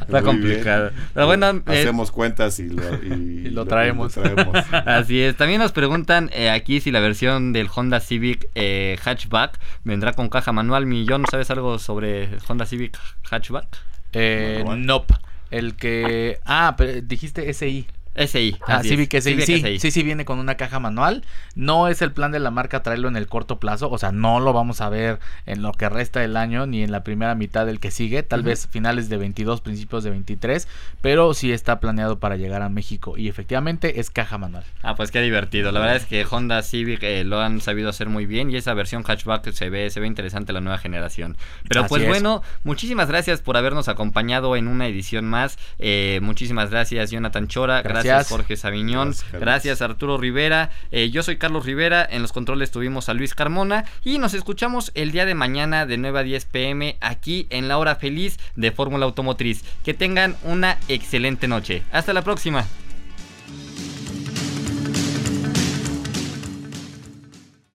está 0.00 0.22
complicado. 0.22 0.90
Pero 1.14 1.26
bueno, 1.26 1.62
eh, 1.66 1.80
hacemos 1.80 2.12
cuentas 2.12 2.58
y 2.58 2.68
lo, 2.68 2.82
y, 3.02 3.50
lo 3.50 3.64
traemos. 3.66 4.16
Así 4.72 5.20
es. 5.22 5.36
También 5.36 5.60
nos 5.60 5.72
preguntan 5.72 6.30
eh, 6.32 6.50
aquí 6.50 6.80
si 6.80 6.90
la 6.90 7.00
versión 7.00 7.52
del 7.52 7.68
Honda 7.74 8.00
Civic 8.00 8.48
eh, 8.54 8.98
hatchback 9.04 9.58
vendrá 9.84 10.12
con 10.12 10.28
caja 10.28 10.52
manual. 10.52 10.86
Millón, 10.86 11.24
¿sabes 11.30 11.50
algo 11.50 11.78
sobre 11.78 12.28
Honda 12.48 12.66
Civic 12.66 12.96
hatchback? 13.30 13.66
Eh, 14.12 14.64
nope. 14.76 15.14
El 15.50 15.76
que... 15.76 16.40
Ah, 16.44 16.74
pero 16.76 17.00
dijiste 17.02 17.52
SI. 17.52 17.86
SI. 18.16 18.56
Ah, 18.66 18.82
Civic 18.82 19.20
SI. 19.20 19.40
Sí, 19.42 19.78
sí, 19.78 19.90
sí, 19.90 20.02
viene 20.02 20.24
con 20.24 20.38
una 20.38 20.56
caja 20.56 20.80
manual. 20.80 21.24
No 21.54 21.88
es 21.88 22.02
el 22.02 22.12
plan 22.12 22.32
de 22.32 22.38
la 22.38 22.50
marca 22.50 22.82
traerlo 22.82 23.08
en 23.08 23.16
el 23.16 23.26
corto 23.26 23.60
plazo. 23.60 23.90
O 23.90 23.98
sea, 23.98 24.12
no 24.12 24.40
lo 24.40 24.52
vamos 24.52 24.80
a 24.80 24.88
ver 24.88 25.20
en 25.44 25.62
lo 25.62 25.72
que 25.72 25.88
resta 25.88 26.20
del 26.20 26.36
año 26.36 26.66
ni 26.66 26.82
en 26.82 26.92
la 26.92 27.04
primera 27.04 27.34
mitad 27.34 27.66
del 27.66 27.80
que 27.80 27.90
sigue. 27.90 28.22
Tal 28.22 28.42
vez 28.42 28.68
finales 28.70 29.08
de 29.08 29.16
22, 29.16 29.60
principios 29.60 30.04
de 30.04 30.10
23. 30.10 30.68
Pero 31.00 31.34
sí 31.34 31.52
está 31.52 31.80
planeado 31.80 32.18
para 32.18 32.36
llegar 32.36 32.62
a 32.62 32.68
México. 32.68 33.16
Y 33.16 33.28
efectivamente 33.28 34.00
es 34.00 34.10
caja 34.10 34.38
manual. 34.38 34.64
Ah, 34.82 34.94
pues 34.94 35.10
qué 35.10 35.20
divertido. 35.20 35.72
La 35.72 35.80
verdad 35.80 35.96
es 35.96 36.06
que 36.06 36.26
Honda 36.28 36.62
Civic 36.62 37.02
eh, 37.02 37.24
lo 37.24 37.40
han 37.40 37.60
sabido 37.60 37.90
hacer 37.90 38.08
muy 38.08 38.26
bien. 38.26 38.50
Y 38.50 38.56
esa 38.56 38.74
versión 38.74 39.02
hatchback 39.02 39.52
se 39.52 39.70
ve, 39.70 39.90
se 39.90 40.00
ve 40.00 40.06
interesante 40.06 40.52
la 40.52 40.60
nueva 40.60 40.78
generación. 40.78 41.36
Pero 41.68 41.86
pues 41.86 42.06
bueno, 42.06 42.42
muchísimas 42.64 43.08
gracias 43.08 43.40
por 43.40 43.56
habernos 43.56 43.88
acompañado 43.88 44.56
en 44.56 44.68
una 44.68 44.86
edición 44.86 45.26
más. 45.26 45.58
Eh, 45.78 46.20
muchísimas 46.22 46.70
gracias, 46.70 47.10
Jonathan 47.10 47.48
Chora. 47.48 47.82
Gracias 47.82 48.05
gracias, 48.06 48.28
Jorge 48.28 48.56
Sabiñón, 48.56 49.14
gracias, 49.32 49.82
Arturo 49.82 50.18
Rivera, 50.18 50.70
eh, 50.90 51.10
yo 51.10 51.22
soy 51.22 51.36
Carlos 51.36 51.66
Rivera, 51.66 52.06
en 52.08 52.22
los 52.22 52.32
controles 52.32 52.70
tuvimos 52.70 53.08
a 53.08 53.14
Luis 53.14 53.34
Carmona 53.34 53.84
y 54.04 54.18
nos 54.18 54.34
escuchamos 54.34 54.92
el 54.94 55.12
día 55.12 55.26
de 55.26 55.34
mañana 55.34 55.86
de 55.86 55.96
9 55.96 56.18
a 56.18 56.22
10 56.22 56.44
pm 56.46 56.96
aquí 57.00 57.46
en 57.50 57.68
la 57.68 57.78
hora 57.78 57.96
feliz 57.96 58.38
de 58.54 58.72
Fórmula 58.72 59.06
Automotriz. 59.06 59.64
Que 59.84 59.94
tengan 59.94 60.36
una 60.42 60.78
excelente 60.88 61.48
noche. 61.48 61.82
Hasta 61.92 62.12
la 62.12 62.22
próxima. 62.22 62.66